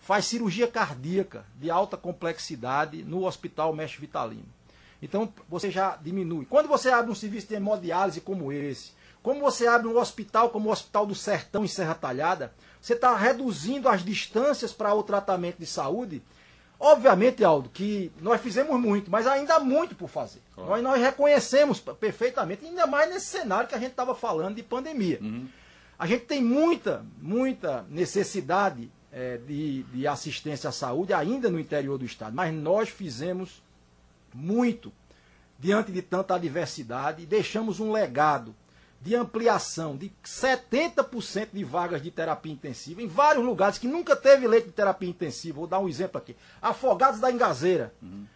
faz 0.00 0.24
cirurgia 0.24 0.66
cardíaca 0.66 1.44
de 1.60 1.70
alta 1.70 1.98
complexidade 1.98 3.04
no 3.04 3.26
Hospital 3.26 3.74
Mestre 3.74 4.00
Vitalino. 4.00 4.57
Então 5.00 5.32
você 5.48 5.70
já 5.70 5.96
diminui. 5.96 6.46
Quando 6.46 6.68
você 6.68 6.90
abre 6.90 7.10
um 7.10 7.14
serviço 7.14 7.48
de 7.48 7.54
hemodiálise 7.54 8.20
como 8.20 8.52
esse, 8.52 8.92
como 9.22 9.40
você 9.40 9.66
abre 9.66 9.88
um 9.88 9.98
hospital 9.98 10.50
como 10.50 10.68
o 10.68 10.72
Hospital 10.72 11.06
do 11.06 11.14
Sertão 11.14 11.64
em 11.64 11.68
Serra 11.68 11.94
Talhada, 11.94 12.52
você 12.80 12.94
está 12.94 13.14
reduzindo 13.16 13.88
as 13.88 14.04
distâncias 14.04 14.72
para 14.72 14.94
o 14.94 15.02
tratamento 15.02 15.58
de 15.58 15.66
saúde. 15.66 16.22
Obviamente, 16.80 17.44
Aldo, 17.44 17.68
que 17.68 18.12
nós 18.20 18.40
fizemos 18.40 18.80
muito, 18.80 19.10
mas 19.10 19.26
ainda 19.26 19.56
há 19.56 19.60
muito 19.60 19.96
por 19.96 20.08
fazer. 20.08 20.40
Claro. 20.54 20.70
Nós, 20.70 20.82
nós 20.82 21.00
reconhecemos 21.00 21.80
perfeitamente, 21.80 22.64
ainda 22.64 22.86
mais 22.86 23.10
nesse 23.12 23.26
cenário 23.26 23.68
que 23.68 23.74
a 23.74 23.78
gente 23.78 23.90
estava 23.90 24.14
falando 24.14 24.54
de 24.54 24.62
pandemia. 24.62 25.18
Uhum. 25.20 25.48
A 25.98 26.06
gente 26.06 26.26
tem 26.26 26.40
muita, 26.42 27.04
muita 27.20 27.84
necessidade 27.90 28.88
é, 29.12 29.38
de, 29.38 29.82
de 29.82 30.06
assistência 30.06 30.68
à 30.68 30.72
saúde 30.72 31.12
ainda 31.12 31.50
no 31.50 31.58
interior 31.58 31.98
do 31.98 32.04
Estado, 32.04 32.36
mas 32.36 32.54
nós 32.54 32.88
fizemos 32.88 33.60
muito 34.34 34.92
diante 35.58 35.90
de 35.90 36.02
tanta 36.02 36.34
adversidade 36.34 37.22
e 37.22 37.26
deixamos 37.26 37.80
um 37.80 37.90
legado 37.90 38.54
de 39.00 39.14
ampliação 39.14 39.96
de 39.96 40.12
70% 40.24 41.48
de 41.52 41.64
vagas 41.64 42.02
de 42.02 42.10
terapia 42.10 42.52
intensiva 42.52 43.00
em 43.00 43.06
vários 43.06 43.44
lugares 43.44 43.78
que 43.78 43.86
nunca 43.86 44.16
teve 44.16 44.46
leito 44.46 44.66
de 44.66 44.72
terapia 44.72 45.08
intensiva. 45.08 45.58
Vou 45.58 45.66
dar 45.66 45.78
um 45.78 45.88
exemplo 45.88 46.18
aqui. 46.18 46.36
Afogados 46.60 47.20
da 47.20 47.30
Engazeira, 47.30 47.94
uhum. 48.02 48.26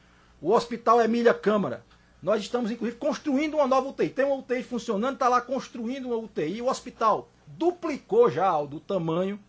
o 0.41 0.53
Hospital 0.53 1.01
Emília 1.01 1.35
Câmara. 1.35 1.85
Nós 2.23 2.41
estamos, 2.41 2.71
inclusive, 2.71 2.99
construindo 2.99 3.55
uma 3.55 3.67
nova 3.67 3.89
UTI. 3.89 4.09
Tem 4.09 4.25
uma 4.25 4.37
UTI 4.37 4.63
funcionando, 4.63 5.15
está 5.15 5.29
lá 5.29 5.41
construindo 5.41 6.07
uma 6.07 6.17
UTI. 6.17 6.63
O 6.63 6.69
hospital 6.69 7.29
duplicou 7.49 8.31
já 8.31 8.63
do 8.63 8.79
tamanho. 8.79 9.41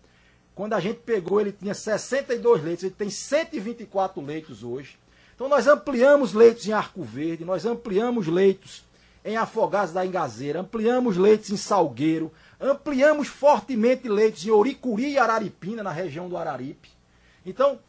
Quando 0.55 0.73
a 0.73 0.79
gente 0.79 0.99
pegou, 1.01 1.39
ele 1.39 1.51
tinha 1.51 1.75
62 1.75 2.63
leitos, 2.63 2.83
ele 2.83 2.95
tem 2.95 3.11
124 3.11 4.19
leitos 4.23 4.63
hoje. 4.63 4.97
Então 5.35 5.49
nós 5.49 5.67
ampliamos 5.67 6.33
leitos 6.33 6.67
em 6.67 6.71
Arco 6.71 7.03
Verde, 7.03 7.43
nós 7.43 7.65
ampliamos 7.65 8.27
leitos 8.27 8.83
em 9.25 9.37
Afogados 9.37 9.93
da 9.93 10.05
Engazeira, 10.05 10.59
ampliamos 10.59 11.17
leitos 11.17 11.49
em 11.49 11.57
Salgueiro, 11.57 12.31
ampliamos 12.59 13.27
fortemente 13.27 14.07
leitos 14.07 14.45
em 14.45 14.51
Oricuri 14.51 15.11
e 15.11 15.17
Araripina, 15.17 15.81
na 15.81 15.91
região 15.91 16.27
do 16.27 16.37
Araripe. 16.37 16.89
Então, 17.45 17.79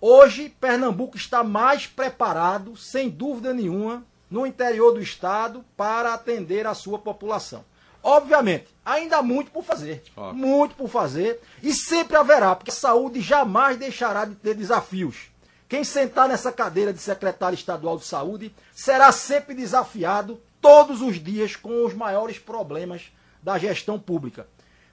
hoje 0.00 0.48
Pernambuco 0.60 1.16
está 1.16 1.42
mais 1.42 1.86
preparado, 1.86 2.76
sem 2.76 3.08
dúvida 3.08 3.52
nenhuma, 3.52 4.04
no 4.30 4.46
interior 4.46 4.92
do 4.92 5.00
estado 5.00 5.64
para 5.76 6.14
atender 6.14 6.66
a 6.66 6.74
sua 6.74 6.98
população. 6.98 7.64
Obviamente, 8.02 8.66
ainda 8.84 9.18
há 9.18 9.22
muito 9.22 9.50
por 9.50 9.62
fazer. 9.62 10.02
Muito 10.34 10.74
por 10.74 10.88
fazer. 10.88 11.40
E 11.62 11.72
sempre 11.72 12.16
haverá, 12.16 12.56
porque 12.56 12.70
a 12.70 12.74
saúde 12.74 13.20
jamais 13.20 13.76
deixará 13.76 14.24
de 14.24 14.34
ter 14.34 14.54
desafios. 14.54 15.31
Quem 15.72 15.84
sentar 15.84 16.28
nessa 16.28 16.52
cadeira 16.52 16.92
de 16.92 17.00
secretário 17.00 17.56
estadual 17.56 17.96
de 17.96 18.04
saúde 18.04 18.54
será 18.74 19.10
sempre 19.10 19.54
desafiado 19.54 20.38
todos 20.60 21.00
os 21.00 21.18
dias 21.18 21.56
com 21.56 21.86
os 21.86 21.94
maiores 21.94 22.38
problemas 22.38 23.10
da 23.42 23.56
gestão 23.56 23.98
pública. 23.98 24.46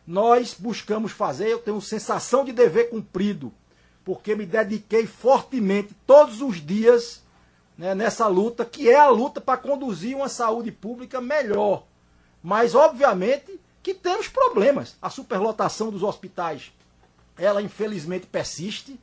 Nós 0.08 0.56
buscamos 0.58 1.12
fazer, 1.12 1.50
eu 1.50 1.60
tenho 1.60 1.82
sensação 1.82 2.46
de 2.46 2.54
dever 2.54 2.92
cumprido, 2.92 3.52
porque 4.06 4.36
me 4.36 4.46
dediquei 4.46 5.06
fortemente 5.06 5.94
todos 6.08 6.42
os 6.42 6.66
dias 6.66 7.24
né, 7.78 7.94
nessa 7.94 8.28
luta, 8.28 8.64
que 8.64 8.90
é 8.90 8.98
a 8.98 9.10
luta 9.10 9.42
para 9.42 9.58
conduzir 9.58 10.16
uma 10.16 10.30
saúde 10.30 10.72
pública 10.72 11.20
melhor. 11.20 11.84
Mas, 12.42 12.74
obviamente, 12.74 13.60
que 13.84 13.94
temos 13.94 14.30
problemas. 14.30 14.96
A 15.02 15.10
superlotação 15.10 15.92
dos 15.92 16.04
hospitais, 16.04 16.72
ela 17.38 17.62
infelizmente 17.62 18.28
persiste. 18.28 18.98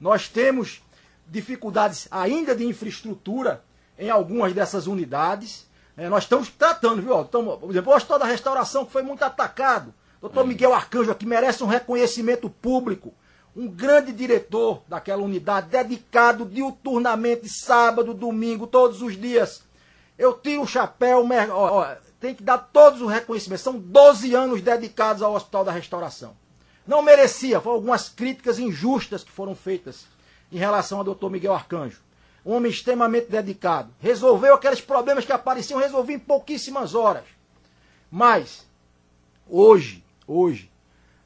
Nós 0.00 0.26
temos 0.26 0.82
dificuldades 1.32 2.06
ainda 2.10 2.54
de 2.54 2.64
infraestrutura 2.64 3.64
em 3.98 4.10
algumas 4.10 4.52
dessas 4.52 4.86
unidades. 4.86 5.66
É, 5.96 6.08
nós 6.08 6.24
estamos 6.24 6.50
tratando, 6.50 7.02
viu? 7.02 7.22
Estamos, 7.22 7.58
por 7.58 7.70
exemplo, 7.70 7.92
o 7.92 7.96
Hospital 7.96 8.18
da 8.18 8.26
Restauração, 8.26 8.84
que 8.84 8.92
foi 8.92 9.02
muito 9.02 9.22
atacado. 9.24 9.94
Doutor 10.20 10.46
Miguel 10.46 10.74
Arcanjo 10.74 11.10
aqui 11.10 11.26
merece 11.26 11.64
um 11.64 11.66
reconhecimento 11.66 12.48
público. 12.48 13.14
Um 13.56 13.66
grande 13.68 14.12
diretor 14.12 14.82
daquela 14.86 15.22
unidade, 15.22 15.68
dedicado 15.68 16.44
diuturnamente, 16.46 17.48
sábado, 17.48 18.14
domingo, 18.14 18.66
todos 18.66 19.02
os 19.02 19.18
dias. 19.18 19.62
Eu 20.18 20.34
tiro 20.34 20.62
o 20.62 20.66
chapéu, 20.66 21.26
ó, 21.50 21.80
ó, 21.80 21.96
tem 22.20 22.34
que 22.34 22.42
dar 22.42 22.58
todos 22.58 23.02
os 23.02 23.10
reconhecimentos. 23.10 23.64
São 23.64 23.78
12 23.78 24.34
anos 24.34 24.62
dedicados 24.62 25.22
ao 25.22 25.34
Hospital 25.34 25.64
da 25.64 25.72
Restauração. 25.72 26.34
Não 26.86 27.02
merecia, 27.02 27.60
foram 27.60 27.76
algumas 27.76 28.08
críticas 28.08 28.58
injustas 28.58 29.22
que 29.22 29.30
foram 29.30 29.54
feitas 29.54 30.06
em 30.52 30.58
relação 30.58 30.98
ao 30.98 31.04
doutor 31.04 31.30
Miguel 31.30 31.54
Arcanjo. 31.54 32.02
Um 32.44 32.52
homem 32.52 32.70
extremamente 32.70 33.30
dedicado. 33.30 33.92
Resolveu 33.98 34.54
aqueles 34.54 34.80
problemas 34.80 35.24
que 35.24 35.32
apareciam, 35.32 35.80
resolveu 35.80 36.16
em 36.16 36.18
pouquíssimas 36.18 36.94
horas. 36.94 37.24
Mas, 38.10 38.66
hoje, 39.48 40.04
hoje, 40.26 40.70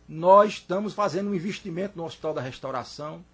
nós 0.08 0.54
estamos 0.54 0.94
fazendo 0.94 1.30
um 1.30 1.34
investimento 1.34 1.96
no 1.96 2.04
Hospital 2.04 2.34
da 2.34 2.40
Restauração, 2.40 3.24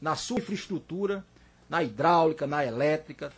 na 0.00 0.14
sua 0.14 0.38
infraestrutura, 0.38 1.24
na 1.68 1.82
hidráulica, 1.82 2.46
na 2.46 2.64
elétrica. 2.64 3.32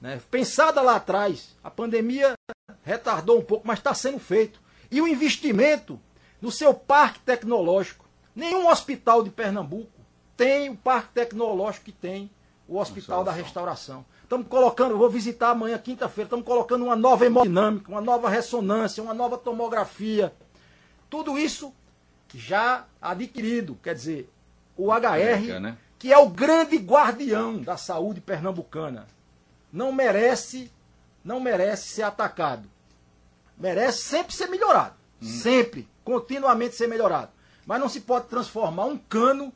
Né? 0.00 0.20
Pensada 0.30 0.80
lá 0.80 0.96
atrás, 0.96 1.54
a 1.62 1.70
pandemia 1.70 2.34
retardou 2.82 3.38
um 3.38 3.44
pouco, 3.44 3.66
mas 3.66 3.78
está 3.78 3.92
sendo 3.92 4.18
feito. 4.18 4.60
E 4.90 5.02
o 5.02 5.08
investimento 5.08 6.00
no 6.40 6.50
seu 6.50 6.72
parque 6.72 7.20
tecnológico. 7.20 8.08
Nenhum 8.34 8.68
hospital 8.68 9.22
de 9.22 9.28
Pernambuco 9.30 9.99
tem 10.40 10.70
o 10.70 10.74
parque 10.74 11.12
tecnológico 11.12 11.84
que 11.84 11.92
tem 11.92 12.30
o 12.66 12.78
Hospital 12.78 13.22
da 13.22 13.30
Restauração. 13.30 14.06
Estamos 14.22 14.46
colocando, 14.48 14.96
vou 14.96 15.10
visitar 15.10 15.50
amanhã, 15.50 15.76
quinta-feira, 15.76 16.28
estamos 16.28 16.46
colocando 16.46 16.82
uma 16.82 16.96
nova 16.96 17.26
hemodinâmica, 17.26 17.90
uma 17.90 18.00
nova 18.00 18.30
ressonância, 18.30 19.02
uma 19.02 19.12
nova 19.12 19.36
tomografia. 19.36 20.32
Tudo 21.10 21.38
isso 21.38 21.74
já 22.34 22.86
adquirido. 23.02 23.78
Quer 23.82 23.94
dizer, 23.94 24.32
o 24.78 24.90
HR, 24.90 25.60
né? 25.60 25.76
que 25.98 26.10
é 26.10 26.16
o 26.16 26.30
grande 26.30 26.78
guardião 26.78 27.58
da 27.58 27.76
saúde 27.76 28.22
pernambucana, 28.22 29.06
não 29.70 29.92
merece, 29.92 30.72
não 31.22 31.38
merece 31.38 31.88
ser 31.88 32.04
atacado. 32.04 32.66
Merece 33.58 34.04
sempre 34.04 34.34
ser 34.34 34.46
melhorado. 34.46 34.94
Sempre, 35.20 35.86
continuamente 36.02 36.76
ser 36.76 36.86
melhorado. 36.86 37.30
Mas 37.66 37.78
não 37.78 37.90
se 37.90 38.00
pode 38.00 38.28
transformar 38.28 38.86
um 38.86 38.96
cano 38.96 39.52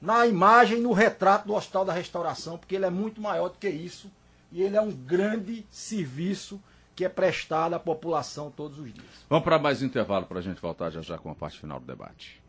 na 0.00 0.26
imagem, 0.26 0.80
no 0.80 0.92
retrato 0.92 1.46
do 1.46 1.54
Hospital 1.54 1.84
da 1.84 1.92
Restauração, 1.92 2.58
porque 2.58 2.74
ele 2.74 2.86
é 2.86 2.90
muito 2.90 3.20
maior 3.20 3.48
do 3.48 3.58
que 3.58 3.68
isso. 3.68 4.10
E 4.52 4.62
ele 4.62 4.76
é 4.76 4.80
um 4.80 4.92
grande 4.92 5.66
serviço 5.70 6.60
que 6.94 7.04
é 7.04 7.08
prestado 7.08 7.74
à 7.74 7.78
população 7.78 8.50
todos 8.50 8.78
os 8.78 8.92
dias. 8.92 9.06
Vamos 9.28 9.44
para 9.44 9.58
mais 9.58 9.82
um 9.82 9.86
intervalo 9.86 10.24
para 10.24 10.38
a 10.38 10.42
gente 10.42 10.60
voltar 10.60 10.90
já 10.90 11.02
já 11.02 11.18
com 11.18 11.30
a 11.30 11.34
parte 11.34 11.58
final 11.58 11.78
do 11.78 11.86
debate. 11.86 12.40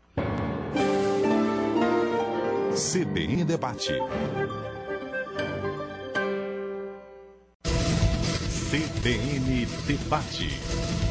CBN 2.74 3.44
Debate. 3.44 3.92
CBN 8.70 9.64
Debate. 9.86 10.50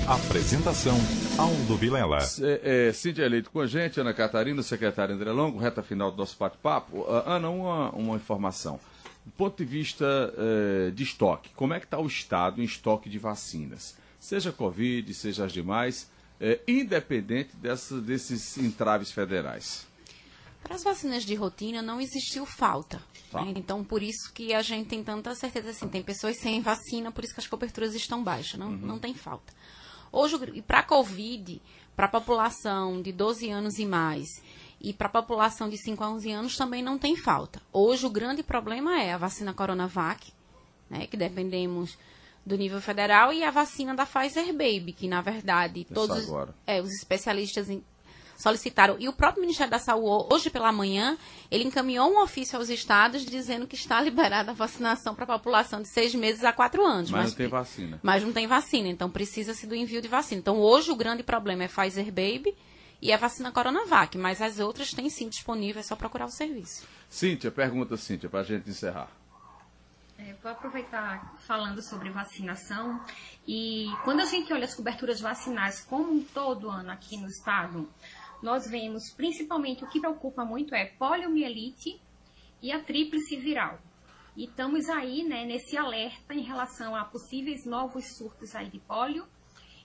Apresentação 0.08 0.95
Aldo 1.39 1.76
Vilela. 1.76 2.20
É, 2.39 2.89
é, 2.89 2.93
Cíntia 2.93 3.28
Leite 3.28 3.49
com 3.49 3.60
a 3.60 3.66
gente, 3.66 3.99
Ana 3.99 4.14
Catarina, 4.14 4.62
secretária 4.62 5.16
André 5.16 5.32
Longo, 5.32 5.58
reta 5.58 5.82
final 5.82 6.12
do 6.12 6.18
nosso 6.18 6.38
bate-papo. 6.38 7.03
Ah, 7.10 7.38
Ana, 7.38 7.49
uma, 7.49 7.89
uma 7.93 8.16
informação. 8.16 8.80
Do 9.26 9.32
ponto 9.32 9.58
de 9.58 9.66
vista 9.66 10.05
eh, 10.38 10.91
de 10.91 11.01
estoque, 11.01 11.49
como 11.55 11.74
é 11.74 11.80
que 11.80 11.88
está 11.88 11.97
o 11.97 12.05
estado 12.05 12.62
em 12.62 12.64
estoque 12.64 13.10
de 13.10 13.18
vacinas? 13.18 13.97
Seja 14.20 14.51
Covid, 14.51 15.12
seja 15.16 15.45
as 15.45 15.51
demais, 15.51 16.12
eh, 16.39 16.60
independente 16.68 17.55
dessa, 17.55 17.99
desses 17.99 18.55
entraves 18.60 19.12
federais. 19.12 19.87
Para 20.68 20.76
as 20.76 20.84
vacinas 20.84 21.24
de 21.24 21.34
rotina 21.36 21.82
não 21.82 21.99
existiu 22.01 22.45
falta. 22.45 23.01
Tá. 23.32 23.43
né? 23.43 23.53
Então, 23.55 23.84
por 23.84 24.01
isso 24.03 24.32
que 24.34 24.53
a 24.53 24.61
gente 24.61 24.88
tem 24.88 25.03
tanta 25.03 25.34
certeza 25.36 25.70
assim. 25.72 25.88
Tem 25.88 26.01
pessoas 26.03 26.38
sem 26.38 26.61
vacina, 26.61 27.11
por 27.11 27.24
isso 27.24 27.34
que 27.34 27.39
as 27.39 27.47
coberturas 27.47 27.95
estão 27.95 28.24
baixas. 28.24 28.59
Não, 28.59 28.72
não 28.72 28.99
tem 28.99 29.13
falta. 29.13 29.53
Hoje, 30.11 30.38
e 30.53 30.61
para 30.61 30.80
a 30.80 30.84
Covid, 30.84 31.61
para 31.95 32.05
a 32.05 32.09
população 32.09 33.01
de 33.01 33.11
12 33.11 33.49
anos 33.49 33.78
e 33.80 33.86
mais, 33.86 34.28
e 34.80 34.93
para 34.93 35.07
a 35.07 35.11
população 35.11 35.68
de 35.68 35.78
5 35.78 36.03
a 36.03 36.09
11 36.11 36.32
anos 36.32 36.55
também 36.55 36.82
não 36.84 36.97
tem 36.97 37.15
falta. 37.15 37.61
Hoje, 37.74 38.05
o 38.05 38.09
grande 38.09 38.43
problema 38.43 39.01
é 39.01 39.11
a 39.11 39.18
vacina 39.18 39.53
Coronavac, 39.53 40.32
né, 40.89 41.07
que 41.07 41.18
dependemos 41.18 41.97
do 42.45 42.55
nível 42.55 42.80
federal, 42.80 43.34
e 43.34 43.43
a 43.43 43.51
vacina 43.51 43.93
da 43.93 44.05
Pfizer 44.05 44.45
Baby, 44.53 44.93
que 44.97 45.07
na 45.09 45.22
verdade 45.22 45.86
todos 45.93 46.20
os- 46.20 46.24
agora. 46.30 46.55
é, 46.65 46.82
os 46.82 46.93
especialistas 46.93 47.70
em- 47.70 47.84
solicitaram. 48.38 48.96
E 49.00 49.10
o 49.10 49.14
próprio 49.14 49.42
Ministério 49.42 49.72
da 49.72 49.80
Saúde, 49.80 50.34
hoje 50.34 50.50
pela 50.50 50.72
manhã, 50.72 51.18
ele 51.52 51.66
encaminhou 51.66 52.10
um 52.10 52.22
ofício 52.22 52.58
aos 52.58 52.70
estados 52.70 53.26
dizendo 53.26 53.68
que 53.68 53.76
está 53.76 54.00
liberada 54.02 54.52
a 54.52 54.54
vacinação 54.54 55.14
para 55.14 55.26
a 55.26 55.40
população 55.40 55.82
de 55.82 55.90
seis 55.90 56.14
meses 56.14 56.44
a 56.44 56.54
quatro 56.54 56.86
anos. 56.86 57.10
Mas 57.10 57.32
não 57.32 57.38
tem 57.38 57.48
vacina. 57.48 58.00
Mas 58.02 58.24
não 58.24 58.32
tem 58.32 58.48
vacina, 58.48 58.88
então 58.88 59.10
precisa-se 59.10 59.66
do 59.68 59.76
envio 59.76 60.02
de 60.02 60.08
vacina. 60.08 60.40
Então 60.40 60.60
hoje 60.60 60.92
o 60.92 60.96
grande 60.96 61.24
problema 61.24 61.64
é 61.64 61.68
Pfizer 61.68 62.06
Baby 62.06 62.56
e 63.02 63.12
a 63.12 63.18
vacina 63.18 63.52
Coronavac, 63.52 64.18
mas 64.18 64.42
as 64.42 64.60
outras 64.60 64.92
têm 64.92 65.10
sim 65.10 65.28
disponível, 65.28 65.80
é 65.80 65.84
só 65.84 65.96
procurar 65.96 66.26
o 66.26 66.32
serviço. 66.32 66.86
Cíntia, 67.10 67.52
pergunta, 67.52 67.98
Cíntia, 67.98 68.30
para 68.30 68.42
a 68.42 68.44
gente 68.44 68.70
encerrar. 68.70 69.10
É, 70.20 70.34
vou 70.42 70.52
aproveitar 70.52 71.36
falando 71.46 71.80
sobre 71.80 72.10
vacinação 72.10 73.00
e 73.48 73.88
quando 74.04 74.22
a 74.22 74.26
gente 74.26 74.52
olha 74.52 74.66
as 74.66 74.74
coberturas 74.74 75.22
vacinais 75.22 75.82
como 75.82 76.12
um 76.12 76.24
todo 76.24 76.72
ano 76.72 76.90
aqui 76.90 77.18
no 77.18 77.28
estado, 77.28 77.88
nós 78.42 78.70
vemos 78.70 79.12
principalmente 79.12 79.84
o 79.84 79.90
que 79.90 80.00
preocupa 80.00 80.46
muito 80.46 80.76
é 80.76 80.86
poliomielite 80.86 82.02
e 82.62 82.72
a 82.72 82.84
tríplice 82.84 83.36
viral. 83.36 83.80
E 84.36 84.46
estamos 84.46 84.88
aí, 84.90 85.24
né, 85.24 85.46
nesse 85.46 85.76
alerta 85.76 86.34
em 86.34 86.42
relação 86.42 86.96
a 86.96 87.04
possíveis 87.04 87.66
novos 87.66 88.16
surtos 88.16 88.56
aí 88.56 88.70
de 88.70 88.80
pólio 88.80 89.28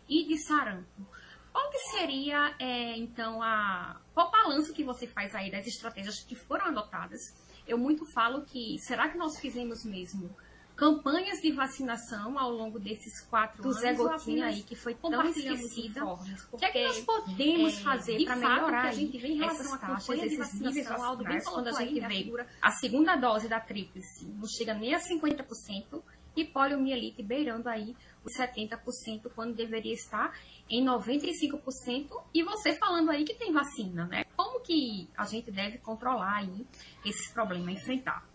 e 0.08 0.24
de 0.26 0.36
sarampo. 0.36 1.06
Qual 1.50 1.70
que 1.70 1.78
seria, 1.78 2.54
é, 2.58 2.96
então, 2.96 3.42
a, 3.42 4.00
qual 4.14 4.28
o 4.28 4.30
balanço 4.30 4.72
que 4.72 4.84
você 4.84 5.06
faz 5.06 5.34
aí 5.34 5.50
das 5.50 5.66
estratégias 5.66 6.20
que 6.20 6.34
foram 6.34 6.66
adotadas? 6.66 7.20
Eu 7.66 7.78
muito 7.78 8.04
falo 8.12 8.42
que, 8.42 8.78
será 8.78 9.08
que 9.08 9.18
nós 9.18 9.38
fizemos 9.38 9.84
mesmo 9.84 10.34
campanhas 10.82 11.40
de 11.40 11.52
vacinação 11.52 12.36
ao 12.38 12.50
longo 12.50 12.78
desses 12.80 13.20
quatro 13.22 13.62
Do 13.62 13.68
anos? 13.68 13.80
Zé 13.80 13.94
Gotinha 13.94 14.46
aí, 14.46 14.62
que 14.62 14.74
foi 14.74 14.94
tão 14.94 15.24
esquecida. 15.28 16.00
informes? 16.00 16.48
O 16.50 16.56
que 16.56 16.64
é 16.64 16.70
que 16.70 16.84
nós 16.84 17.00
podemos 17.00 17.78
é, 17.78 17.82
fazer 17.82 18.24
para 18.24 18.36
melhorar 18.36 18.84
a 18.88 18.92
gente 18.92 19.16
vê 19.18 19.28
em 19.28 19.36
relação 19.38 19.78
taxas, 19.78 20.06
campanha 20.06 20.28
de 20.28 20.34
esses 20.34 20.54
níveis 20.54 20.74
vacinação, 20.86 21.04
Aldo 21.04 21.24
bem 21.24 21.40
quando 21.44 21.68
a 21.68 21.72
gente 21.72 22.00
vê 22.00 22.08
figura- 22.08 22.46
a 22.60 22.70
segunda 22.72 23.14
dose 23.16 23.48
da 23.48 23.60
tríplice 23.60 24.26
não 24.26 24.48
chega 24.48 24.74
nem 24.74 24.92
a 24.94 24.98
50% 24.98 26.02
e 26.34 26.44
poliomielite 26.44 27.22
beirando 27.22 27.68
aí 27.68 27.94
os 28.24 28.32
70% 28.34 29.30
quando 29.34 29.54
deveria 29.54 29.92
estar 29.92 30.36
em 30.68 30.82
95% 30.84 32.08
e 32.34 32.42
você 32.42 32.74
falando 32.74 33.10
aí 33.10 33.24
que 33.24 33.34
tem 33.34 33.52
vacina, 33.52 34.06
né? 34.06 34.24
Como 34.36 34.60
que 34.60 35.08
a 35.16 35.24
gente 35.26 35.50
deve 35.50 35.78
controlar 35.78 36.38
aí 36.38 36.66
esse 37.04 37.32
problema, 37.32 37.70
enfrentar? 37.70 38.31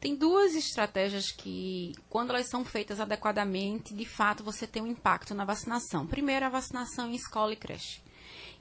Tem 0.00 0.16
duas 0.16 0.54
estratégias 0.54 1.30
que, 1.30 1.92
quando 2.08 2.30
elas 2.30 2.48
são 2.48 2.64
feitas 2.64 2.98
adequadamente, 2.98 3.92
de 3.92 4.06
fato 4.06 4.42
você 4.42 4.66
tem 4.66 4.82
um 4.82 4.86
impacto 4.86 5.34
na 5.34 5.44
vacinação. 5.44 6.06
Primeiro, 6.06 6.46
a 6.46 6.48
vacinação 6.48 7.10
em 7.10 7.14
escola 7.14 7.52
e 7.52 7.56
creche. 7.56 8.00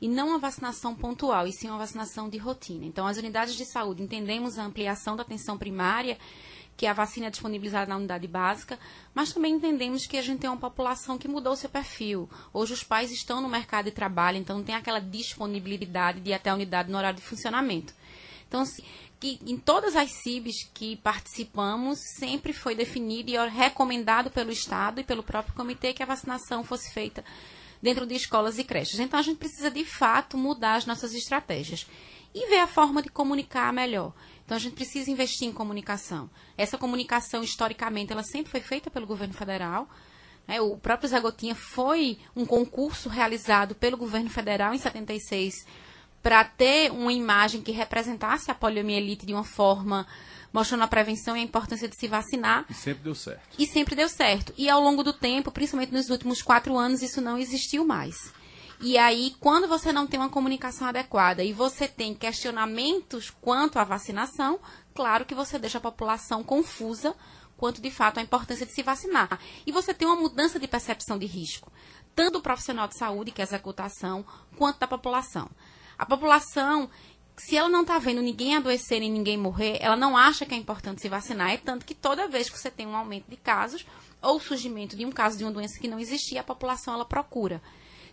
E 0.01 0.09
não 0.09 0.35
a 0.35 0.37
vacinação 0.37 0.93
pontual, 0.93 1.47
e 1.47 1.53
sim 1.53 1.69
uma 1.69 1.77
vacinação 1.77 2.27
de 2.27 2.37
rotina. 2.37 2.85
Então, 2.85 3.07
as 3.07 3.17
unidades 3.17 3.55
de 3.55 3.63
saúde, 3.63 4.03
entendemos 4.03 4.59
a 4.59 4.65
ampliação 4.65 5.15
da 5.15 5.23
atenção 5.23 5.57
primária, 5.57 6.17
que 6.75 6.85
a 6.85 6.93
vacina 6.93 7.27
é 7.27 7.29
disponibilizada 7.29 7.87
na 7.87 7.95
unidade 7.95 8.27
básica, 8.27 8.77
mas 9.13 9.31
também 9.31 9.53
entendemos 9.53 10.05
que 10.05 10.17
a 10.17 10.21
gente 10.21 10.39
tem 10.39 10.49
uma 10.49 10.59
população 10.59 11.17
que 11.17 11.27
mudou 11.27 11.55
seu 11.55 11.69
perfil. 11.69 12.29
Hoje 12.53 12.73
os 12.73 12.83
pais 12.83 13.11
estão 13.11 13.39
no 13.39 13.47
mercado 13.47 13.85
de 13.85 13.91
trabalho, 13.91 14.37
então 14.37 14.57
não 14.57 14.63
tem 14.65 14.75
aquela 14.75 14.99
disponibilidade 14.99 16.19
de 16.19 16.31
ir 16.31 16.33
até 16.33 16.49
a 16.49 16.53
unidade 16.53 16.91
no 16.91 16.97
horário 16.97 17.19
de 17.19 17.25
funcionamento. 17.25 17.93
Então, 18.47 18.63
que 19.19 19.39
em 19.45 19.57
todas 19.57 19.95
as 19.95 20.11
CIBs 20.11 20.69
que 20.73 20.95
participamos, 20.97 21.99
sempre 22.17 22.53
foi 22.53 22.73
definido 22.73 23.29
e 23.29 23.49
recomendado 23.49 24.31
pelo 24.31 24.51
Estado 24.51 25.01
e 25.01 25.03
pelo 25.03 25.21
próprio 25.21 25.53
comitê 25.53 25.93
que 25.93 26.01
a 26.01 26.05
vacinação 26.05 26.63
fosse 26.63 26.91
feita 26.93 27.23
dentro 27.81 28.05
de 28.05 28.15
escolas 28.15 28.57
e 28.57 28.63
creches. 28.63 28.99
Então, 28.99 29.19
a 29.19 29.23
gente 29.23 29.37
precisa, 29.37 29.69
de 29.69 29.83
fato, 29.83 30.37
mudar 30.37 30.75
as 30.75 30.85
nossas 30.85 31.13
estratégias 31.13 31.85
e 32.33 32.47
ver 32.47 32.59
a 32.59 32.67
forma 32.67 33.01
de 33.01 33.09
comunicar 33.09 33.73
melhor. 33.73 34.13
Então, 34.45 34.55
a 34.55 34.59
gente 34.59 34.73
precisa 34.73 35.11
investir 35.11 35.47
em 35.47 35.51
comunicação. 35.51 36.29
Essa 36.57 36.77
comunicação, 36.77 37.43
historicamente, 37.43 38.13
ela 38.13 38.23
sempre 38.23 38.51
foi 38.51 38.61
feita 38.61 38.89
pelo 38.89 39.05
governo 39.05 39.33
federal. 39.33 39.89
Né? 40.47 40.61
O 40.61 40.77
próprio 40.77 41.09
Zé 41.09 41.19
Gotinha 41.19 41.55
foi 41.55 42.19
um 42.35 42.45
concurso 42.45 43.09
realizado 43.09 43.75
pelo 43.75 43.97
governo 43.97 44.29
federal 44.29 44.73
em 44.73 44.77
76 44.77 45.65
para 46.21 46.43
ter 46.43 46.91
uma 46.91 47.13
imagem 47.13 47.61
que 47.61 47.71
representasse 47.71 48.51
a 48.51 48.55
poliomielite 48.55 49.25
de 49.25 49.33
uma 49.33 49.43
forma 49.43 50.05
mostrando 50.51 50.83
a 50.83 50.87
prevenção 50.87 51.37
e 51.37 51.39
a 51.39 51.43
importância 51.43 51.87
de 51.87 51.95
se 51.95 52.07
vacinar. 52.07 52.65
E 52.69 52.73
sempre 52.73 53.03
deu 53.03 53.15
certo. 53.15 53.41
E 53.57 53.67
sempre 53.67 53.95
deu 53.95 54.09
certo. 54.09 54.53
E 54.57 54.69
ao 54.69 54.81
longo 54.81 55.03
do 55.03 55.13
tempo, 55.13 55.51
principalmente 55.51 55.93
nos 55.93 56.09
últimos 56.09 56.41
quatro 56.41 56.77
anos, 56.77 57.01
isso 57.01 57.21
não 57.21 57.37
existiu 57.37 57.85
mais. 57.85 58.33
E 58.81 58.97
aí, 58.97 59.35
quando 59.39 59.67
você 59.67 59.91
não 59.91 60.07
tem 60.07 60.19
uma 60.19 60.29
comunicação 60.29 60.87
adequada 60.87 61.43
e 61.43 61.51
você 61.51 61.87
tem 61.87 62.15
questionamentos 62.15 63.29
quanto 63.29 63.77
à 63.77 63.83
vacinação, 63.83 64.59
claro 64.95 65.25
que 65.25 65.35
você 65.35 65.59
deixa 65.59 65.77
a 65.77 65.81
população 65.81 66.43
confusa 66.43 67.13
quanto 67.57 67.81
de 67.81 67.91
fato 67.91 68.19
a 68.19 68.23
importância 68.23 68.65
de 68.65 68.71
se 68.71 68.81
vacinar. 68.81 69.37
E 69.67 69.71
você 69.71 69.93
tem 69.93 70.07
uma 70.07 70.15
mudança 70.15 70.57
de 70.57 70.65
percepção 70.65 71.19
de 71.19 71.25
risco, 71.25 71.69
tanto 72.15 72.33
do 72.33 72.41
profissional 72.41 72.87
de 72.87 72.97
saúde, 72.97 73.31
que 73.31 73.41
é 73.41 73.43
a 73.43 73.47
executação, 73.47 74.25
quanto 74.55 74.79
da 74.79 74.87
população. 74.87 75.49
A 75.99 76.05
população, 76.05 76.89
se 77.35 77.57
ela 77.57 77.67
não 77.67 77.81
está 77.81 77.99
vendo 77.99 78.21
ninguém 78.21 78.55
adoecer 78.55 79.03
e 79.03 79.09
ninguém 79.09 79.37
morrer, 79.37 79.77
ela 79.81 79.97
não 79.97 80.15
acha 80.15 80.45
que 80.45 80.55
é 80.55 80.57
importante 80.57 81.01
se 81.01 81.09
vacinar. 81.09 81.51
É 81.51 81.57
tanto 81.57 81.85
que 81.85 81.93
toda 81.93 82.25
vez 82.25 82.49
que 82.49 82.57
você 82.57 82.71
tem 82.71 82.87
um 82.87 82.95
aumento 82.95 83.25
de 83.29 83.35
casos 83.35 83.85
ou 84.21 84.39
surgimento 84.39 84.95
de 84.95 85.05
um 85.05 85.11
caso 85.11 85.37
de 85.37 85.43
uma 85.43 85.51
doença 85.51 85.77
que 85.77 85.89
não 85.89 85.99
existia, 85.99 86.39
a 86.39 86.43
população 86.43 86.93
ela 86.93 87.03
procura. 87.03 87.61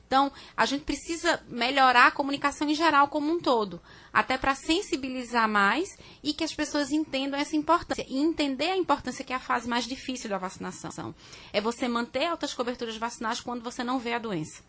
Então, 0.04 0.32
a 0.56 0.66
gente 0.66 0.84
precisa 0.84 1.40
melhorar 1.48 2.08
a 2.08 2.10
comunicação 2.10 2.68
em 2.68 2.74
geral 2.74 3.06
como 3.06 3.32
um 3.32 3.40
todo, 3.40 3.80
até 4.12 4.36
para 4.36 4.54
sensibilizar 4.56 5.48
mais 5.48 5.96
e 6.24 6.32
que 6.32 6.42
as 6.44 6.52
pessoas 6.52 6.90
entendam 6.90 7.38
essa 7.38 7.54
importância. 7.54 8.04
E 8.08 8.18
entender 8.18 8.70
a 8.70 8.76
importância 8.76 9.24
que 9.24 9.32
é 9.32 9.36
a 9.36 9.40
fase 9.40 9.68
mais 9.68 9.84
difícil 9.84 10.28
da 10.28 10.38
vacinação. 10.38 11.14
É 11.52 11.60
você 11.60 11.86
manter 11.86 12.26
altas 12.26 12.52
coberturas 12.52 12.96
vacinais 12.96 13.40
quando 13.40 13.62
você 13.62 13.84
não 13.84 13.98
vê 13.98 14.12
a 14.12 14.18
doença. 14.18 14.62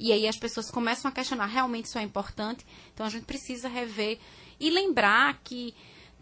E 0.00 0.12
aí 0.12 0.26
as 0.26 0.36
pessoas 0.36 0.70
começam 0.70 1.08
a 1.10 1.12
questionar, 1.12 1.46
realmente 1.46 1.84
isso 1.84 1.98
é 1.98 2.02
importante? 2.02 2.66
Então, 2.92 3.04
a 3.04 3.10
gente 3.10 3.26
precisa 3.26 3.68
rever 3.68 4.18
e 4.58 4.70
lembrar 4.70 5.38
que 5.44 5.74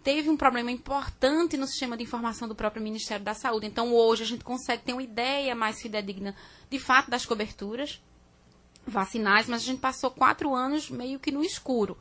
teve 0.03 0.29
um 0.29 0.37
problema 0.37 0.70
importante 0.70 1.57
no 1.57 1.66
sistema 1.66 1.97
de 1.97 2.03
informação 2.03 2.49
do 2.49 2.55
próprio 2.55 2.83
Ministério 2.83 3.24
da 3.24 3.35
Saúde. 3.35 3.66
Então, 3.66 3.95
hoje 3.95 4.24
a 4.24 4.26
gente 4.26 4.43
consegue 4.43 4.83
ter 4.83 4.93
uma 4.93 5.03
ideia 5.03 5.55
mais 5.55 5.81
fidedigna, 5.81 6.35
de 6.68 6.79
fato, 6.79 7.09
das 7.09 7.24
coberturas 7.24 8.03
vacinais, 8.85 9.47
mas 9.47 9.62
a 9.62 9.64
gente 9.64 9.81
passou 9.81 10.11
quatro 10.11 10.55
anos 10.55 10.91
meio 10.91 11.18
que 11.20 11.31
no 11.31 11.45
escuro. 11.45 11.97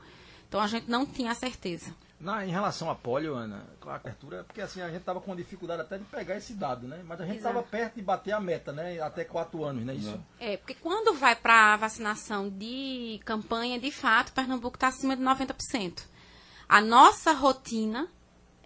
Então 0.47 0.61
a 0.61 0.67
gente 0.67 0.89
não 0.89 1.05
tinha 1.05 1.33
certeza. 1.35 1.93
Na, 2.19 2.43
em 2.43 2.49
relação 2.49 2.89
à 2.89 2.95
polio, 2.95 3.35
Ana, 3.35 3.63
a 3.85 3.95
abertura, 3.95 4.43
porque 4.43 4.59
assim, 4.59 4.81
a 4.81 4.87
gente 4.87 5.01
estava 5.01 5.21
com 5.21 5.35
dificuldade 5.35 5.83
até 5.83 5.99
de 5.99 6.03
pegar 6.05 6.35
esse 6.35 6.53
dado, 6.53 6.87
né? 6.87 7.01
Mas 7.05 7.21
a 7.21 7.25
gente 7.25 7.37
estava 7.37 7.61
perto 7.61 7.95
de 7.95 8.01
bater 8.01 8.31
a 8.31 8.39
meta, 8.39 8.71
né? 8.71 8.99
Até 8.99 9.23
quatro 9.23 9.63
anos, 9.63 9.85
né? 9.85 9.93
Isso. 9.93 10.19
É, 10.39 10.57
porque 10.57 10.73
quando 10.73 11.13
vai 11.13 11.35
para 11.35 11.73
a 11.73 11.77
vacinação 11.77 12.49
de 12.49 13.19
campanha, 13.23 13.79
de 13.79 13.91
fato, 13.91 14.33
Pernambuco 14.33 14.77
está 14.77 14.87
acima 14.87 15.15
de 15.15 15.21
90%. 15.21 16.01
A 16.67 16.81
nossa 16.81 17.33
rotina 17.33 18.07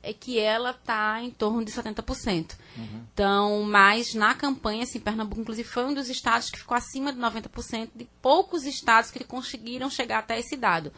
é 0.02 0.14
que 0.14 0.40
ela 0.40 0.72
está 0.72 1.22
em 1.22 1.30
torno 1.30 1.64
de 1.64 1.72
70%. 1.72 2.56
Uhum. 2.78 3.06
Então, 3.14 3.64
mas 3.64 4.14
na 4.14 4.34
campanha, 4.34 4.84
assim, 4.84 5.00
Pernambuco, 5.00 5.42
inclusive, 5.42 5.68
foi 5.68 5.86
um 5.86 5.94
dos 5.94 6.10
estados 6.10 6.50
que 6.50 6.58
ficou 6.58 6.76
acima 6.76 7.14
de 7.14 7.20
90%, 7.20 7.90
de 7.94 8.06
poucos 8.22 8.66
estados 8.66 9.12
que 9.12 9.24
conseguiram 9.24 9.90
chegar 9.90 10.20
até 10.20 10.40
esse 10.40 10.58
dado. 10.58 10.92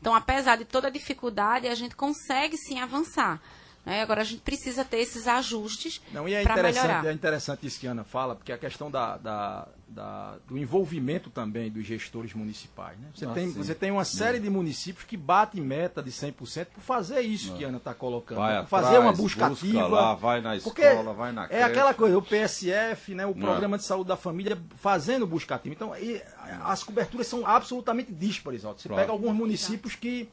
Então, 0.00 0.14
apesar 0.14 0.56
de 0.56 0.64
toda 0.64 0.88
a 0.88 0.90
dificuldade, 0.90 1.66
a 1.68 1.74
gente 1.74 1.96
consegue 1.96 2.56
sim 2.56 2.80
avançar. 2.80 3.40
Né? 3.86 4.02
Agora 4.02 4.22
a 4.22 4.24
gente 4.24 4.40
precisa 4.40 4.84
ter 4.84 4.98
esses 4.98 5.28
ajustes 5.28 6.02
Não, 6.12 6.28
e 6.28 6.34
é 6.34 6.42
interessante, 6.42 7.06
é 7.06 7.12
interessante 7.12 7.66
isso 7.68 7.78
que 7.78 7.86
a 7.86 7.92
Ana 7.92 8.02
fala, 8.02 8.34
porque 8.34 8.50
a 8.50 8.58
questão 8.58 8.90
da, 8.90 9.16
da, 9.16 9.68
da 9.86 10.34
do 10.48 10.58
envolvimento 10.58 11.30
também 11.30 11.70
dos 11.70 11.86
gestores 11.86 12.34
municipais. 12.34 12.98
Né? 12.98 13.06
Você, 13.14 13.24
ah, 13.24 13.30
tem, 13.30 13.52
você 13.52 13.74
tem 13.76 13.92
uma 13.92 14.04
série 14.04 14.40
de 14.40 14.50
municípios 14.50 15.04
que 15.04 15.16
batem 15.16 15.62
meta 15.62 16.02
de 16.02 16.10
100% 16.10 16.66
por 16.74 16.80
fazer 16.80 17.20
isso 17.20 17.54
que 17.54 17.64
a 17.64 17.68
Ana 17.68 17.78
está 17.78 17.94
colocando. 17.94 18.38
Vai 18.38 18.54
né? 18.54 18.58
atrás, 18.58 18.84
fazer 18.84 18.98
uma 18.98 19.12
busca, 19.12 19.48
busca 19.48 19.66
ativa. 19.66 19.86
Lá, 19.86 20.14
vai 20.14 20.40
na 20.40 20.56
escola, 20.56 21.14
vai 21.14 21.30
na 21.30 21.46
creche. 21.46 21.62
É 21.62 21.64
aquela 21.64 21.94
coisa, 21.94 22.18
o 22.18 22.22
PSF, 22.22 23.14
né, 23.14 23.24
o 23.24 23.36
Não. 23.36 23.46
Programa 23.46 23.78
de 23.78 23.84
Saúde 23.84 24.08
da 24.08 24.16
Família, 24.16 24.58
fazendo 24.74 25.28
busca 25.28 25.54
ativa. 25.54 25.72
Então, 25.72 25.96
e, 25.96 26.20
as 26.64 26.82
coberturas 26.82 27.28
são 27.28 27.46
absolutamente 27.46 28.12
díspares. 28.12 28.62
Você 28.62 28.88
claro. 28.88 29.02
pega 29.02 29.12
alguns 29.12 29.32
municípios 29.32 29.94
que 29.94 30.28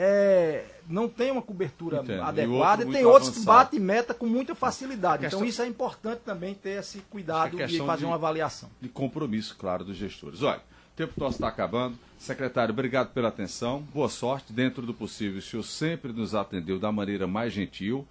é, 0.00 0.64
não 0.88 1.08
tem 1.08 1.32
uma 1.32 1.42
cobertura 1.42 1.98
Entendo. 1.98 2.22
adequada 2.22 2.84
e, 2.84 2.88
e 2.88 2.92
tem 2.92 3.04
outros 3.04 3.30
avançado. 3.30 3.40
que 3.40 3.46
batem 3.46 3.80
meta 3.80 4.14
com 4.14 4.26
muita 4.26 4.54
facilidade. 4.54 5.26
Então 5.26 5.44
isso 5.44 5.60
é 5.60 5.66
importante 5.66 6.20
também 6.24 6.54
ter 6.54 6.78
esse 6.78 7.00
cuidado 7.10 7.60
e 7.60 7.78
fazer 7.78 7.98
de, 7.98 8.04
uma 8.04 8.14
avaliação. 8.14 8.70
De 8.80 8.88
compromisso, 8.88 9.56
claro, 9.58 9.82
dos 9.84 9.96
gestores. 9.96 10.40
Olha, 10.40 10.58
o 10.58 10.96
tempo 10.96 11.14
nosso 11.16 11.34
está 11.34 11.48
acabando. 11.48 11.98
Secretário, 12.16 12.72
obrigado 12.72 13.12
pela 13.12 13.26
atenção. 13.26 13.82
Boa 13.92 14.08
sorte. 14.08 14.52
Dentro 14.52 14.86
do 14.86 14.94
possível, 14.94 15.40
o 15.40 15.42
senhor 15.42 15.64
sempre 15.64 16.12
nos 16.12 16.32
atendeu 16.32 16.78
da 16.78 16.92
maneira 16.92 17.26
mais 17.26 17.52
gentil 17.52 18.06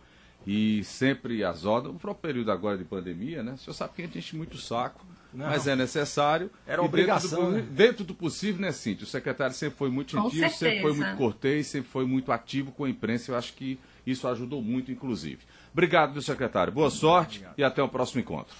e 0.45 0.83
sempre 0.83 1.41
as 1.41 1.63
ordens. 1.63 1.93
No 1.93 1.99
próprio 1.99 2.21
período 2.21 2.51
agora 2.51 2.77
de 2.77 2.83
pandemia, 2.83 3.41
né? 3.41 3.53
O 3.53 3.57
senhor 3.57 3.73
sabe 3.73 3.93
que 3.95 4.01
a 4.01 4.05
gente 4.05 4.17
enche 4.17 4.35
muito 4.35 4.57
saco 4.57 5.05
não. 5.33 5.47
Mas 5.47 5.67
é 5.67 5.75
necessário. 5.75 6.49
Era 6.65 6.81
obrigação. 6.81 7.51
Dentro 7.51 7.61
do, 7.61 7.69
né? 7.69 7.75
dentro 7.75 8.03
do 8.03 8.13
possível, 8.13 8.61
né, 8.61 8.71
Cintia? 8.71 9.03
O 9.03 9.07
secretário 9.07 9.53
sempre 9.55 9.77
foi 9.77 9.89
muito 9.89 10.11
gentil, 10.11 10.49
sempre 10.49 10.81
foi 10.81 10.93
muito 10.93 11.17
cortês, 11.17 11.67
sempre 11.67 11.89
foi 11.89 12.05
muito 12.05 12.31
ativo 12.31 12.71
com 12.71 12.85
a 12.85 12.89
imprensa. 12.89 13.31
Eu 13.31 13.37
acho 13.37 13.53
que 13.53 13.79
isso 14.05 14.27
ajudou 14.27 14.61
muito, 14.61 14.91
inclusive. 14.91 15.39
Obrigado, 15.71 16.13
meu 16.13 16.21
secretário. 16.21 16.71
Boa 16.73 16.89
sorte 16.89 17.37
obrigado. 17.37 17.59
e 17.59 17.63
até 17.63 17.83
o 17.83 17.89
próximo 17.89 18.21
encontro. 18.21 18.55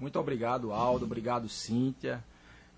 Muito 0.00 0.18
obrigado, 0.18 0.72
Aldo. 0.72 1.04
Obrigado, 1.04 1.48
Cíntia. 1.48 2.24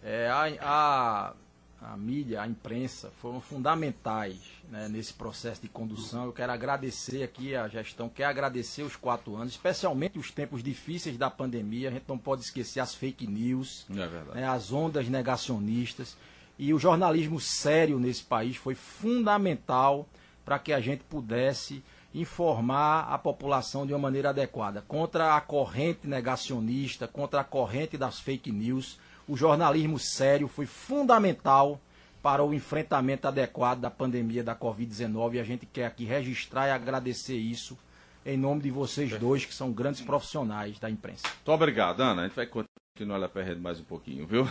É, 0.02 0.28
a, 0.28 0.46
a 0.60 1.34
a 1.80 1.96
mídia, 1.96 2.42
a 2.42 2.46
imprensa 2.46 3.10
foram 3.20 3.40
fundamentais 3.40 4.38
né, 4.70 4.88
nesse 4.88 5.12
processo 5.12 5.62
de 5.62 5.68
condução. 5.68 6.24
Eu 6.24 6.32
quero 6.32 6.52
agradecer 6.52 7.22
aqui 7.22 7.54
a 7.54 7.68
gestão, 7.68 8.08
quero 8.08 8.30
agradecer 8.30 8.82
os 8.82 8.96
quatro 8.96 9.36
anos, 9.36 9.52
especialmente 9.52 10.18
os 10.18 10.30
tempos 10.30 10.62
difíceis 10.62 11.16
da 11.16 11.30
pandemia. 11.30 11.88
A 11.88 11.92
gente 11.92 12.08
não 12.08 12.18
pode 12.18 12.42
esquecer 12.42 12.80
as 12.80 12.94
fake 12.94 13.26
news, 13.26 13.86
é 13.90 14.40
né, 14.40 14.48
as 14.48 14.72
ondas 14.72 15.08
negacionistas. 15.08 16.16
E 16.58 16.74
o 16.74 16.78
jornalismo 16.78 17.38
sério 17.38 18.00
nesse 18.00 18.24
país 18.24 18.56
foi 18.56 18.74
fundamental 18.74 20.08
para 20.44 20.58
que 20.58 20.72
a 20.72 20.80
gente 20.80 21.04
pudesse 21.04 21.82
informar 22.12 23.02
a 23.02 23.18
população 23.18 23.86
de 23.86 23.92
uma 23.92 23.98
maneira 23.98 24.30
adequada 24.30 24.82
contra 24.88 25.36
a 25.36 25.40
corrente 25.40 26.08
negacionista, 26.08 27.06
contra 27.06 27.42
a 27.42 27.44
corrente 27.44 27.96
das 27.96 28.18
fake 28.18 28.50
news 28.50 28.98
o 29.28 29.36
jornalismo 29.36 29.98
sério 29.98 30.48
foi 30.48 30.66
fundamental 30.66 31.80
para 32.22 32.42
o 32.42 32.52
enfrentamento 32.52 33.28
adequado 33.28 33.80
da 33.80 33.90
pandemia 33.90 34.42
da 34.42 34.56
Covid-19 34.56 35.34
e 35.34 35.40
a 35.40 35.44
gente 35.44 35.66
quer 35.66 35.86
aqui 35.86 36.04
registrar 36.04 36.68
e 36.68 36.70
agradecer 36.70 37.36
isso 37.36 37.78
em 38.26 38.36
nome 38.36 38.62
de 38.62 38.70
vocês 38.70 39.16
dois, 39.18 39.44
que 39.44 39.54
são 39.54 39.70
grandes 39.72 40.00
profissionais 40.00 40.78
da 40.78 40.90
imprensa. 40.90 41.26
Muito 41.26 41.52
obrigado, 41.52 42.00
Ana. 42.00 42.22
A 42.22 42.26
gente 42.26 42.36
vai 42.36 42.46
continuar 42.46 43.16
lá 43.18 43.28
perto 43.28 43.60
mais 43.60 43.80
um 43.80 43.84
pouquinho, 43.84 44.26
viu? 44.26 44.46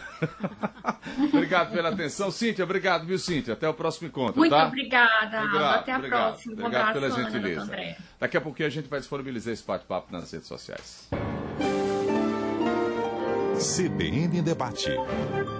obrigado 1.34 1.72
pela 1.72 1.90
atenção. 1.90 2.32
Cíntia, 2.32 2.64
obrigado, 2.64 3.06
viu, 3.06 3.20
Cíntia? 3.20 3.54
Até 3.54 3.68
o 3.68 3.74
próximo 3.74 4.08
encontro, 4.08 4.40
Muito 4.40 4.52
tá? 4.52 4.68
obrigada. 4.68 5.44
Obrigado, 5.44 5.80
Até 5.80 5.92
a 5.92 5.98
obrigado, 5.98 6.30
próxima. 6.30 6.54
Obrigado 6.54 6.94
pela 6.94 7.12
gentileza. 7.12 7.72
Daqui 8.20 8.38
a 8.38 8.42
pouquinho 8.42 8.68
a 8.68 8.72
gente 8.72 8.88
vai 8.88 9.00
disponibilizar 9.00 9.54
esse 9.54 9.66
bate-papo 9.66 10.12
nas 10.12 10.32
redes 10.32 10.48
sociais. 10.48 11.10
CBN 13.60 14.44
Debate. 14.44 15.57